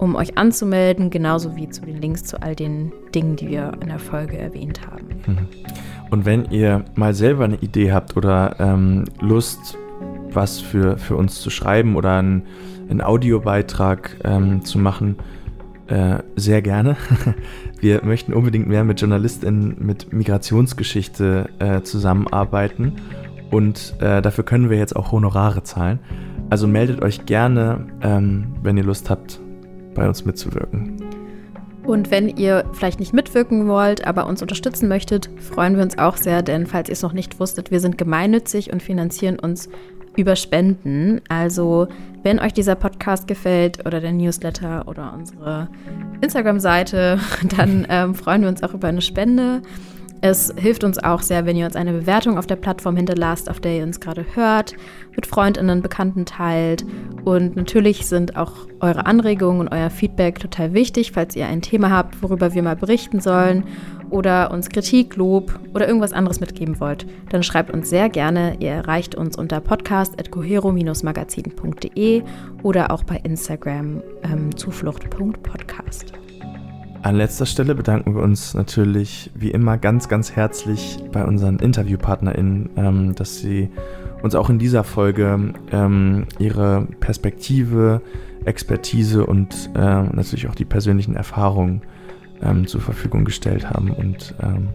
um 0.00 0.16
euch 0.16 0.38
anzumelden, 0.38 1.10
genauso 1.10 1.56
wie 1.56 1.68
zu 1.68 1.82
den 1.82 2.00
Links 2.00 2.24
zu 2.24 2.42
all 2.42 2.56
den 2.56 2.90
Dingen, 3.14 3.36
die 3.36 3.48
wir 3.48 3.72
in 3.82 3.88
der 3.88 3.98
Folge 3.98 4.38
erwähnt 4.38 4.80
haben. 4.86 5.06
Mhm. 5.26 5.48
Und 6.10 6.24
wenn 6.24 6.46
ihr 6.46 6.84
mal 6.94 7.14
selber 7.14 7.44
eine 7.44 7.56
Idee 7.56 7.92
habt 7.92 8.16
oder 8.16 8.56
ähm, 8.58 9.04
Lust, 9.20 9.76
was 10.32 10.58
für, 10.58 10.96
für 10.96 11.16
uns 11.16 11.40
zu 11.40 11.50
schreiben 11.50 11.96
oder 11.96 12.16
einen, 12.16 12.44
einen 12.88 13.02
Audiobeitrag 13.02 14.16
ähm, 14.24 14.64
zu 14.64 14.78
machen, 14.78 15.16
äh, 15.88 16.18
sehr 16.34 16.62
gerne. 16.62 16.96
Wir 17.80 18.02
möchten 18.02 18.32
unbedingt 18.32 18.68
mehr 18.68 18.84
mit 18.84 19.00
JournalistInnen 19.00 19.76
mit 19.80 20.12
Migrationsgeschichte 20.12 21.50
äh, 21.58 21.82
zusammenarbeiten 21.82 22.94
und 23.50 23.96
äh, 24.00 24.22
dafür 24.22 24.44
können 24.44 24.70
wir 24.70 24.78
jetzt 24.78 24.94
auch 24.94 25.10
Honorare 25.10 25.64
zahlen. 25.64 25.98
Also 26.50 26.68
meldet 26.68 27.02
euch 27.02 27.26
gerne, 27.26 27.86
ähm, 28.02 28.54
wenn 28.62 28.76
ihr 28.76 28.84
Lust 28.84 29.10
habt, 29.10 29.40
bei 30.00 30.08
uns 30.08 30.24
mitzuwirken. 30.24 30.96
Und 31.84 32.10
wenn 32.10 32.28
ihr 32.28 32.64
vielleicht 32.72 33.00
nicht 33.00 33.12
mitwirken 33.12 33.68
wollt, 33.68 34.06
aber 34.06 34.26
uns 34.26 34.40
unterstützen 34.40 34.88
möchtet, 34.88 35.28
freuen 35.36 35.76
wir 35.76 35.82
uns 35.82 35.98
auch 35.98 36.16
sehr, 36.16 36.42
denn 36.42 36.66
falls 36.66 36.88
ihr 36.88 36.94
es 36.94 37.02
noch 37.02 37.12
nicht 37.12 37.38
wusstet, 37.38 37.70
wir 37.70 37.80
sind 37.80 37.98
gemeinnützig 37.98 38.72
und 38.72 38.82
finanzieren 38.82 39.38
uns 39.38 39.68
über 40.16 40.36
Spenden. 40.36 41.20
Also, 41.28 41.88
wenn 42.22 42.38
euch 42.38 42.54
dieser 42.54 42.76
Podcast 42.76 43.26
gefällt 43.26 43.84
oder 43.86 44.00
der 44.00 44.12
Newsletter 44.12 44.88
oder 44.88 45.12
unsere 45.14 45.68
Instagram-Seite, 46.22 47.18
dann 47.56 47.86
ähm, 47.90 48.14
freuen 48.14 48.40
wir 48.42 48.48
uns 48.48 48.62
auch 48.62 48.72
über 48.72 48.88
eine 48.88 49.02
Spende. 49.02 49.60
Es 50.22 50.52
hilft 50.56 50.84
uns 50.84 50.98
auch 50.98 51.22
sehr, 51.22 51.44
wenn 51.44 51.56
ihr 51.56 51.66
uns 51.66 51.76
eine 51.76 51.92
Bewertung 51.92 52.38
auf 52.38 52.46
der 52.46 52.56
Plattform 52.56 52.96
hinterlasst, 52.96 53.50
auf 53.50 53.60
der 53.60 53.76
ihr 53.76 53.82
uns 53.84 54.00
gerade 54.00 54.24
hört, 54.34 54.74
mit 55.14 55.26
Freundinnen, 55.26 55.82
Bekannten 55.82 56.24
teilt. 56.24 56.84
Und 57.24 57.56
natürlich 57.56 58.06
sind 58.06 58.36
auch 58.36 58.52
eure 58.80 59.06
Anregungen 59.06 59.60
und 59.60 59.68
euer 59.68 59.90
Feedback 59.90 60.38
total 60.38 60.72
wichtig, 60.72 61.12
falls 61.12 61.36
ihr 61.36 61.46
ein 61.46 61.62
Thema 61.62 61.90
habt, 61.90 62.22
worüber 62.22 62.54
wir 62.54 62.62
mal 62.62 62.76
berichten 62.76 63.20
sollen 63.20 63.64
oder 64.10 64.50
uns 64.50 64.68
Kritik, 64.68 65.16
Lob 65.16 65.58
oder 65.74 65.86
irgendwas 65.86 66.12
anderes 66.12 66.40
mitgeben 66.40 66.80
wollt. 66.80 67.06
Dann 67.30 67.42
schreibt 67.42 67.70
uns 67.70 67.88
sehr 67.88 68.08
gerne. 68.08 68.56
Ihr 68.60 68.70
erreicht 68.70 69.14
uns 69.14 69.36
unter 69.36 69.60
podcast.cohero-magazin.de 69.60 72.22
oder 72.62 72.90
auch 72.90 73.04
bei 73.04 73.16
Instagram 73.16 74.02
ähm, 74.22 74.56
zuflucht.podcast. 74.56 76.12
An 77.02 77.16
letzter 77.16 77.46
Stelle 77.46 77.74
bedanken 77.74 78.14
wir 78.14 78.22
uns 78.22 78.52
natürlich 78.52 79.30
wie 79.34 79.50
immer 79.50 79.78
ganz, 79.78 80.08
ganz 80.08 80.32
herzlich 80.32 80.98
bei 81.12 81.24
unseren 81.24 81.58
InterviewpartnerInnen, 81.58 82.68
ähm, 82.76 83.14
dass 83.14 83.38
sie 83.38 83.70
uns 84.22 84.34
auch 84.34 84.50
in 84.50 84.58
dieser 84.58 84.84
Folge 84.84 85.54
ähm, 85.72 86.26
ihre 86.38 86.86
Perspektive, 87.00 88.02
Expertise 88.44 89.26
und 89.26 89.70
äh, 89.74 89.78
natürlich 89.78 90.48
auch 90.48 90.54
die 90.54 90.64
persönlichen 90.64 91.14
Erfahrungen 91.14 91.82
ähm, 92.42 92.66
zur 92.66 92.80
Verfügung 92.80 93.24
gestellt 93.24 93.68
haben 93.68 93.90
und 93.90 94.34
ähm, 94.42 94.68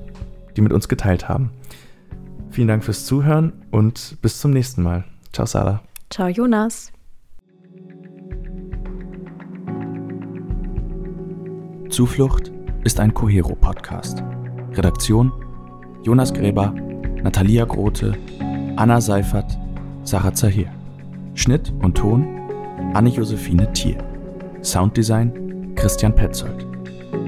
die 0.56 0.62
mit 0.62 0.74
uns 0.74 0.88
geteilt 0.88 1.28
haben. 1.28 1.52
Vielen 2.52 2.68
Dank 2.68 2.84
fürs 2.84 3.06
Zuhören 3.06 3.54
und 3.72 4.18
bis 4.22 4.40
zum 4.40 4.52
nächsten 4.52 4.84
Mal. 4.84 5.04
Ciao, 5.34 5.46
Sarah. 5.46 5.82
Ciao, 6.10 6.28
Jonas. 6.28 6.92
Zuflucht 11.90 12.52
ist 12.84 13.00
ein 13.00 13.14
Cohero-Podcast. 13.14 14.24
Redaktion: 14.74 15.32
Jonas 16.04 16.34
Gräber, 16.34 16.74
Natalia 17.24 17.66
Grote, 17.66 18.18
Anna 18.78 19.00
Seifert, 19.00 19.58
Sarah 20.04 20.34
Zahir. 20.34 20.66
Schnitt 21.34 21.72
und 21.82 21.96
Ton: 21.96 22.28
Anne-Josephine 22.94 23.72
Thier. 23.72 24.00
Sounddesign: 24.62 25.74
Christian 25.76 26.14
Petzold. 26.14 26.68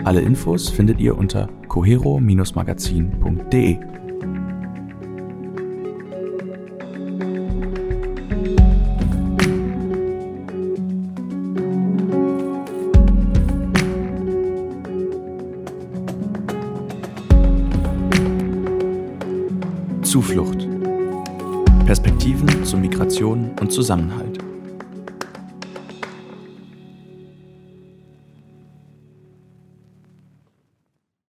Alle 0.03 0.19
Infos 0.19 0.67
findet 0.67 0.99
ihr 0.99 1.17
unter 1.17 1.47
cohero-magazin.de. 1.69 3.77
Zusammenhalt. 23.87 24.26